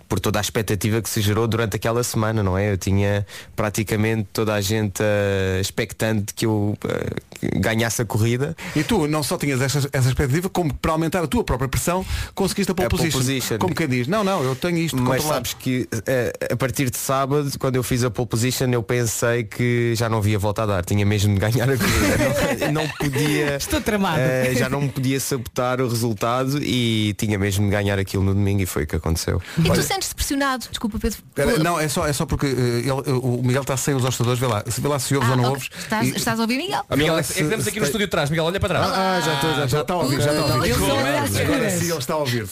[0.09, 2.73] por toda a expectativa que se gerou durante aquela semana, não é?
[2.73, 8.57] Eu tinha praticamente toda a gente eh, expectante que eu eh, ganhasse a corrida.
[8.75, 12.05] E tu não só tinhas essa, essa expectativa, como para aumentar a tua própria pressão,
[12.35, 13.19] conseguiste a pole, A pole position.
[13.19, 13.59] position.
[13.59, 15.35] Como quem diz, não, não, eu tenho isto Mas controlado.
[15.49, 19.45] sabes que eh, a partir de sábado, quando eu fiz a pole position, eu pensei
[19.45, 20.85] que já não havia volta a dar.
[20.85, 22.67] Tinha mesmo de ganhar a corrida.
[22.73, 23.57] não, não podia.
[23.57, 24.21] Estou tramado.
[24.57, 28.63] já não me podia sabotar o resultado e tinha mesmo de ganhar aquilo no domingo
[28.63, 29.43] e foi o que aconteceu.
[29.59, 30.67] E tu sentes-te pressionado?
[30.71, 31.19] Desculpa, Pedro.
[31.35, 32.51] Por- não, é só, é só porque eh,
[32.81, 34.63] ele- o Miguel está sem os ostadores, vê lá.
[34.69, 35.55] Se vê lá se ouves Ah, ou não ok.
[35.55, 35.71] ouves.
[35.79, 36.83] Estás, E- estás a ouvir, Miguel?
[36.89, 38.31] Ah, Miguel, é Se- que temos aqui no estúdio de trás.
[38.31, 38.93] Miguel, olha para trás.
[38.95, 40.73] Ah, já estou, já, já está a ouvir, já está a ouvir.
[40.73, 42.49] Agora sim ele está a ouvir.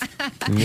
[0.49, 0.59] Eu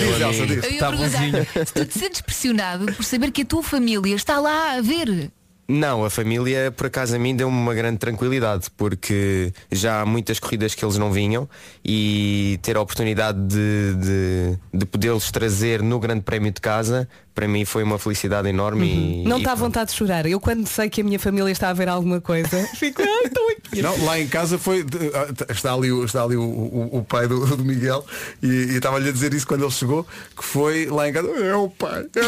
[0.71, 4.77] ia perguntar, se tu te sentes pressionado por saber que a tua família está lá
[4.77, 5.31] a ver.
[5.67, 10.37] Não, a família, por acaso, a mim deu-me uma grande tranquilidade, porque já há muitas
[10.37, 11.47] corridas que eles não vinham
[11.83, 17.47] e ter a oportunidade de, de, de podê-los trazer no Grande Prémio de Casa, para
[17.47, 19.23] mim foi uma felicidade enorme.
[19.23, 20.25] e, Não está à vontade de chorar.
[20.25, 23.49] Eu quando sei que a minha família está a ver alguma coisa, fico, ah, estou
[23.49, 23.81] aqui.
[23.81, 24.85] Não, lá em casa foi.
[25.13, 28.05] ah, Está ali, o- está ali o, o- o pai do, do Miguel
[28.41, 30.05] e, e estava-lhe a dizer isso quando ele chegou,
[30.37, 31.27] que foi lá em casa.
[31.29, 32.05] É o pai.
[32.15, 32.19] É,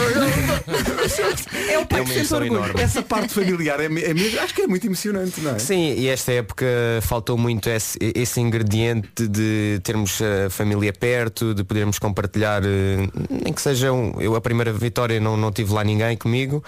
[1.70, 2.60] é- É o pai É que uma sente orgulho.
[2.60, 2.82] enorme.
[2.82, 5.60] Essa parte familiar é, é mesmo, acho que é muito emocionante, não é?
[5.60, 6.66] Sim, e esta época
[7.02, 13.54] faltou muito esse, esse ingrediente de termos a família perto, de podermos compartilhar, eh, nem
[13.54, 16.64] que seja um, eu a primeira vitória não, não tive lá ninguém comigo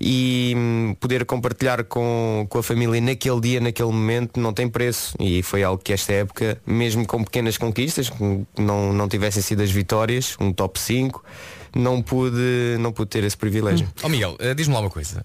[0.00, 5.14] e hum, poder compartilhar com, com a família naquele dia, naquele momento, não tem preço.
[5.20, 8.10] E foi algo que esta época, mesmo com pequenas conquistas,
[8.58, 11.22] não, não tivessem sido as vitórias, um top 5,
[11.76, 13.88] não pude, não pude ter esse privilégio.
[14.02, 15.24] Ó Miguel, eh, diz-me lá uma coisa.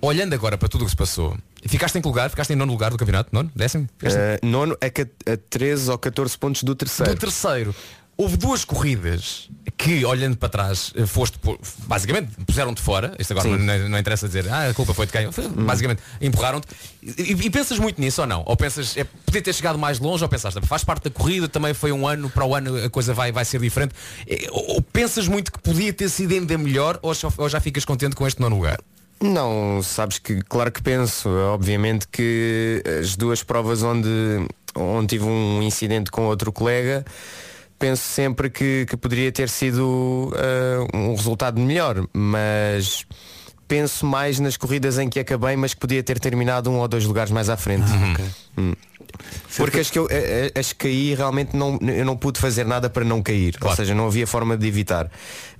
[0.00, 1.36] Olhando agora para tudo o que se passou,
[1.66, 2.30] ficaste em que lugar?
[2.30, 3.30] Ficaste em nono lugar do campeonato?
[3.32, 3.50] Nono?
[3.56, 3.88] Décimo?
[3.98, 7.12] Ficaste- Eh, nono a, ca- a 13 ou 14 pontos do terceiro.
[7.12, 7.74] Do terceiro.
[8.20, 11.38] Houve duas corridas que, olhando para trás, eh, foste
[11.86, 13.14] basicamente puseram-te fora.
[13.16, 15.30] Isto agora não, não interessa dizer, ah, a culpa foi de quem?
[15.30, 16.66] Foi, Basicamente, empurraram-te.
[17.00, 18.42] E, e pensas muito nisso ou não?
[18.44, 21.72] Ou pensas, é, podia ter chegado mais longe ou pensaste, faz parte da corrida, também
[21.72, 23.94] foi um ano, para o ano a coisa vai, vai ser diferente.
[24.50, 28.16] Ou, ou pensas muito que podia ter sido ainda melhor ou, ou já ficas contente
[28.16, 28.80] com este nono lugar?
[29.20, 31.28] Não, sabes que claro que penso.
[31.28, 34.08] Obviamente que as duas provas onde,
[34.74, 37.04] onde tive um incidente com outro colega,
[37.78, 43.06] penso sempre que, que poderia ter sido ah, um resultado melhor, mas
[43.66, 47.04] penso mais nas corridas em que acabei, mas que podia ter terminado um ou dois
[47.04, 47.90] lugares mais à frente.
[48.56, 48.72] Hum.
[49.56, 52.64] Porque as que, eu, a- a- as que caí realmente não, eu não pude fazer
[52.64, 53.56] nada para não cair.
[53.60, 55.10] Ou seja, não havia forma de evitar.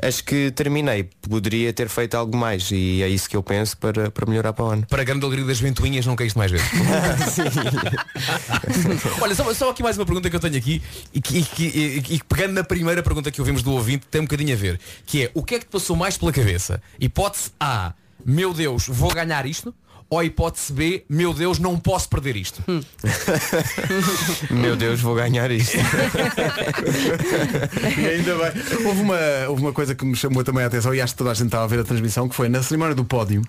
[0.00, 4.10] As que terminei, poderia ter feito algo mais e é isso que eu penso para,
[4.10, 4.86] para melhorar para o ano.
[4.88, 6.66] Para a grande alegria das ventoinhas não caíste mais vezes.
[9.20, 10.82] Olha, só, só aqui mais uma pergunta que eu tenho aqui
[11.12, 14.24] e que, e que- e pegando na primeira pergunta que ouvimos do ouvinte tem um
[14.24, 16.80] bocadinho a ver, que é o que é que te passou mais pela cabeça?
[17.00, 17.92] Hipótese A,
[18.24, 19.74] meu Deus, vou ganhar isto?
[20.10, 22.62] Ou hipótese B, meu Deus, não posso perder isto?
[24.50, 25.76] Meu Deus, vou ganhar isto.
[27.98, 28.86] E ainda bem.
[28.86, 31.30] Houve uma, houve uma coisa que me chamou também a atenção e acho que toda
[31.30, 33.42] a gente estava a ver a transmissão, que foi na cerimónia do pódio,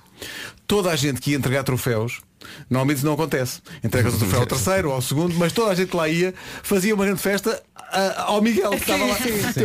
[0.68, 2.22] toda a gente que ia entregar troféus,
[2.70, 3.62] normalmente isso não acontece.
[3.84, 6.34] Entregas o troféu ao terceiro ou ao segundo, mas toda a gente que lá ia
[6.64, 7.62] fazia uma grande festa
[8.18, 9.18] ao Miguel que estava lá.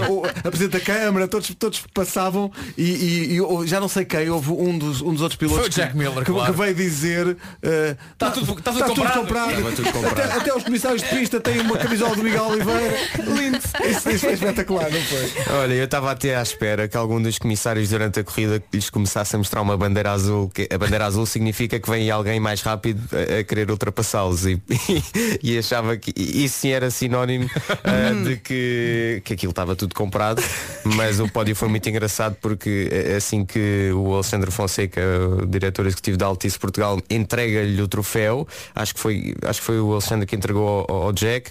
[0.09, 4.31] O- A Presidente da Câmara, todos, todos passavam e, e- e já não sei quem,
[4.31, 6.53] houve um dos, um dos outros pilotos que, Miller, que, claro.
[6.53, 10.13] que veio dizer ah, Tá tudo- tá tudo tá comprado." Estava tudo comprado.
[10.21, 12.97] Até, até os comissários de pista têm uma camisola do Miguel Oliveira.
[13.19, 13.59] Lindo.
[13.59, 15.33] Isso, isso foi espetacular, não foi?
[15.57, 19.35] Olha, eu estava até à espera que algum dos comissários durante a corrida lhes começasse
[19.35, 23.01] a mostrar uma bandeira azul, que a bandeira azul significa que vem alguém mais rápido
[23.13, 24.61] a, a querer ultrapassá-los e,
[25.43, 27.49] e achava que isso sim era sinónimo
[27.85, 30.43] ah, de que, que aquilo estava tudo comprado,
[30.85, 35.01] mas o pódio foi muito engraçado porque eh, assim que o Alexandre Fonseca,
[35.43, 39.81] o diretor executivo da Altice Portugal, entrega-lhe o troféu, acho que foi, acho que foi
[39.81, 41.51] o Alexandre que entregou ao, ao Jack,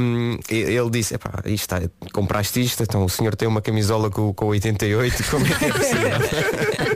[0.00, 1.80] um, e- ele disse, "Epá, isto está,
[2.12, 5.72] compraste isto, então o senhor tem uma camisola com, com 88, como é que é
[5.72, 6.95] possível?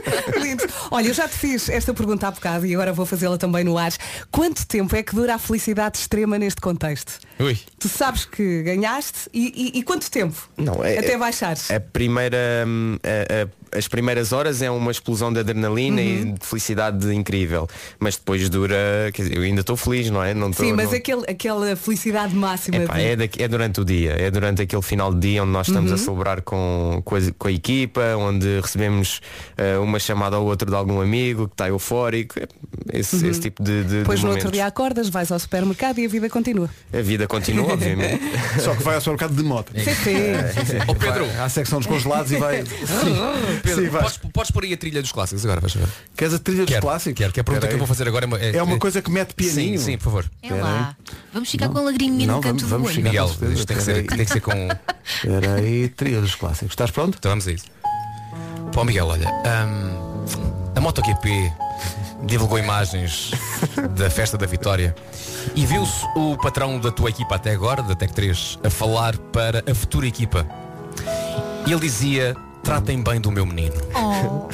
[0.89, 3.77] Olha, eu já te fiz esta pergunta há bocado e agora vou fazê-la também no
[3.77, 3.91] ar.
[4.31, 7.19] Quanto tempo é que dura a felicidade extrema neste contexto?
[7.39, 7.57] Ui.
[7.79, 10.49] Tu sabes que ganhaste e, e- e quanto tempo?
[10.57, 11.69] Não, é- Até é- baixares.
[11.71, 12.37] A primeira,
[12.67, 16.33] hum, a, as primeiras horas é uma explosão de adrenalina e Uhum.
[16.35, 17.67] de felicidade incrível.
[17.99, 18.75] Mas depois dura,
[19.13, 20.33] quer dizer, eu ainda estou feliz, não é?
[20.33, 23.81] Não estou- Sim, mas não- aquele, aquela felicidade máxima Epá, de- é, daqui- é durante
[23.81, 25.95] o dia, é durante aquele final de dia onde nós estamos Uhum.
[25.95, 29.21] a celebrar com, com, a, com a equipa, onde recebemos
[29.57, 32.47] eh, uma chamada ao outro de algum amigo que está eufórico, é-
[32.93, 33.29] esse, Uhum.
[33.29, 34.45] esse tipo de, de, de Depois no momentos.
[34.45, 36.69] outro dia acordas, vais ao supermercado e a vida continua.
[36.93, 38.21] A vida continua, obviamente.
[38.59, 39.71] Só que vai ao supermercado de moto.
[39.75, 40.95] Sim, sim.
[40.99, 42.63] Pedro, Vai à secção dos congelados e vai.
[43.61, 44.01] Pedro Sim, vai.
[44.01, 45.87] podes, podes pôr aí a trilha dos clássicos agora, vais ver.
[46.15, 47.17] Queres a trilha dos Quero, clássicos?
[47.17, 47.87] Quero, que a pergunta Espera que eu aí.
[47.87, 49.77] vou fazer agora é, É uma coisa que mete pianinho.
[49.79, 50.25] Sim, sim, por favor.
[50.43, 50.95] É lá.
[51.33, 52.95] Vamos ficar com a lagriminha Não, no canto vamos- vamos do olho.
[52.95, 53.09] chegar.
[53.09, 53.53] Miguel, com certeza.
[53.53, 54.67] isto tem que, ser, Espera tem que ser com.
[55.05, 56.71] Espera aí, trilha dos clássicos.
[56.71, 57.15] Estás pronto?
[57.17, 57.65] Então vamos a isso.
[58.73, 60.25] Pô Miguel, olha, hum,
[60.75, 61.51] a MotoGP
[62.23, 63.31] divulgou imagens
[63.97, 64.95] da festa da vitória
[65.55, 69.63] e viu-se o patrão da tua equipa até agora, da Tech 3, a falar para
[69.69, 70.45] a futura equipa.
[71.67, 73.75] E ele dizia, tratem bem do meu menino.
[73.95, 74.49] Oh.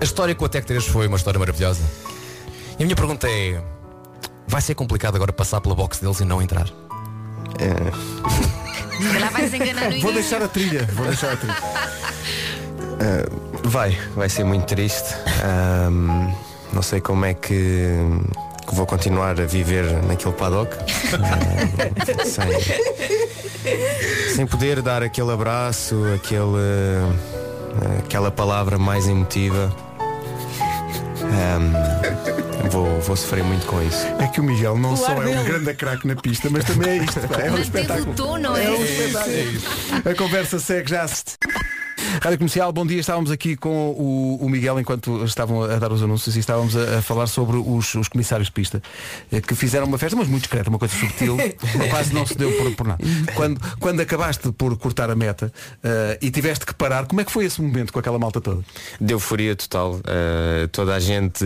[0.00, 1.82] A história com a Tech 3 foi uma história maravilhosa.
[2.78, 3.62] E a minha pergunta é,
[4.46, 6.66] vai ser complicado agora passar pela box deles e não entrar?
[7.56, 10.88] Se calhar vais enganar no Vou deixar a trilha.
[10.92, 11.56] Vou deixar a trilha.
[13.02, 13.26] Ah,
[13.64, 15.12] vai, vai ser muito triste.
[15.42, 16.32] Ahm,
[16.72, 17.98] não sei como é que,
[18.64, 20.76] que vou continuar a viver naquele paddock.
[21.12, 22.46] Ah, sem,
[24.36, 27.02] sem poder dar aquele abraço, aquele,
[27.98, 29.74] aquela palavra mais emotiva.
[31.22, 31.72] Ahm,
[32.70, 34.06] vou, vou sofrer muito com isso.
[34.18, 35.44] É que o Miguel não O só é um dele.
[35.44, 37.20] grande craque na pista, mas também é isto.
[37.40, 38.10] É um espetáculo.
[38.10, 38.64] o tom, não é?
[38.66, 40.10] É um espetáculo.
[40.10, 41.06] A conversa segue já.
[42.22, 43.00] Rádio Comercial, bom dia.
[43.00, 46.98] Estávamos aqui com o, o Miguel enquanto estavam a dar os anúncios e estávamos a,
[46.98, 48.82] a falar sobre os, os comissários de pista
[49.30, 51.36] eh, que fizeram uma festa, mas muito discreta, uma coisa subtil,
[51.90, 53.02] quase não se deu por, por nada.
[53.34, 57.32] Quando, quando acabaste por cortar a meta eh, e tiveste que parar, como é que
[57.32, 58.62] foi esse momento com aquela malta toda?
[59.00, 59.94] Deu euforia total.
[59.94, 61.44] Uh, toda a gente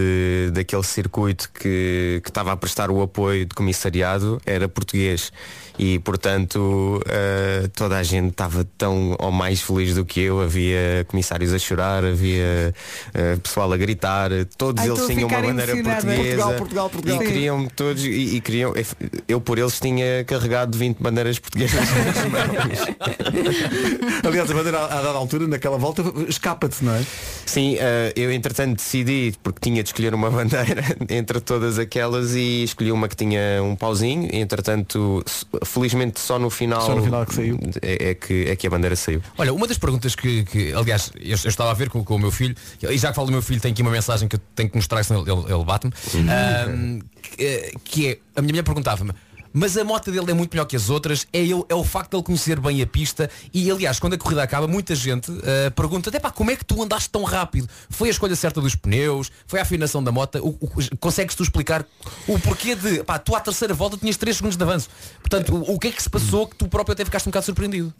[0.52, 5.32] daquele circuito que, que estava a prestar o apoio de comissariado era português.
[5.78, 10.40] E portanto uh, toda a gente estava tão ou mais feliz do que eu.
[10.40, 12.74] Havia comissários a chorar, havia
[13.14, 16.16] uh, pessoal a gritar, todos Ai, eles tinham uma bandeira portuguesa.
[16.16, 17.22] Portugal, Portugal, Portugal.
[17.22, 18.72] E queriam todos, e, e queriam,
[19.28, 22.78] eu por eles tinha carregado 20 bandeiras portuguesas nas mãos.
[24.24, 27.04] Aliás, a bandeira a, dada altura, naquela volta, escapa-te, não é?
[27.44, 32.64] Sim, eh, eu entretanto decidi, porque tinha de escolher uma bandeira entre todas aquelas e
[32.64, 35.24] escolhi uma que tinha um pauzinho, entretanto,
[35.66, 37.58] felizmente só no final, Só no final que saiu.
[37.82, 39.22] É, é que, é que a bandeira saiu.
[39.36, 42.18] Olha, uma das perguntas que, que, aliás, eu, eu estava a ver com, com o
[42.18, 44.40] meu filho, e já que falo do meu filho, tem aqui uma mensagem que eu
[44.54, 49.12] tenho que mostrar, senão ele, ele, bate-me, Ahm, que, que é, a minha mulher perguntava-me,
[49.56, 52.10] mas a moto dele é muito melhor que as outras, é, ele, é o facto
[52.10, 55.70] de ele conhecer bem a pista e aliás, quando a corrida acaba, muita gente ah,
[55.70, 57.66] pergunta, até pá, como é que tu andaste tão rápido?
[57.88, 59.32] Foi a escolha certa dos pneus?
[59.46, 60.36] Foi a afinação da moto?
[60.40, 61.86] O, o, consegues tu explicar
[62.28, 64.90] o porquê de, pá, tu à terceira volta tinhas 3 segundos de avanço?
[65.20, 67.46] Portanto, o, o que é que se passou que tu próprio até ficaste um bocado
[67.46, 67.94] surpreendido?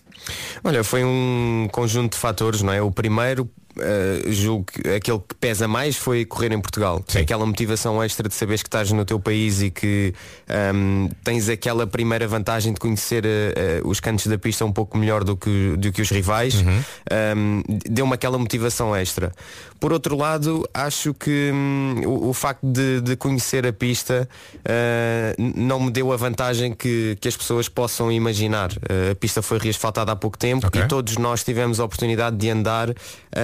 [0.63, 2.83] Olha, foi um conjunto de fatores, não é?
[2.83, 7.05] O primeiro, eh, julgo que aquele que pesa mais foi correr em Portugal.
[7.15, 10.15] É aquela motivação extra de saberes que estás no teu país e que
[10.49, 14.97] ahm, tens aquela primeira vantagem de conhecer eh, eh, os cantos da pista um pouco
[14.97, 16.55] melhor do que, do que os rivais.
[17.11, 19.33] Ahm, Deu-me aquela motivação extra.
[19.79, 24.29] Por outro lado, acho que hum, o, o facto de, de conhecer a pista
[25.55, 28.71] não me deu a vantagem que, que as pessoas possam imaginar.
[29.11, 30.81] A pista foi reasfaltada há pouco tempo Ok.
[30.81, 32.89] e todos nós tivemos a oportunidade de andar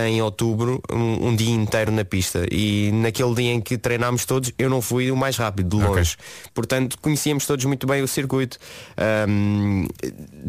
[0.07, 2.47] em outubro um, um dia inteiro na pista.
[2.51, 6.17] E naquele dia em que treinámos todos, eu não fui o mais rápido, de longe.
[6.55, 8.59] Portanto, conhecíamos todos muito bem o circuito.
[8.97, 9.87] Ahm,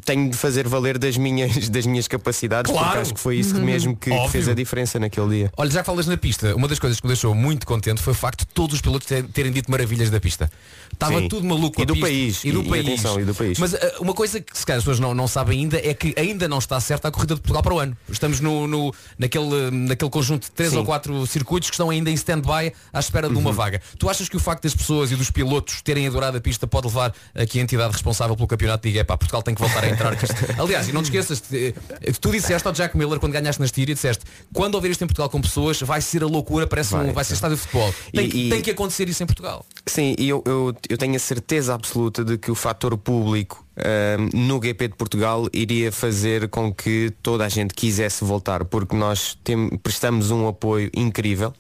[0.06, 2.86] tenho de fazer valer das minhas, das minhas capacidades, Claro.
[2.88, 5.52] porque acho que foi isso mesmo que, que fez a diferença naquele dia.
[5.58, 8.16] Olha, já falas na pista, uma das coisas que me deixou muito contente foi o
[8.16, 10.52] facto de todos os pilotos ter- terem dito maravilhas da pista.
[10.94, 11.28] Estava Sim.
[11.28, 12.08] tudo maluco E do pista.
[12.08, 12.44] país.
[12.46, 12.88] E do E- país.
[12.88, 13.58] atenção, e do país.
[13.60, 16.14] Mas ah, uma coisa que se calhar as pessoas não, não sabem ainda é que
[16.18, 17.98] ainda não está certa a corrida de Portugal para o ano.
[18.10, 20.78] Estamos no, no- naquele, naquele conjunto de três Sim.
[20.78, 23.56] ou quatro circuitos que estão ainda em stand-by à espera de uma Uhum.
[23.56, 23.82] vaga.
[23.98, 26.88] Tu achas que o facto das pessoas e dos pilotos terem adorado a pista pode
[26.88, 29.90] levar a que a entidade responsável pelo campeonato diga, pá, Portugal tem que voltar a
[29.90, 30.16] entrar.
[30.16, 31.74] que isto-" Aliás, e não te esqueças, te-
[32.22, 34.24] tu disseste ao Jack Miller quando ganhaste na Estíria, disseste,
[34.54, 37.12] quando ouvir isto em Portugal com pessoas, vai ser a loucura, parece um, Vai.
[37.14, 37.94] vai ser estádio de futebol.
[38.14, 39.66] Tem, E- que- e- tem que acontecer isso em Portugal.
[39.86, 44.30] Sim, e eu, eu, eu tenho a certeza absoluta de que o fator público ahm,
[44.34, 49.38] no GP de Portugal iria fazer com que toda a gente quisesse voltar, porque nós
[49.44, 51.54] tem- prestamos um apoio incrível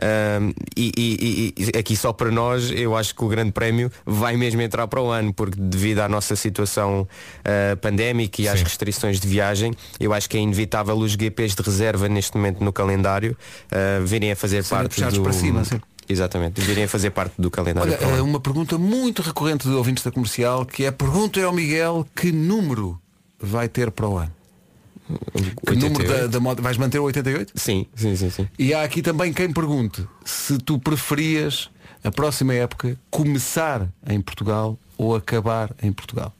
[0.00, 4.36] Ahm, e, e- e- aqui só para nós eu acho que o Grande Prémio vai
[4.36, 7.06] mesmo entrar para o ano, porque devido à nossa situação
[7.44, 11.62] ah, pandémica e às restrições de viagem, eu acho que é inevitável os GPs de
[11.62, 13.36] reserva neste momento no calendário
[14.06, 15.22] virem a fazer Serem parte do...
[15.22, 15.80] para cima, sim.
[16.08, 17.92] Exatamente, virem a fazer parte do calendário.
[17.92, 22.06] Olha, eh, uma pergunta muito recorrente de ouvintes da comercial, que é pergunta ao Miguel
[22.14, 22.98] que número
[23.38, 24.32] vai ter para o ano?
[25.66, 26.62] Que número da, da moto?
[26.62, 27.52] Vais manter o 88?
[27.54, 28.48] Sim, sim, sim, sim.
[28.58, 31.70] E há aqui também quem pergunte se tu preferias
[32.04, 36.34] a próxima época começar em Portugal ou acabar em Portugal.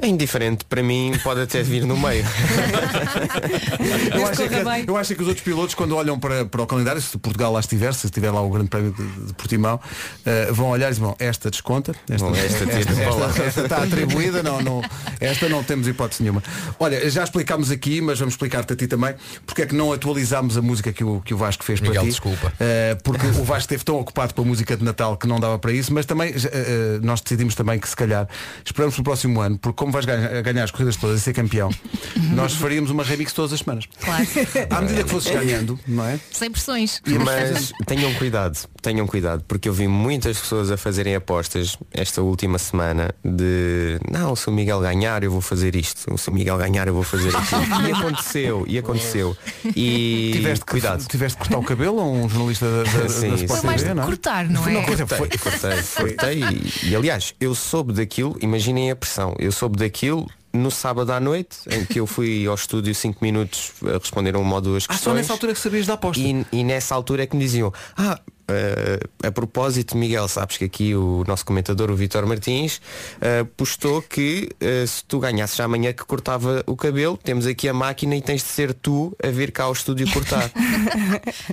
[0.00, 2.24] É indiferente, para mim pode até vir no meio.
[4.14, 6.62] Eu acho, é que, eu acho é que os outros pilotos, quando olham para, para
[6.62, 9.80] o calendário, se Portugal lá estiver, se estiver lá o Grande Prémio de, de Portimão,
[10.24, 13.60] eh, vão olhar e dizem, bom, esta desconta, esta, Bom, esta esta, para esta- esta
[13.62, 14.82] está atribuída, não, não,
[15.20, 16.42] esta não temos hipótese nenhuma.
[16.78, 19.14] Olha, já explicámos aqui, mas vamos explicar-te a ti também,
[19.46, 22.02] porque é que não atualizámos a música que o, que o Vasco fez Miguel, para
[22.04, 22.08] ti.
[22.10, 22.52] desculpa.
[22.60, 25.58] Eh, porque o Vasco esteve tão ocupado com a música de Natal que não dava
[25.58, 28.28] para isso, mas também eh, nós decidimos também que se calhar
[28.64, 31.68] esperamos pelo próximo ano, porque como vais ganhar, ganhar as corridas todas e ser campeão,
[32.32, 33.84] nós faríamos uma remix todas as semanas.
[34.00, 34.26] Claro.
[34.70, 36.18] À medida que fosses ganhando, não é?
[36.32, 37.02] Sem pressões.
[37.22, 42.58] Mas tenham cuidado, tenham cuidado, porque eu vi muitas pessoas a fazerem apostas esta última
[42.58, 46.88] semana de não, se o Miguel ganhar eu vou fazer isto, se o Miguel ganhar
[46.88, 47.86] eu vou fazer aquilo.
[47.86, 49.36] E aconteceu, e aconteceu.
[49.76, 51.04] E Tiveste que, cuidado.
[51.06, 53.34] tiveste que cortar o cabelo a um jornalista da, da, Sim, da.
[53.34, 54.06] Sport Foi mais TV, de não é?
[54.06, 54.82] cortar, não é?
[54.82, 59.52] Foi, foi, Cortei, cortei, cortei e, e, aliás, eu soube daquilo, imaginem a pressão, eu
[59.52, 63.98] soube daquilo no sábado à noite, em que eu fui ao estúdio 5 minutos a
[63.98, 65.00] responder a uma ou duas Ah, questões.
[65.02, 66.22] só nessa altura que sabias da aposta.
[66.22, 70.64] E, e nessa altura é que me diziam, ah, eh, a propósito, Miguel, sabes que
[70.64, 72.80] aqui o nosso comentador, o Vitor Martins,
[73.20, 77.74] eh, postou que eh, se tu ganhasses amanhã que cortava o cabelo, temos aqui a
[77.74, 80.50] máquina e tens de ser tu a vir cá ao estúdio cortar.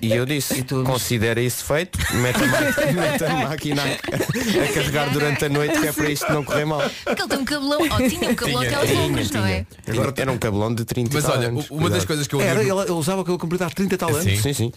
[0.02, 2.60] e eu disse, considera isso feito, mete a, ma-
[3.02, 6.66] mete a máquina a, a carregar durante a noite que é para isto não correr
[6.66, 6.82] mal.
[7.06, 9.66] Porque ele tem um cabelão, ou tinha um cabelão Tinha, aquelas tinha, loucas, não é?
[9.88, 11.70] Agora era um cabelão de 30 Mas e tal olha, anos.
[11.70, 12.08] uma das Cuidado.
[12.08, 14.24] coisas que eu Era, ele, ele usava aquele comprido há 30 e tal anos.
[14.24, 14.38] Sim.
[14.42, 14.72] Sim, sim.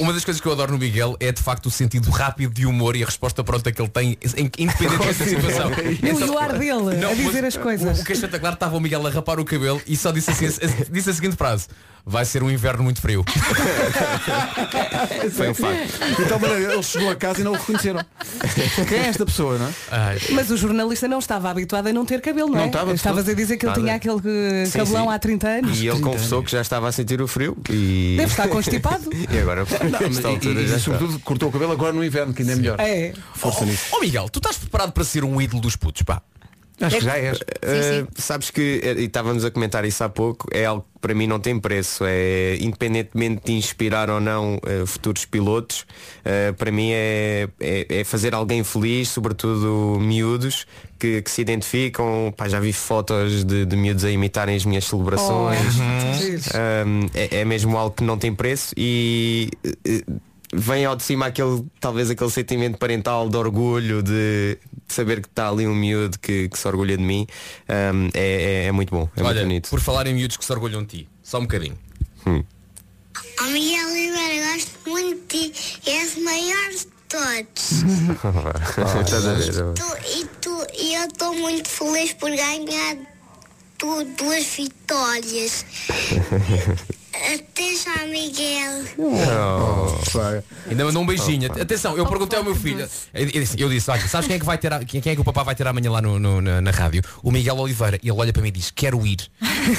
[0.00, 2.66] Uma das coisas que eu adoro no Miguel é de facto o sentido rápido de
[2.66, 5.70] humor e a resposta pronta que ele tem, em- independentemente da situação.
[6.02, 6.70] E o ar dele
[7.04, 8.00] a mas dizer as o- coisas.
[8.00, 10.46] O que é espetacular estava o Miguel a rapar o cabelo e só disse, assim,
[10.90, 11.68] disse a seguinte frase.
[12.08, 13.24] Vai ser um inverno muito frio.
[15.32, 16.28] Foi um facto.
[16.28, 18.00] Tal maneira, ele chegou a casa e não o reconheceram.
[18.88, 19.72] Quem é esta pessoa, não é?
[19.90, 22.66] Ai, Mas o jornalista não estava habituado a não ter cabelo, não, Não é?
[22.66, 23.80] estava, Estavas a dizer que ele Nada.
[23.82, 24.20] tinha aquele
[24.62, 25.10] eh, Sim, cabelão sim.
[25.14, 25.80] há 30 anos.
[25.80, 28.14] E ele confessou que já estava a sentir o frio e.
[28.18, 29.10] Deve estar constipado.
[29.28, 32.42] E agora, Não, mas e- e, e, sobretudo cortou o cabelo agora no inverno, que
[32.42, 32.76] ainda é melhor.
[32.78, 33.12] É.
[33.34, 33.86] Força nisso.
[33.92, 36.22] Ó Miguel, tu estás preparado para ser um ídolo dos putos, pá?
[36.80, 37.38] Acho que já és.
[37.38, 41.14] Uh, sabes que, eh, e estávamos a comentar isso há pouco, é algo que para
[41.14, 42.04] mim não tem preço.
[42.06, 45.86] É, independentemente de inspirar ou não eh, futuros pilotos,
[46.24, 50.66] eh, para mim é, é, é fazer alguém feliz, sobretudo miúdos,
[50.98, 52.32] que, que se identificam.
[52.36, 55.78] Pá, já vi fotos de, de miúdos a imitarem as minhas celebrações.
[55.78, 59.50] Um, é, é mesmo algo que não tem preço e
[60.56, 65.28] vem ao de cima aquele, talvez aquele sentimento parental de orgulho, de, de saber que
[65.28, 67.26] está ali um miúdo que, que se orgulha de mim.
[67.68, 69.70] Um, é, é- é muito bom, é Olha, muito bonito.
[69.70, 71.78] por falar em miúdos que se orgulham de ti, só um bocadinho.
[72.26, 75.80] Oh, Miguel Oliveira, gosto muito de ti.
[75.86, 77.82] És o maior de todos.
[78.76, 82.96] A e, tu, e eu estou muito feliz por ganhar
[83.78, 85.64] tu, duas vitórias.
[87.34, 88.84] Até já, Miguel.
[90.68, 91.50] Ainda mandou um beijinho.
[91.60, 92.88] Atenção, eu perguntei ao meu filho.
[93.14, 95.14] Eu disse, eu disse, olha, sabes quem é que vai ter a- quem, quem é
[95.14, 97.02] que o papá vai ter amanhã lá no, no- na, na rádio?
[97.22, 97.98] O Miguel Oliveira.
[98.02, 99.18] E ele olha para mim e diz, quero ir.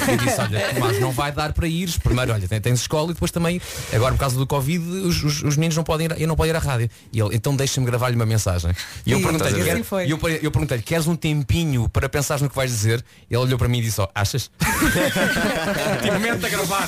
[0.08, 1.88] Eu disse, olha, Tomás, não vai dar para ir.
[2.02, 3.60] Primeiro, olha, tens, escola e depois também,
[3.92, 6.48] agora por causa do Covid, os, os- os meninos não podem ir, eu não posso
[6.50, 6.90] ir à rádio.
[7.12, 8.70] E ele, então deixa-me gravar-lhe uma mensagem.
[9.06, 12.56] E eu perguntei-lhe, assim quer- eu, eu perguntei-lhe, queres um tempinho para pensar no que
[12.56, 13.04] vais dizer?
[13.30, 14.50] Ele olhou para mim e disse, ó, achas?
[16.02, 16.86] tipo, mete a gravar.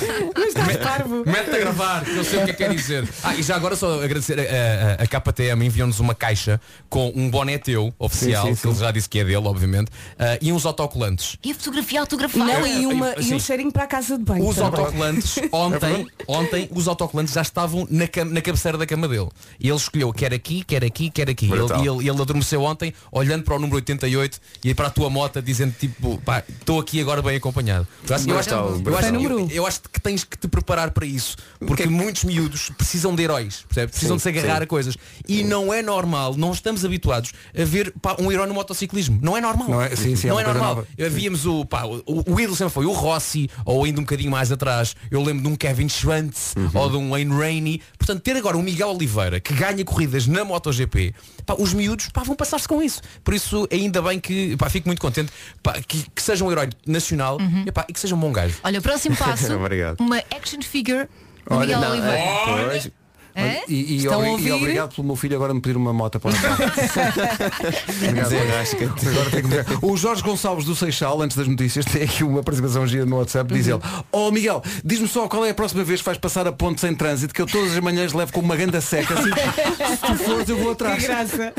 [1.25, 3.07] Mete a gravar, que eu sei o que é que quer dizer.
[3.23, 7.29] Ah, e já agora só agradecer a, a, a KTM enviou-nos uma caixa com um
[7.29, 10.51] boné teu, oficial, Sim, sim, que ele já disse que é dele, obviamente, ah, e
[10.51, 11.37] uns autocolantes.
[11.43, 12.43] E a fotografia autografada.
[12.45, 13.35] Não, e uma, e- e sim.
[13.35, 14.47] um cheirinho para a casa de banho.
[14.47, 14.69] Os também.
[14.79, 19.29] autocolantes, ontem, ontem, os autocolantes já estavam na, cam- na cabeceira da cama dele.
[19.59, 21.45] E ele escolheu quer aqui, quer aqui, quer aqui.
[21.45, 21.79] E ele, Brutal.
[21.99, 25.73] ele, ele adormeceu ontem, olhando para o número 88 e para a tua moto, dizendo
[25.79, 27.87] tipo, pá, estou aqui agora bem acompanhado.
[28.07, 31.05] Eu acho, eu acho- Brutal, eu acho- eu acho que tens que te preparar para
[31.05, 31.35] isso.
[31.59, 33.91] Porque muitos miúdos precisam de heróis, percebes?
[33.91, 34.63] Precisam Sim, de se agarrar sim.
[34.63, 34.97] a coisas.
[35.27, 39.19] E não é normal, não estamos habituados a ver pá, um herói no motociclismo.
[39.21, 39.69] Não é normal.
[39.69, 40.75] Não é- sim, sim, é não uma é coisa normal.
[40.97, 41.09] nova.
[41.09, 44.51] Víamos o, pá, o, o ídolo sempre foi o Rossi, ou ainda um bocadinho mais
[44.51, 46.69] atrás, eu lembro de um Kevin Schwantz, Uhum.
[46.73, 47.81] ou de um Wayne Rainey.
[47.97, 51.13] Portanto, ter agora um Miguel Oliveira que ganha corridas na MotoGP,
[51.45, 53.01] pá, os miúdos pá, vão passar-se com isso.
[53.23, 56.69] Por isso, ainda bem que pá, fico muito contente pá, que, que seja um herói
[56.87, 57.63] nacional Uhum.
[57.67, 58.55] e, pá, e que seja um bom gajo.
[58.63, 59.97] Olha, o próximo passo, Obrigado.
[60.29, 61.07] Uma action figure
[61.49, 62.17] Olha, Miguel não, Oliveira.
[62.17, 62.91] é, Pois,
[63.35, 63.61] Hã?
[63.67, 66.31] E, e, Estão obri- e obrigado pelo meu filho agora me pedir uma moto para
[66.31, 66.57] o Natal.
[68.11, 69.85] Agora que.
[69.85, 73.53] O Jorge Gonçalves do Seixal, antes das notícias, tem aqui uma participação gira no WhatsApp,
[73.53, 73.79] diz ele,
[74.11, 76.93] oh Miguel, diz-me só qual é a próxima vez que vais passar a ponte sem
[76.95, 80.49] trânsito, que eu todas as manhãs levo com uma ganda seca, assim, se tu fores
[80.49, 81.03] eu vou Que atrás.
[81.03, 81.53] graça.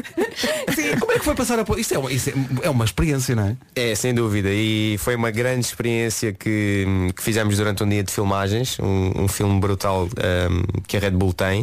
[0.75, 1.81] Sim, como é que foi passar a ponte?
[1.81, 3.57] Isto é uma, isto é, é uma experiência, não é?
[3.75, 4.49] É, sem dúvida.
[4.53, 9.29] E foi uma grande experiência que, que fizemos durante um dia de filmagens, um, um
[9.29, 11.62] filme brutal um, que a Red Bull tem,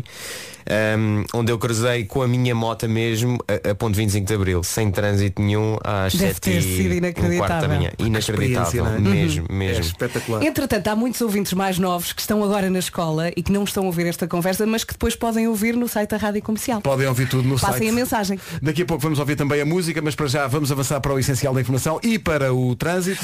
[0.97, 4.63] um, onde eu cruzei com a minha moto mesmo a, a ponto 25 de Abril,
[4.63, 7.69] sem trânsito nenhum, às Deve 7 ter sido e um quarto da inacreditável.
[7.69, 7.91] manhã.
[7.99, 8.99] Inacreditável, é?
[8.99, 9.81] mesmo, É mesmo.
[9.83, 10.43] espetacular.
[10.43, 13.83] Entretanto, há muitos ouvintes mais novos que estão agora na escola e que não estão
[13.83, 16.81] a ouvir esta conversa, mas que depois podem ouvir no site da Rádio Comercial.
[16.81, 17.89] Podem ouvir tudo no Passem site.
[17.89, 18.39] a mensagem.
[18.61, 21.19] Daqui a pouco vamos ouvir também a música, mas para já vamos avançar para o
[21.19, 23.23] essencial da informação e para o trânsito.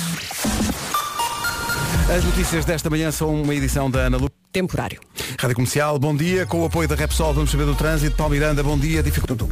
[2.15, 4.29] As notícias desta manhã são uma edição da Ana Lu.
[4.55, 5.01] Temporário.
[5.37, 6.45] Rádio Comercial, bom dia.
[6.45, 8.15] Com o apoio da Repsol, vamos saber do trânsito.
[8.15, 9.03] Paulo Miranda, bom dia.
[9.03, 9.51] Dificuldade.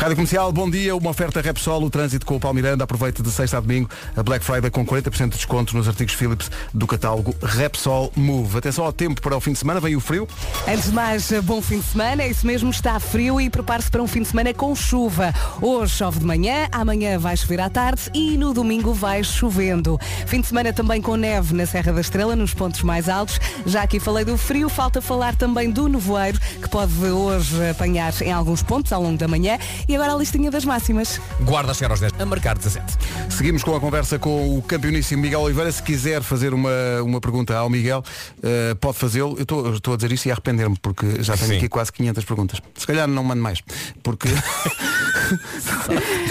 [0.00, 0.96] Rádio Comercial, bom dia.
[0.96, 2.82] Uma oferta Repsol, o trânsito com o Paulo Miranda.
[2.82, 6.50] Aproveite de sexta a domingo a Black Friday com 40% de desconto nos artigos Philips
[6.72, 8.58] do catálogo Repsol Move.
[8.58, 10.26] Atenção ao tempo para o fim de semana, vem o frio.
[10.66, 12.24] Antes de mais, bom fim de semana.
[12.24, 15.32] É isso mesmo, está frio e prepare-se para um fim de semana com chuva.
[15.62, 19.96] Hoje chove de manhã, amanhã vai chover à tarde e no domingo vai chovendo.
[20.26, 23.38] Fim de semana também com neve na Serra da Estrela, nos pontos mais altos.
[23.64, 28.32] Já aqui falei do frio, falta falar também do nevoeiro, que pode hoje apanhar em
[28.32, 29.58] alguns pontos ao longo da manhã.
[29.88, 31.20] E agora a listinha das máximas.
[31.42, 32.84] Guarda a chegar aos 10, a marcar 17.
[33.30, 35.70] Seguimos com a conversa com o campeoníssimo Miguel Oliveira.
[35.70, 36.70] Se quiser fazer uma,
[37.02, 38.02] uma pergunta ao Miguel,
[38.42, 39.36] eh, pode fazê-lo.
[39.38, 41.56] Eu estou- a dizer isto e a arrepender-me, porque já tenho Sim.
[41.58, 42.60] aqui quase 500 perguntas.
[42.76, 43.60] Se calhar não mando mais,
[44.02, 44.28] porque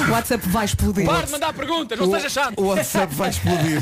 [0.07, 1.05] O WhatsApp vai explodir.
[1.05, 2.53] Para de mandar perguntas, não o, seja chato.
[2.57, 3.81] o WhatsApp vai explodir.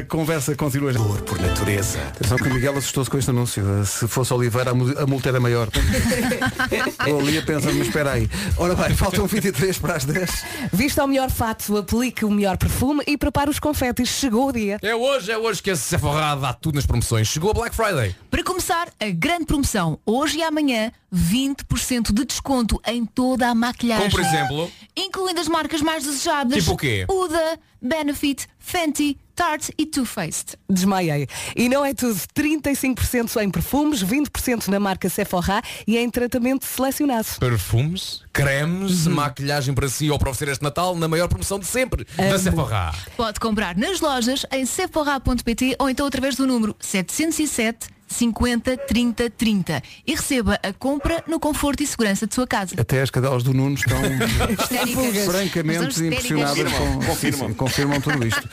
[0.00, 0.90] A conversa continua.
[0.90, 1.98] Amor por natureza.
[2.08, 3.47] Atenção que o Miguel assustou-se com este anúncio.
[3.48, 5.68] Se fosse Oliveira, a mu- a multa era maior.
[7.06, 8.28] Eu ali a pensar, mas espera aí.
[8.56, 10.44] Ora bem, faltam 23 para as 10.
[10.72, 14.08] Vista ao melhor fato, aplique o melhor perfume e prepare os confetes.
[14.08, 14.78] Chegou o dia.
[14.82, 17.28] É hoje, é hoje que a Sephora dá tudo nas promoções.
[17.28, 18.14] Chegou a Black Friday.
[18.30, 24.10] Para começar, a grande promoção, hoje e amanhã, 20% de desconto em toda a maquilhagem.
[24.10, 24.70] Como por exemplo?
[24.96, 26.54] Incluindo as marcas mais desejadas.
[26.58, 27.06] Tipo o quê?
[27.08, 30.56] Uda, Benefit, Fenty, Tarte e Too Faced.
[30.68, 31.28] Desmaiei.
[31.54, 32.18] E não é tudo.
[32.36, 37.26] 35% em perfumes, 20% na marca Sephora e em tratamento selecionado.
[37.38, 42.04] Perfumes, cremes, maquilhagem para si ou para oferecer este Natal na maior promoção de sempre
[42.16, 42.38] da Amo.
[42.38, 42.92] Sephora.
[43.16, 49.82] Pode comprar nas lojas em sephora.pt ou então através do número 707 50 30 30
[50.06, 52.74] e receba a compra no conforto e segurança de sua casa.
[52.78, 53.98] Até as cadelas do Nuno estão
[55.26, 57.48] francamente impressionadas com, Confirmam.
[57.48, 58.48] Sim, confirmam tudo isto.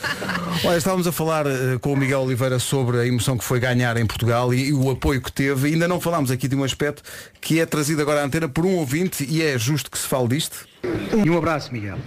[0.64, 3.96] Olha, estávamos a falar eh, com o Miguel Oliveira sobre a emoção que foi ganhar
[3.96, 5.68] em Portugal e, e o apoio que teve.
[5.68, 7.02] E ainda não falámos aqui de um aspecto
[7.40, 10.28] que é trazido agora à antena por um ouvinte e é justo que se fale
[10.28, 10.66] disto.
[11.24, 11.98] E um abraço, Miguel.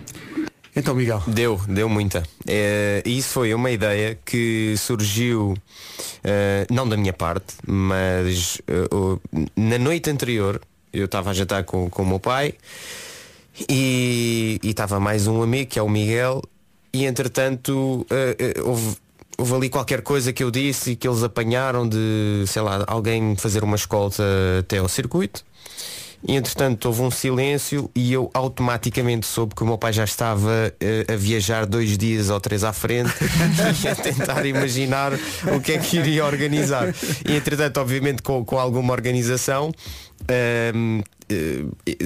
[0.79, 1.21] Então, Miguel.
[1.27, 2.23] Deu, deu muita.
[2.47, 5.53] É, e isso foi uma ideia que surgiu,
[6.23, 8.87] eh, não da minha parte, mas eh,
[9.57, 10.61] na noite anterior
[10.93, 12.53] eu estava a jantar com, com o meu pai
[13.69, 16.41] e estava mais um amigo, que é o Miguel,
[16.93, 18.95] e entretanto eh, eh, houve,
[19.37, 23.35] houve ali qualquer coisa que eu disse e que eles apanharam de, sei lá, alguém
[23.35, 24.23] fazer uma escolta
[24.61, 25.43] até ao circuito.
[26.27, 30.73] E entretanto houve um silêncio e eu automaticamente soube que o meu pai já estava
[30.79, 33.13] eh, a viajar dois dias ou três à frente
[33.83, 35.13] e a tentar imaginar
[35.55, 36.93] o que é que iria organizar.
[37.27, 39.71] E entretanto, obviamente, com, com alguma organização,
[40.27, 41.18] ehm, eh,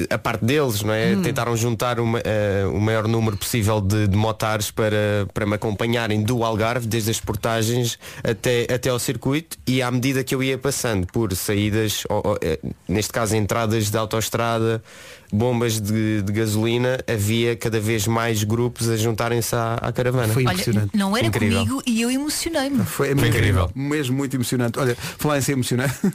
[0.10, 1.16] a parte deles, não é?
[1.22, 6.22] Tentaram juntar uma, eh, o maior número possível de, de motares para, para me acompanharem
[6.22, 10.58] do Algarve, desde as portagens até, até ao circuito e à medida que eu ia
[10.58, 14.84] passando por saídas, ou- ou, eh, neste caso entradas de autoestrada,
[15.34, 20.32] bombas de, de gasolina havia cada vez mais grupos a juntarem-se à, à caravana.
[20.36, 21.60] Olha, não era Incrível.
[21.66, 22.86] comigo e eu emocionei-me.
[22.86, 23.72] Foi, incrível.
[23.74, 24.80] Mesmo muito emocionante.
[24.80, 25.94] Olha, falar em ser emocionante.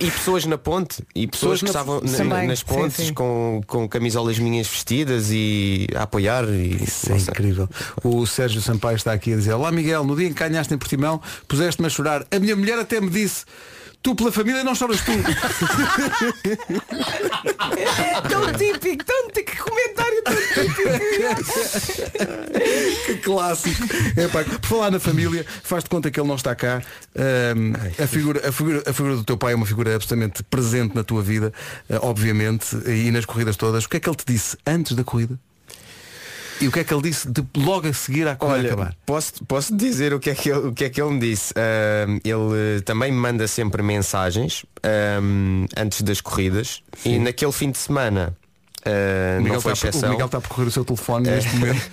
[0.00, 3.12] E, e pessoas na ponte e pessoas, Pessoas que estavam na- nas sim, pontes sim.
[3.14, 7.68] Com, com camisolas minhas vestidas e a apoiar e Isso é incrível.
[8.02, 10.78] O Sérgio Sampaio está aqui a dizer Olá Miguel, no dia em que ganhaste em
[10.78, 13.44] Portimão Puseste-me a chorar A minha mulher até me disse
[14.02, 15.12] Tu pela família não choras tu
[18.28, 20.82] tão típico, tão típico, que comentário tão típico.
[23.06, 23.82] Que clássico
[24.16, 26.82] Epá, Por falar na família Faz-te conta que ele não está cá
[27.16, 27.72] Ahm,
[28.02, 31.02] a, figura, a, figura, a figura do teu pai é uma figura absolutamente presente na
[31.02, 31.52] tua vida
[31.88, 35.02] eh, Obviamente E nas corridas todas O que é que ele te disse antes da
[35.04, 35.38] corrida?
[36.60, 38.96] E o que é que ele disse de, logo a seguir à corrida Olha, acabar?
[39.06, 41.54] posso, posso dizer o que é que ele, o que é que ele me disse.
[42.24, 48.36] Ele também me manda sempre mensagens ahm, antes das corridas e naquele fim de semana
[48.86, 50.10] O Miguel, não foi está, a- o.
[50.10, 51.90] Miguel está a percorrer o seu telefone neste momento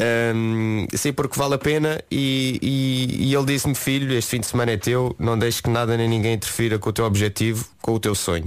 [0.00, 4.46] Ahm, sei porque vale a pena e, e- e ele disse-me filho, este fim de
[4.46, 7.94] semana é teu, não deixes que nada nem ninguém interfira com o teu objetivo, com
[7.94, 8.44] o teu sonho.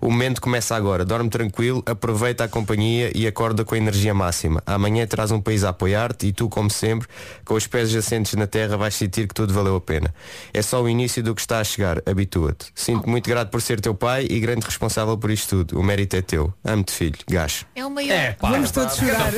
[0.00, 4.62] O momento começa agora, dorme tranquilo, aproveita a companhia e acorda com a energia máxima.
[4.64, 7.08] Amanhã terás um país a apoiar-te e tu, como sempre,
[7.44, 10.14] com os pés assentes na terra, vais sentir que tudo valeu a pena.
[10.52, 12.66] É só o início do que está a chegar, habitua-te.
[12.72, 15.80] Sinto-me muito grato por ser teu pai e grande responsável por isto tudo.
[15.80, 16.54] O mérito é teu.
[16.62, 17.66] Amo-te filho, gacho.
[17.74, 18.36] É o maior.
[18.40, 19.32] Vamos todos chorar.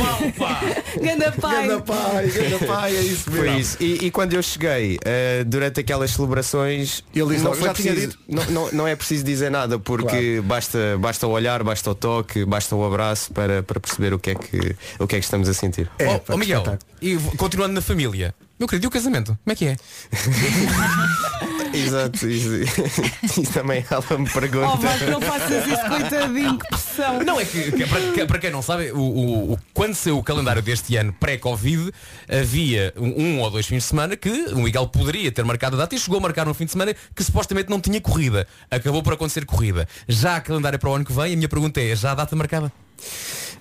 [1.00, 1.66] Ganda pai.
[1.68, 3.76] Ganda pai, ganda pai, é isso Foi isso.
[3.80, 7.74] E, e quando eu cheguei, eh, durante aquelas celebrações, Ele disse não, logo, foi "Já
[7.74, 11.90] tinha preciso, não, não, não é preciso dizer nada, porque basta, basta o olhar, basta
[11.90, 15.18] o toque, basta o abraço para, para perceber o que, é que, o que é
[15.18, 15.90] que estamos a sentir.
[16.00, 16.62] Ó ó, Miguel,
[17.00, 18.34] e continuando na família.
[18.58, 19.38] Meu querido, e o casamento?
[19.44, 19.76] Como é que é?
[21.76, 22.48] Exato, isso,
[23.22, 24.78] isso também ela me pergunta.
[25.06, 27.22] Oh, não faças isso, coitadinho, que pressão.
[27.22, 30.18] Não, é que, que para, que- para quem não sabe, o, o- o- quando saiu
[30.18, 31.92] o calendário deste ano pré-Covid,
[32.28, 35.80] havia um, um ou dois fins de semana que o Miguel poderia ter marcado a
[35.80, 38.46] data e chegou a marcar um fim de semana que supostamente não tinha corrida.
[38.70, 39.86] Acabou por acontecer corrida.
[40.08, 42.34] Já a calendário para o ano que vem, a minha pergunta é, já a data
[42.36, 42.72] marcada?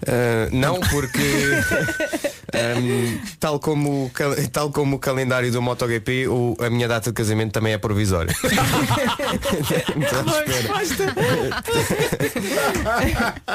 [0.07, 1.19] Ah, não, porque
[2.53, 4.11] ahm, tal, como,
[4.51, 8.33] tal como o calendário do MotoGP, o, a minha data de casamento também é provisória.
[9.95, 11.63] Estamos à espera.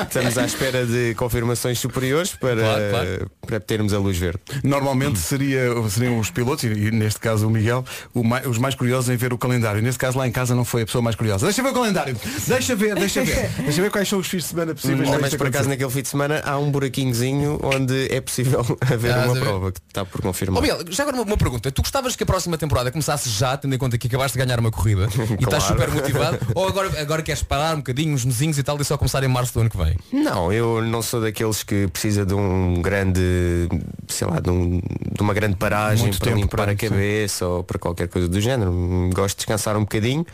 [0.03, 3.31] Estamos à espera de confirmações superiores para, Claro, claro.
[3.47, 4.41] para termos a luz verde.
[4.63, 7.85] Normalmente seria, seriam os pilotos, e, neste caso o Miguel,
[8.15, 9.83] o mai- os mais curiosos em ver o calendário.
[9.83, 11.47] Neste caso lá em casa não foi a pessoa mais curiosa.
[11.47, 12.17] Deixa ver o calendário.
[12.47, 13.51] Deixa ver, deixa ver.
[13.71, 15.09] Deixa ver quais são os fins de semana possíveis.
[15.09, 15.69] para Mas por acaso acontecer.
[15.69, 19.81] naquele fim de semana há um buraquinhozinho onde é possível haver Ah, uma prova que
[19.89, 20.59] está por confirmar.
[20.59, 21.71] Ó Miguel, já agora uma, uma pergunta.
[21.71, 24.59] Tu gostavas que a próxima temporada começasse já, tendo em conta que acabaste de ganhar
[24.61, 25.09] uma corrida
[25.39, 25.81] e estás Claro.
[25.83, 26.39] super motivado?
[26.55, 29.29] ou agora, agora queres parar um bocadinho, uns mesinhos e tal, e só começar em
[29.29, 29.97] março do ano que vem?
[30.13, 33.21] Não, eu não sou daqueles que precisa de um grande,
[34.09, 37.79] sei lá, de, um- de uma grande paragem Muito para limpar a cabeça ou para
[37.79, 39.11] qualquer coisa do género.
[39.15, 40.25] Gosto de descansar um bocadinho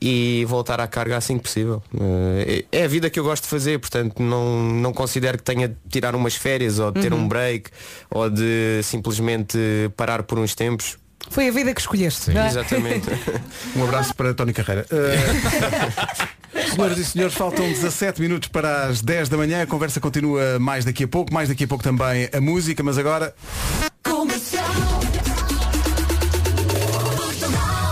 [0.00, 1.82] e voltar à carga assim que possível.
[2.00, 5.68] Eh, É a vida que eu gosto de fazer, portanto não, não considero que tenha
[5.68, 7.20] de tirar umas férias ou de ter Uhum.
[7.20, 7.70] um break
[8.10, 9.58] ou de simplesmente
[9.96, 10.96] parar por uns tempos.
[11.30, 12.30] Foi a vida que escolheste.
[12.30, 12.46] não é?
[12.48, 13.06] Exatamente.
[13.76, 14.86] Um abraço para Tony Carreira.
[14.90, 19.62] Uh, senhoras e senhores, faltam 17 minutos para as 10 da manhã.
[19.62, 21.32] A conversa continua mais daqui a pouco.
[21.32, 23.34] Mais daqui a pouco também a música, mas agora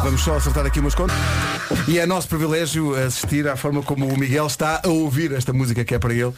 [0.07, 1.17] vamos só acertar aqui umas contas.
[1.89, 5.85] E é nosso privilégio assistir à forma como o Miguel está a ouvir esta música
[5.85, 6.25] que é para ele.
[6.27, 6.35] Uh,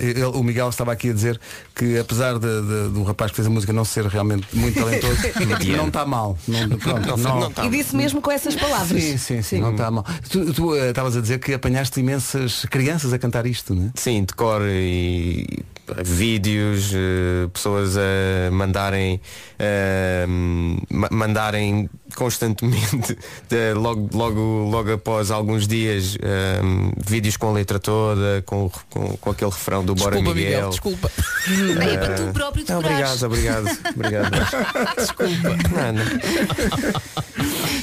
[0.00, 1.40] ele- o Miguel estava aqui a dizer
[1.74, 5.16] que apesar de- de- do rapaz que fez a música não ser realmente muito talentoso,
[5.78, 6.38] não está mal.
[6.46, 9.02] Não, pronto, não- E disse mesmo com essas palavras.
[9.02, 10.04] Sim, sim, sim, não está mal.
[10.28, 13.90] Tu tu, eh, estavas a dizer que apanhaste imensas crianças a cantar isto, não é?
[13.94, 15.46] Sim, de cor e
[16.04, 19.20] vídeos, eh, pessoas a mandarem
[19.58, 20.26] eh,
[20.90, 23.16] ma- mandarem constantemente
[23.76, 26.60] logo, logo, logo após alguns dias eh,
[27.06, 30.50] vídeos com a letra toda, com, com, com aquele refrão do Bora Desculpa, Miguel.
[30.50, 31.10] Miguel, desculpa.
[31.80, 33.22] É para tu próprio Ah, decorares.
[33.22, 34.94] Obrigado, obrigado, obrigado.
[34.96, 35.56] Desculpa.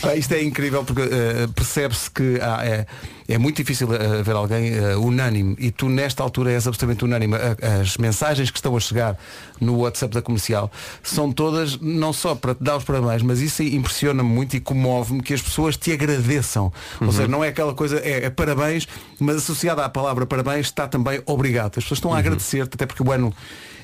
[0.01, 2.85] Pá, isto é incrível porque eh, percebe-se que há- é,
[3.27, 7.35] é muito difícil eh, haver alguém eh, unânime e tu nesta altura és absolutamente unânime.
[7.81, 9.17] As mensagens que estão a chegar
[9.59, 10.71] no WhatsApp da comercial
[11.01, 15.21] são todas não só para te dar os parabéns, mas isso impressiona-me muito e comove-me
[15.21, 16.71] que as pessoas te agradeçam.
[17.01, 18.87] Ou seja, não é aquela coisa, é, é parabéns,
[19.19, 21.77] mas associada à palavra parabéns está também obrigado.
[21.77, 23.33] As pessoas estão a agradecer-te, até porque o ano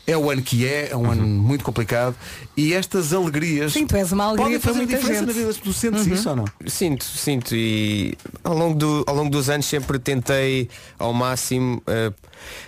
[0.08, 2.16] É o ano que é, é um ano muito complicado.
[2.58, 3.74] E estas alegrias.
[3.74, 5.28] Sim, tu és uma alegria podem fazer diferença gente.
[5.28, 5.76] na vida das pessoas.
[5.78, 6.14] Sentes Uhum.
[6.14, 6.46] isso ou não?
[6.68, 12.12] Sinto, sinto e ao longo, do, ao longo dos anos sempre tentei ao máximo eh,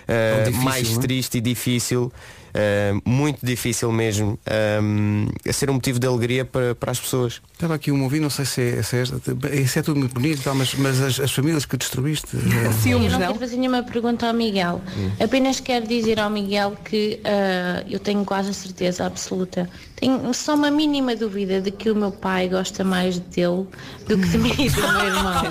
[0.06, 1.00] Tão difícil, mais não é?
[1.02, 2.12] triste e difícil,
[2.54, 7.42] eh, muito difícil mesmo, a ser um motivo de alegria para, para as pessoas.
[7.52, 9.20] Estava aqui um ouvinte, não sei se é, se é esta.
[9.52, 12.36] Isso é tudo muito bonito, tal, mas, mas as, as famílias que destruíste.
[12.36, 14.80] eh, eu não quero fazer nenhuma pergunta ao Miguel.
[15.22, 19.68] Apenas quero dizer ao Miguel que ah, eu tenho quase a certeza absoluta.
[20.04, 23.66] Tenho só uma mínima dúvida de que o meu pai gosta mais dele
[24.06, 25.42] do que de mim e do meu irmão.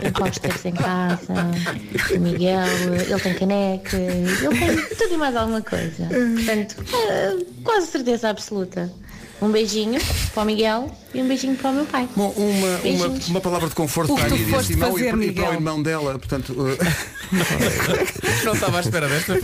[0.00, 1.32] Tem posters em casa,
[2.16, 2.66] o Miguel,
[3.08, 6.08] ele tem caneca, ele tem tudo e mais alguma coisa.
[6.34, 8.92] Portanto, ah, quase certeza absoluta.
[9.42, 10.00] Um beijinho
[10.32, 12.08] para o Miguel e um beijinho para o meu pai.
[12.16, 15.50] Bom, uma, uma, uma palavra de conforto O para a Lídia Simão e, para- para
[15.50, 16.18] o irmão dela.
[16.18, 16.54] Portanto,
[18.44, 19.34] Não estava à espera desta.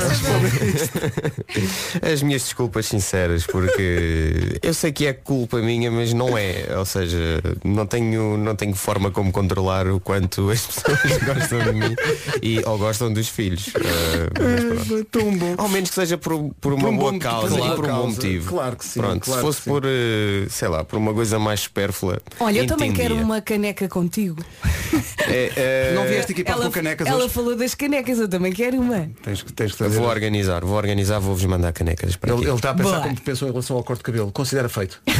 [2.13, 6.67] As minhas desculpas sinceras, porque eu sei que é culpa minha, mas não é.
[6.77, 7.19] Ou seja,
[7.65, 11.95] não tenho, não tenho forma como controlar o quanto as pessoas gostam de mim
[12.43, 13.69] e, ou gostam dos filhos.
[13.75, 15.05] Eh, mas pronto.
[15.11, 15.55] Tão bom.
[15.59, 17.85] Ao menos que seja por, por uma Por um boa bom- causa claro, e por
[17.87, 18.49] um bom motivo.
[18.51, 21.61] Claro que sim, Pronto, claro se fosse por, eh, sei lá, por uma coisa mais
[21.61, 22.21] supérflua.
[22.39, 24.43] Olha, eu também quero uma caneca contigo.
[25.31, 27.29] É, eh, Não vieste aqui para ela, com canecas ela hoje?
[27.35, 29.09] falou das canecas, eu também quero uma.
[29.23, 32.75] Tens, que- tens que vou organizar, vou organizar, vou-vos mandar canecas para Ele, está a
[32.75, 33.03] pensar Boa.
[33.03, 34.33] como pensou em relação ao corte de cabelo.
[34.33, 35.01] Considera feito.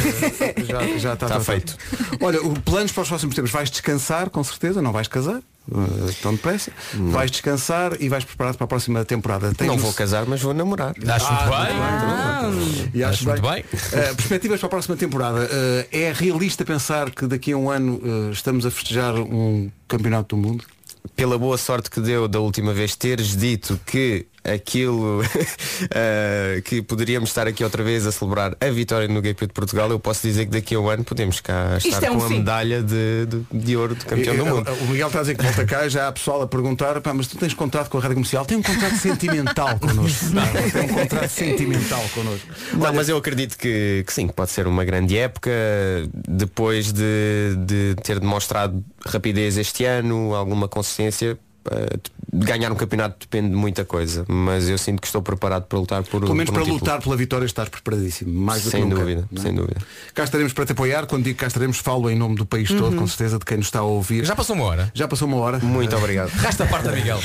[0.67, 1.75] Já, já está, Está feito.
[2.21, 3.51] Olha, o planos para os próximos tempos.
[3.51, 5.41] Vais descansar, com certeza, não vais casar.
[5.69, 6.71] Eh, tão depressa.
[6.93, 9.53] Vais descansar e vais preparado para a próxima temporada.
[9.53, 10.93] Tens Não vou casar, mas vou namorar.
[11.07, 11.75] Acho muito bem.
[11.79, 12.51] Ah,
[12.93, 13.63] E acho, Acho muito bem.
[13.93, 15.47] Eh, perspectivas para a próxima temporada.
[15.51, 18.01] Eh, é realista pensar que daqui a um ano
[18.31, 20.65] estamos a festejar um campeonato do mundo?
[21.15, 25.21] pela boa sorte que deu da última vez teres dito que aquilo
[25.93, 29.89] eh, que poderíamos estar aqui outra vez a celebrar a vitória no GP de Portugal,
[29.91, 32.25] eu posso dizer que daqui a um ano podemos cá Isto estar é um com
[32.25, 32.37] a sim.
[32.39, 34.71] medalha de, de, de ouro de campeão do Eh, mundo.
[34.81, 37.27] O Miguel está a dizer que volta cá, já há pessoal a perguntar, pá, mas
[37.27, 40.25] tu tens contrato com a rádio comercial, tem um contrato sentimental connosco.
[40.33, 42.47] Não, tem um contrato sentimental connosco.
[42.73, 45.51] Não, mas eu acredito que, que sim, que pode ser uma grande época
[46.27, 51.37] depois de, de ter demonstrado rapidez este ano, alguma consistência.
[52.33, 56.03] Ganhar um campeonato depende de muita coisa, mas eu sinto que estou preparado para lutar
[56.03, 56.79] por Pelo menos por um para título.
[56.79, 58.31] lutar pela vitória estás preparadíssimo.
[58.41, 59.39] Mais do Sem que nunca, dúvida, é?
[59.39, 59.81] sem dúvida.
[60.13, 61.05] Cá estaremos para te apoiar.
[61.07, 63.67] Quando digo cá estaremos, falo em nome do país todo, com certeza, de quem nos
[63.67, 64.25] está a ouvir.
[64.25, 64.91] Já passou uma hora.
[64.93, 65.59] Já passou uma hora.
[65.59, 66.29] Muito obrigado.
[66.39, 67.19] Resta a parte a Miguel.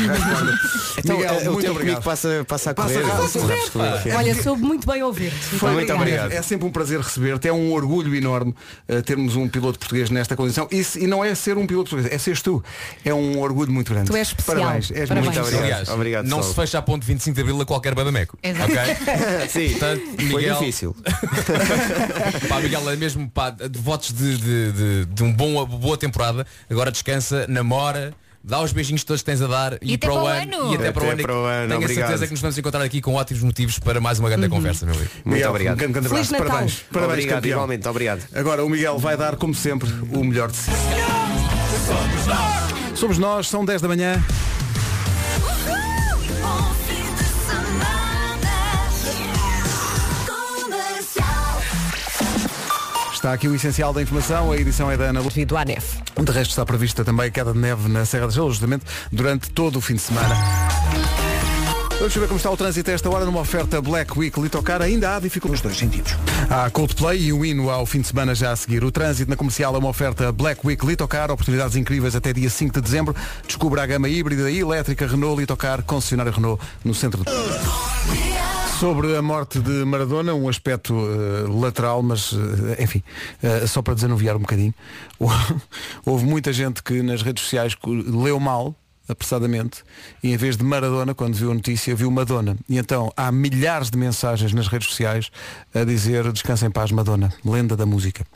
[0.99, 2.03] Então, Miguel, o muito obrigado.
[2.03, 3.07] passa, passa a Passa correr.
[3.29, 4.17] Sabes como é é?
[4.17, 5.37] Olha, soube muito bem ouvir-te.
[5.37, 6.33] Foi Muito obrigado.
[6.33, 8.55] É sempre um prazer receber-te, é um orgulho enorme
[8.89, 10.67] eh, termos um piloto português nesta condição.
[10.71, 12.63] E, se- e não é ser um piloto português, é seres tu.
[13.05, 14.11] É um orgulho muito grande.
[14.11, 14.57] Tu és especial.
[14.59, 14.91] Parabéns.
[14.97, 15.35] És Parabéns.
[15.35, 15.63] muito especial.
[15.65, 16.51] Aliás, Obrigado, não Sol.
[16.51, 18.39] se fecha a ponto 25 de Abril a qualquer badameco.
[18.43, 18.73] Exato.
[18.73, 18.79] Ok?
[19.49, 20.97] Sim, Portanto, foi Miguel, difícil.
[22.49, 26.47] pá, Miguel, é mesmo pá, de votos de, de, de, de um bom, boa temporada.
[26.71, 28.15] Agora descansa, namora.
[28.49, 30.73] Dá os beijinhos que todos tens a dar E até para o ano.
[30.73, 31.23] E até, para o Até ano.
[31.23, 32.05] para o ano, Tenho a obrigado.
[32.07, 34.95] certeza que nos vamos encontrar aqui com ótimos motivos para mais uma grande conversa, meu
[34.95, 35.11] amigo.
[35.25, 35.75] Muito Miguel, obrigado.
[35.75, 36.45] Um grande, grande Feliz abraço.
[36.45, 36.57] Natal.
[36.57, 36.85] Parabéns.
[36.93, 37.51] Parabéns, obrigado, campeão.
[37.57, 38.23] igualmente, obrigado.
[38.33, 40.71] Agora o Miguel vai dar, como sempre, o melhor de si.
[42.95, 44.23] Somos nós, são 10 da manhã.
[53.17, 55.23] Está aqui o essencial da informação, a edição é da Ana.
[55.23, 55.87] Devido à neve.
[56.23, 59.77] De resto está prevista também queda de neve na Serra da Estrela, justamente durante todo
[59.77, 60.37] o fim de semana.
[61.99, 64.83] Vamos saber como está o trânsito a esta hora numa oferta Black Week Litocar.
[64.83, 66.15] Ainda há dificuldades nos dois sentidos.
[66.51, 68.85] Há Coldplay e o hino ao fim de semana já a seguir.
[68.85, 71.31] O trânsito na comercial é uma oferta Black Week Litocar.
[71.31, 73.17] Oportunidades incríveis até dia 5 de dezembro.
[73.47, 78.56] Descubra a gama híbrida e elétrica Renault Litocar, concessionária Renault no centro de...
[78.81, 83.03] Sobre a morte de Maradona, um aspecto eh, lateral, mas eh, enfim,
[83.43, 84.75] eh, só para desanuviar um bocadinho,
[86.05, 88.75] houve muita gente que nas redes sociais leu mal,
[89.09, 89.83] apressadamente,
[90.23, 92.55] e em vez de Maradona, quando viu a notícia, viu Madonna.
[92.69, 95.31] E então há milhares de mensagens nas redes sociais
[95.75, 98.27] a dizer descansa em paz Madonna, lenda da música.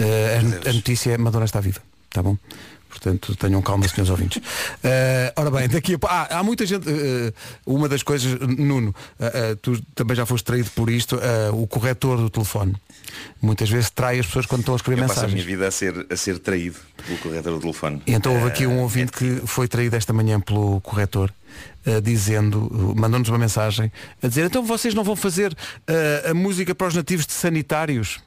[0.00, 2.38] A, a notícia é Madonna está viva, tá bom?
[2.94, 4.40] Portanto, tenham calma, senhores ouvintes.
[4.86, 6.86] Eh, ora bem, daqui a ah, há muita gente.
[6.88, 7.32] eh,
[7.66, 11.18] uma das coisas, Nuno, eh, tu também já foste traído por isto,
[11.54, 12.74] o corretor do telefone.
[13.40, 15.58] Muitas vezes trai as pessoas quando estão a escrever Eu passo a minha mensagens.
[15.58, 16.76] vida a ser, a ser traído
[17.06, 18.02] pelo corretor do telefone.
[18.06, 21.32] E então houve aqui um ouvinte que foi traído esta manhã pelo corretor,
[21.86, 23.90] eh, dizendo, mandou-nos uma mensagem,
[24.22, 25.56] a dizer, então vocês não vão fazer
[25.86, 28.20] eh, a música para os nativos de sanitários?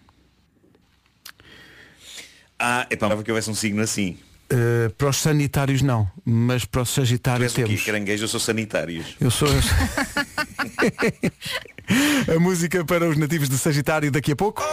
[2.60, 4.18] Ah, é para que houvesse um signo assim.
[4.49, 7.83] Eh, para os sanitários não, mas para os sagitários temos.
[7.83, 9.17] Caranguejo, eu sou sanitários.
[9.19, 9.49] Eu sou.
[12.33, 14.63] a música para os nativos de Sagitário daqui a pouco.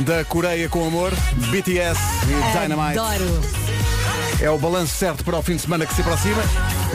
[0.00, 1.12] Da Coreia com Amor,
[1.50, 2.98] BTS e Dynamite.
[2.98, 3.63] Adoro.
[4.40, 6.42] É o balanço certo para o fim de semana que se aproxima.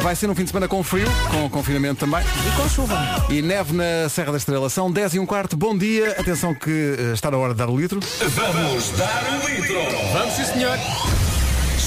[0.02, 2.22] Vai ser um fim de semana com frio, com confinamento também.
[2.22, 2.98] E com chuva.
[3.30, 4.70] E neve na Serra da Estrela.
[4.70, 5.58] São 10 e um quarto.
[5.58, 6.12] Bom dia.
[6.12, 8.00] Atenção que eh, está na hora de dar o litro.
[8.20, 9.80] Vamos dar um litro.
[10.14, 10.78] Vamos sim senhor.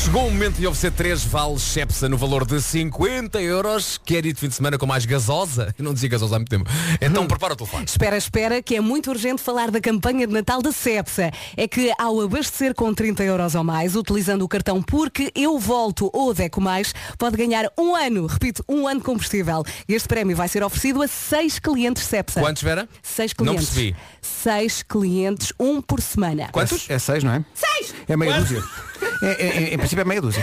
[0.04, 4.00] Chegou o momento de oferecer três vales Cepsa no valor de 50 euros.
[4.04, 5.72] Quer ir de fim de semana com mais gasosa?
[5.78, 6.68] Eu não dizia gasosa há muito tempo.
[7.00, 7.84] Então prepara o telefone.
[7.84, 11.30] Espera, espera, que é muito urgente falar da campanha de Natal da Cepsa.
[11.56, 16.10] É que ao abastecer com 30 euros ou mais, utilizando o cartão Porque Eu Volto
[16.12, 19.62] ou Deco Mais, pode ganhar um ano, repito, um ano de combustível.
[19.88, 22.40] Este prémio vai ser oferecido a seis clientes Cepsa.
[22.40, 22.88] Quantos, Vera?
[23.02, 23.66] Seis Não clientes.
[23.70, 23.96] percebi.
[24.20, 26.48] Seis clientes, um por semana.
[26.50, 26.90] Quantos?
[26.90, 27.44] É 6, não é?
[27.54, 27.94] Seis!
[28.08, 28.62] É meia dúzia.
[29.22, 30.42] É, é- é- em princípio é meia dúzia.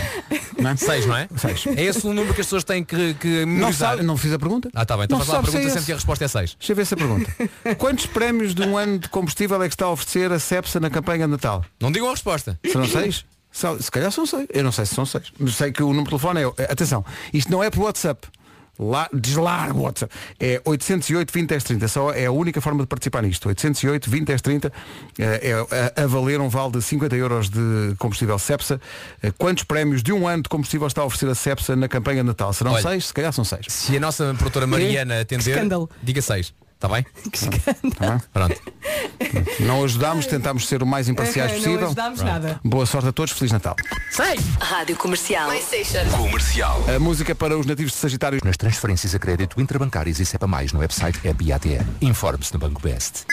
[0.58, 0.76] Não é?
[0.76, 1.28] Seis, não é?
[1.36, 1.66] Seis.
[1.66, 4.38] É esse o número que as pessoas têm que, que Não sabe, não fiz a
[4.38, 4.70] pergunta.
[4.74, 5.04] Ah, tá bem.
[5.04, 6.56] Então Não faz lá a se pergunta é sempre que a resposta é 6.
[6.58, 7.30] Deixa eu ver essa pergunta.
[7.78, 10.90] Quantos prémios de um ano de combustível é que está a oferecer a Cepsa na
[10.90, 11.64] campanha de Natal?
[11.80, 12.58] Não digam a resposta.
[12.64, 13.24] Serão seis?
[13.52, 14.46] Se calhar são seis.
[14.52, 15.24] Eu não sei se são seis.
[15.52, 16.72] Sei que o número de telefone é.
[16.72, 18.28] Atenção, isto não é por WhatsApp.
[18.82, 20.14] Lá, deslarga o WhatsApp.
[20.40, 21.88] É 808 20 10 30.
[21.88, 23.46] Só é a única forma de participar nisto.
[23.46, 24.72] 808 20 10 30
[25.18, 25.52] é, é
[25.98, 28.80] a, a valer um vale de 50 euros de combustível Cepsa.
[29.22, 32.22] Eh, Quantos prémios de um ano de combustível está a oferecer a Cepsa na campanha
[32.22, 32.52] de Natal?
[32.54, 33.08] Serão Olha, seis?
[33.08, 33.66] Se calhar são seis.
[33.68, 35.90] Se a nossa produtora Mariana atender, escândalo.
[36.02, 36.54] diga 6.
[36.80, 37.04] Está bem?
[37.98, 38.22] Tá bem?
[38.32, 38.60] Pronto.
[39.60, 41.86] Não ajudámos, tentámos ser o mais imparciais Não possível.
[41.88, 42.58] ajudámos nada.
[42.64, 43.76] Boa sorte a todos, Feliz Natal.
[44.58, 45.50] Rádio Comercial.
[46.16, 46.82] Comercial.
[46.94, 48.40] A música para os nativos de Sagitário.
[48.42, 51.84] Nas transferências a crédito intrabancárias e SEPA mais no website é BATN.
[52.00, 53.26] Informe-se no Banco Best.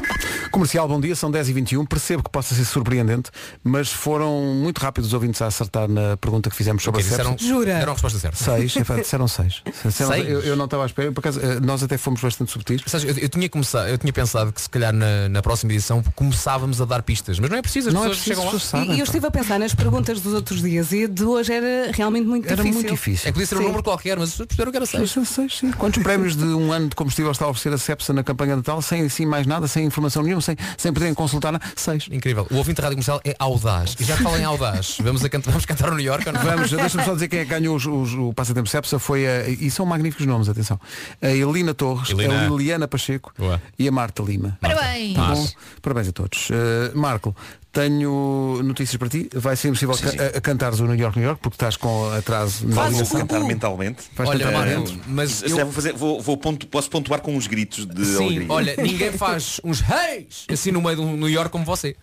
[0.52, 3.32] Comercial, bom dia, são 10 e 21 Percebo que possa ser surpreendente,
[3.64, 7.38] mas foram muito rápidos os ouvintes a acertar na pergunta que fizemos sobre a disseram,
[7.38, 7.76] Jura?
[7.76, 8.38] Deram a resposta certa.
[8.44, 9.62] Seis, é disseram seis.
[9.86, 10.28] Disseram- Seis?
[10.30, 12.82] Eu, eu não estava à espera, por acaso, eh, nós até fomos bastante subtis.
[12.86, 16.04] Sabes, Eu, eu tinha começado, eu tinha pensado que se calhar na, na próxima edição
[16.16, 18.94] começávamos a dar pistas, mas não é preciso, as Não é pessoas preciso, chegam lá.
[18.94, 21.92] E, e eu estive a pensar nas perguntas dos outros dias e de hoje era
[21.94, 22.74] realmente muito Era difícil.
[22.74, 23.24] muito difícil.
[23.28, 25.28] É que podia ser um número qualquer, mas perceberam que era Seis, 6.
[25.30, 25.72] seis, sim.
[25.72, 28.58] Quantos prémios de um ano de combustível está a oferecer a Cepsa na campanha de
[28.58, 31.64] Natal, sem assim mais nada, sem informação nenhuma, sem, sem poderem consultar nada?
[31.76, 32.08] Seis.
[32.12, 32.48] Incrível.
[32.52, 33.96] O ouvinte da rádio comercial é audaz.
[34.00, 36.42] E já falam em audaz, vamos, a cantar, vamos cantar no New York ou não?
[36.42, 39.48] Vamos, deixa-me só dizer quem é que ganhou os, os- o Passatempo Cepsa foi a,
[39.50, 40.80] e são magníficos nomes, atenção.
[41.22, 42.46] A Elina Torres, Elina.
[42.46, 43.62] a Liliana Pacheco Boa.
[43.78, 44.58] e a Marta Lima.
[44.62, 45.16] Parabéns.
[45.16, 45.48] Tá bom?
[45.82, 46.50] Parabéns a todos.
[46.50, 47.36] Uh, Marco,
[47.72, 49.30] tenho notícias para ti.
[49.36, 50.18] Vai ser impossível Sim, sim.
[50.20, 53.40] A, a cantares o New York, New York, porque estás com atraso na Vou cantar
[53.42, 54.04] mentalmente.
[54.16, 55.00] Vais Olha, dentro.
[55.08, 58.48] mas eu- vou fazer, vou, vou pontu- posso pontuar com uns gritos de Sim, alegria.
[58.50, 61.96] olha, ninguém faz uns reis assim no meio do New York como você.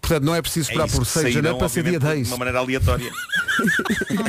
[0.00, 1.92] Portanto, não é preciso É esperar isso por que 6 de janeiro para ser dia
[1.96, 2.26] obviamente, 10.
[2.26, 3.10] De uma maneira aleatória.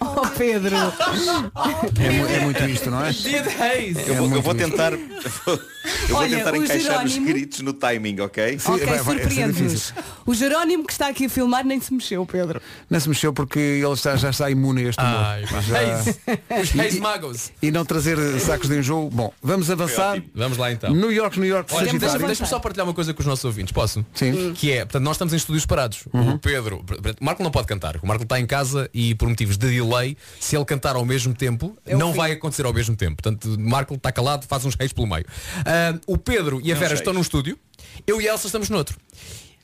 [0.00, 0.76] Oh Pedro.
[0.76, 3.10] É, mu- é muito isto, não é?
[3.12, 3.96] Dia de reis.
[3.98, 4.92] Eu, vou, eu muito vou tentar.
[4.92, 4.98] Eu
[5.44, 5.60] vou,
[6.08, 8.58] eu Olha, tentar o encaixar os Jerónimo- gritos no timing, ok?
[8.58, 9.72] Sim, ok, vai- vai- é surpreende-nos.
[9.72, 9.94] difícil.
[10.26, 12.60] O Jerónimo que está aqui a filmar nem se mexeu, Pedro.
[12.90, 15.16] Não se mexeu porque ele está- já está imune a este humor.
[15.20, 15.60] Ai, pá.
[15.60, 16.18] Já- Reis.
[16.62, 17.52] Os reis magos.
[17.62, 19.08] E não trazer sacos de enjoo.
[19.10, 20.20] Bom, vamos avançar.
[20.34, 20.92] Vamos lá então.
[20.94, 22.26] New York, New York, Olha, deixa- Sagitário.
[22.26, 24.04] deixa-me só partilhar uma coisa com os nossos ouvintes, posso?
[24.14, 24.52] Sim.
[24.54, 26.04] Que é, portanto, nós estamos em estúdios parados.
[26.12, 26.32] Uhum.
[26.34, 26.84] O Pedro,
[27.20, 27.96] o Marco não pode cantar.
[28.02, 31.32] O Marco está em casa e por motivos de delay, se ele cantar ao mesmo
[31.34, 32.16] tempo, É não fim.
[32.18, 33.22] vai acontecer ao mesmo tempo.
[33.22, 35.24] Portanto, o Marco está calado, faz uns reis pelo meio.
[35.64, 36.98] Ah, o Pedro e a Não Vera sei.
[36.98, 37.58] estão num estúdio,
[38.06, 38.96] eu e a Elsa estamos noutro.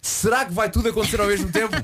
[0.00, 1.74] Será que vai tudo acontecer ao mesmo tempo?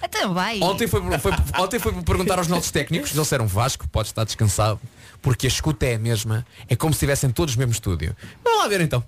[0.00, 0.58] Até vai.
[0.60, 4.80] Ontem foi, foi, ontem foi perguntar aos nossos técnicos, eles disseram Vasco, pode estar descansado,
[5.20, 8.16] porque a escuta é a mesma, é como se estivessem todos no mesmo estúdio.
[8.42, 9.04] Vamos lá ver então.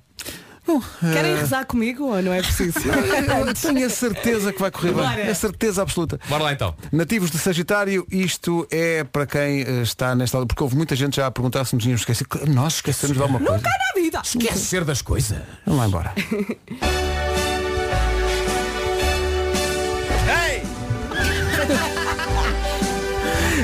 [1.00, 2.78] Querem rezar comigo ou não é preciso?
[2.86, 5.02] Eu tenho a certeza que vai correr bem.
[5.02, 5.30] Bora.
[5.30, 6.20] A certeza absoluta.
[6.28, 6.74] Bora lá então.
[6.92, 11.16] Nativos de Sagitário, isto é para quem eh, está nesta aula, porque houve muita gente
[11.16, 12.28] já a perguntar se nos tínhamos esquecido.
[12.48, 13.56] Nós esquecemos de alguma coisa.
[13.56, 14.20] Nunca na vida.
[14.22, 15.38] Esquecer das coisas.
[15.66, 16.14] Vamos lá embora.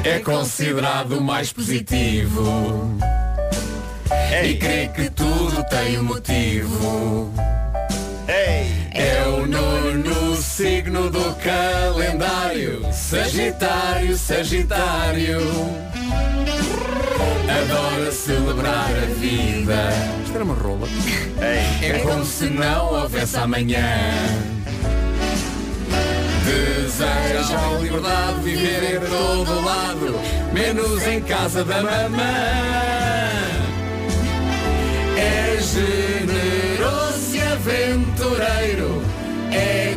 [0.04, 2.96] É considerado mais positivo
[4.44, 7.32] e crê que tudo tem um motivo.
[8.28, 15.40] É o nono signo do calendário, Sagitário, Sagitário.
[17.48, 19.88] Adora celebrar a vida.
[20.24, 20.88] Isto era uma rola.
[21.82, 23.86] É como se não houvesse amanhã.
[26.44, 30.20] Deseja a liberdade de viver em todo lado,
[30.52, 33.65] menos em casa da mamã.
[35.26, 39.02] É generoso e aventureiro,
[39.52, 39.96] é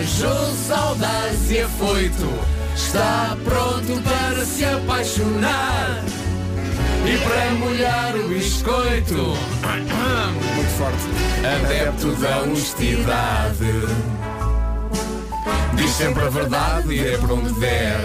[0.00, 2.26] Beijou saudades e afoito.
[2.74, 6.02] Está pronto para se apaixonar
[7.04, 9.14] E para molhar o biscoito.
[9.14, 11.04] Muito forte.
[11.46, 13.72] Adepto da honestidade.
[15.74, 18.00] Diz sempre a verdade e é por onde der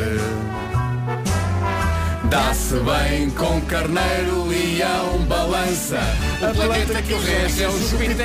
[2.36, 6.02] Dá-se bem com carneiro, leão, balança.
[6.42, 8.18] O planeta que o rege é o Júpiter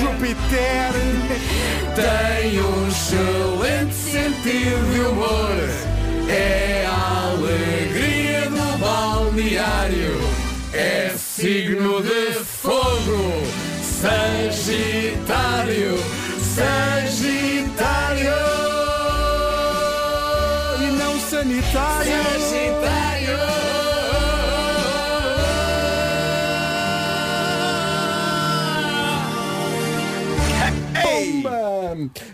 [0.00, 0.94] Júpiter
[1.94, 5.58] Tem um excelente sentido de humor.
[6.26, 10.18] É a alegria do balneário.
[10.72, 13.42] É signo de fogo.
[14.00, 15.18] Sagitário
[16.54, 18.32] Sagitário.
[20.80, 22.22] E não sanitário.
[22.22, 23.07] Sagitário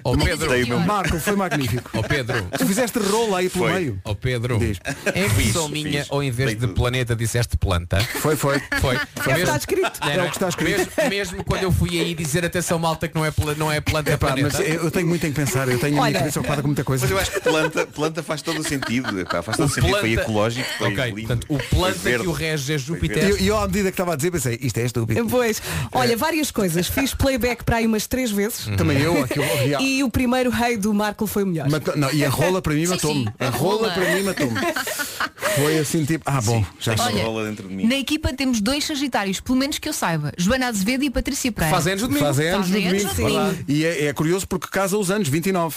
[0.05, 0.81] Ó Pedro.
[0.81, 1.91] Marco, foi magnífico.
[1.95, 3.75] ó Pedro, Tu fizeste rolo aí pelo Foi.
[3.75, 4.01] meio.
[4.05, 4.79] ó Pedro, Diz.
[5.15, 6.11] em Fiz, versão minha, fiz.
[6.11, 6.75] ou em vez Dei de tudo.
[6.75, 8.01] planeta disseste planta.
[8.21, 8.61] Foi, foi.
[8.81, 8.97] Foi.
[8.97, 9.93] É o que está escrito.
[10.03, 10.75] É, É o que está escrito.
[10.75, 14.11] Mesmo, mesmo quando eu fui aí dizer atenção malta que não é, não é planta,
[14.11, 14.63] é mas planeta.
[14.63, 16.19] eu tenho muito em que pensar, eu tenho a minha Olha.
[16.19, 17.05] cabeça ocupada com muita coisa.
[17.05, 19.21] Mas eu acho que planta, planta faz todo o sentido.
[19.21, 19.91] epá, faz todo o, sentido.
[19.99, 21.21] Foi planta- ecológico, foi Ok, lindo.
[21.21, 23.37] portanto, o foi planta que o rege é Júpiter.
[23.41, 25.27] e eu, à medida que estava a dizer, pensei, isto é estúpido.
[25.27, 25.61] Pois,
[25.93, 26.87] olha, várias coisas.
[26.89, 28.67] Fiz playback para aí umas três vezes.
[28.77, 29.83] Também eu, aqui, eu- real.
[29.83, 31.69] E o primeiro rei do Marco foi o melhor.
[31.71, 33.29] Matou- não, e a rola para mim matou-me.
[33.39, 34.55] A rola para mim matou-me.
[35.55, 37.07] Foi assim tipo, ah bom, já está.
[37.07, 37.87] Olha, rola dentro de mim.
[37.87, 40.33] Na equipa temos dois Sagitários, pelo menos que eu saiba.
[40.37, 41.73] Joana Azevedo e Patrícia Pereira.
[41.77, 42.27] Fazem anos no domingo.
[42.27, 43.29] Fazem anos no Fazem anos domingo.
[43.35, 43.65] no domingo.
[43.69, 45.77] E é, é curioso porque casa os anos, 29.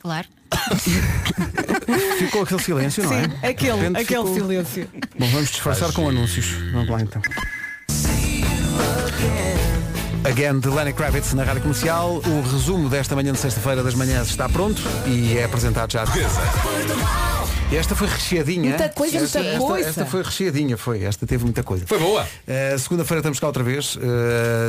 [0.00, 0.26] Claro.
[2.18, 3.22] Ficou aquele silêncio, não é?
[3.22, 4.88] Sim, De aquele, aquele ficou- silêncio.
[5.16, 6.46] Bom, vamos disfarçar com anúncios.
[6.72, 7.22] Vamos lá então.
[10.26, 12.20] Again de Lenny Kravitz na Rádio Comercial.
[12.26, 16.02] O resumo desta manhã de sexta-feira das manhãs está pronto e é apresentado já.
[16.02, 18.68] E esta foi recheadinha.
[18.70, 19.88] Muita coisa, esta, muita esta- coisa.
[19.88, 21.02] Esta foi recheadinha, foi.
[21.02, 21.84] Esta teve muita coisa.
[21.86, 22.22] Foi boa.
[22.22, 23.96] Uh, Segunda-feira estamos cá outra vez.
[23.96, 24.00] Uh,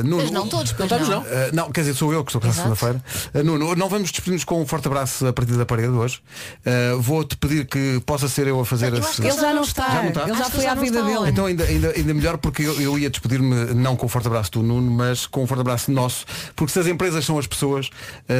[0.04, 1.32] Nuno- Mas não todos, pois Não estamos, não.
[1.38, 1.48] não.
[1.48, 3.02] Uh, não, quer dizer, sou eu que estou cá segunda-feira.
[3.34, 6.20] Uh, Nuno, não vamos despedir-nos com um forte abraço a partir da parede hoje.
[6.66, 9.62] Uh, Vou-te pedir que possa ser eu a fazer Eu acho que Ele já não
[9.62, 9.90] está.
[9.90, 10.22] Já não está?
[10.24, 11.30] Ele Acho já que foi já à vida dele.
[11.30, 14.52] Então ainda, ainda, ainda melhor porque eu, eu ia despedir-me não com o forte abraço
[14.54, 16.26] do Nuno, mas com o forte abraço nosso.
[16.56, 17.90] Porque se as empresas são as pessoas,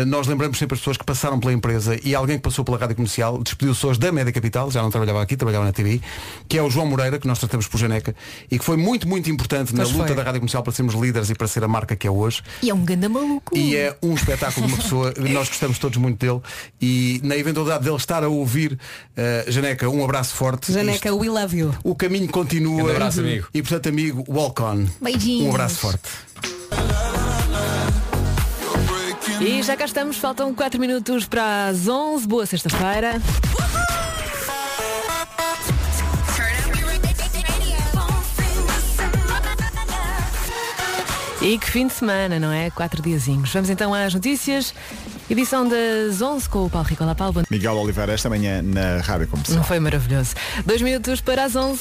[0.08, 2.96] nós lembramos sempre as pessoas que passaram pela empresa e alguém que passou pela rádio
[2.96, 6.02] comercial despediu-se hoje da Média Capital, já não trabalhava aqui, trabalhava na TV,
[6.48, 8.16] que é o João Moreira, que nós tratamos por Janeca,
[8.50, 10.16] e que foi muito, muito importante na Pois luta foi.
[10.16, 12.42] da rádio comercial para sermos líderes e para ser a marca que é hoje.
[12.62, 13.58] E é um ganda maluco.
[13.58, 16.42] E é um espetáculo de uma pessoa, nós gostamos todos muito dele
[16.82, 18.78] e na eventualidade dele estar a ouvir
[19.16, 20.72] eh, Janeca, um abraço forte.
[20.72, 21.74] Janeca, we love you.
[21.84, 22.78] O caminho continua.
[22.78, 23.48] Grande abraço, amigo.
[23.54, 24.86] E portanto, amigo, walk on.
[25.02, 25.48] Beijinhos.
[25.48, 26.10] Um abraço forte.
[29.40, 32.28] E já cá estamos, faltam 4 minutos para as 11.
[32.28, 33.22] Boa sexta-feira.
[41.42, 42.72] E que fim de semana, não é?
[42.72, 43.54] Quatro diazinhos.
[43.54, 44.74] Vamos então às notícias.
[45.30, 47.44] Edição das 11 com o Paulo Ricola Paulo.
[47.52, 49.58] Miguel Oliveira, esta manhã na Rádio Comercial.
[49.58, 50.34] Não foi maravilhoso.
[50.66, 51.80] Dois minutos para as 11.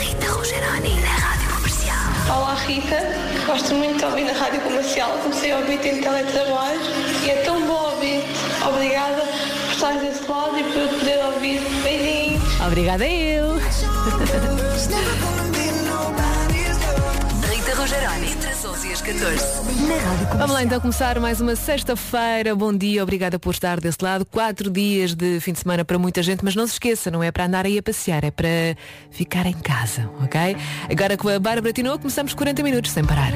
[0.00, 1.96] Rita Rogeroni na Rádio Comercial.
[2.34, 2.98] Olá Rita,
[3.46, 6.80] gosto muito de ouvir na rádio comercial, comecei a ouvir em teletrabalho
[7.22, 8.22] e é tão bom ouvir.
[8.66, 9.22] Obrigada
[9.66, 11.60] por estar desse lado e por eu poder ouvir.
[11.82, 12.60] Beijinhos.
[12.66, 13.60] Obrigada eu.
[17.74, 19.24] Rita Rogeroni entre as 11 e as 14
[19.88, 22.54] na Rádio Vamos lá então começar mais uma sexta-feira.
[22.54, 24.24] Bom dia, obrigada por estar desse lado.
[24.24, 27.32] Quatro dias de fim de semana para muita gente, mas não se esqueça, não é
[27.32, 28.76] para andar aí a passear, é para
[29.10, 30.56] ficar em casa, ok?
[30.88, 33.32] Agora com a Bárbara Tinoa começamos 40 minutos sem parar.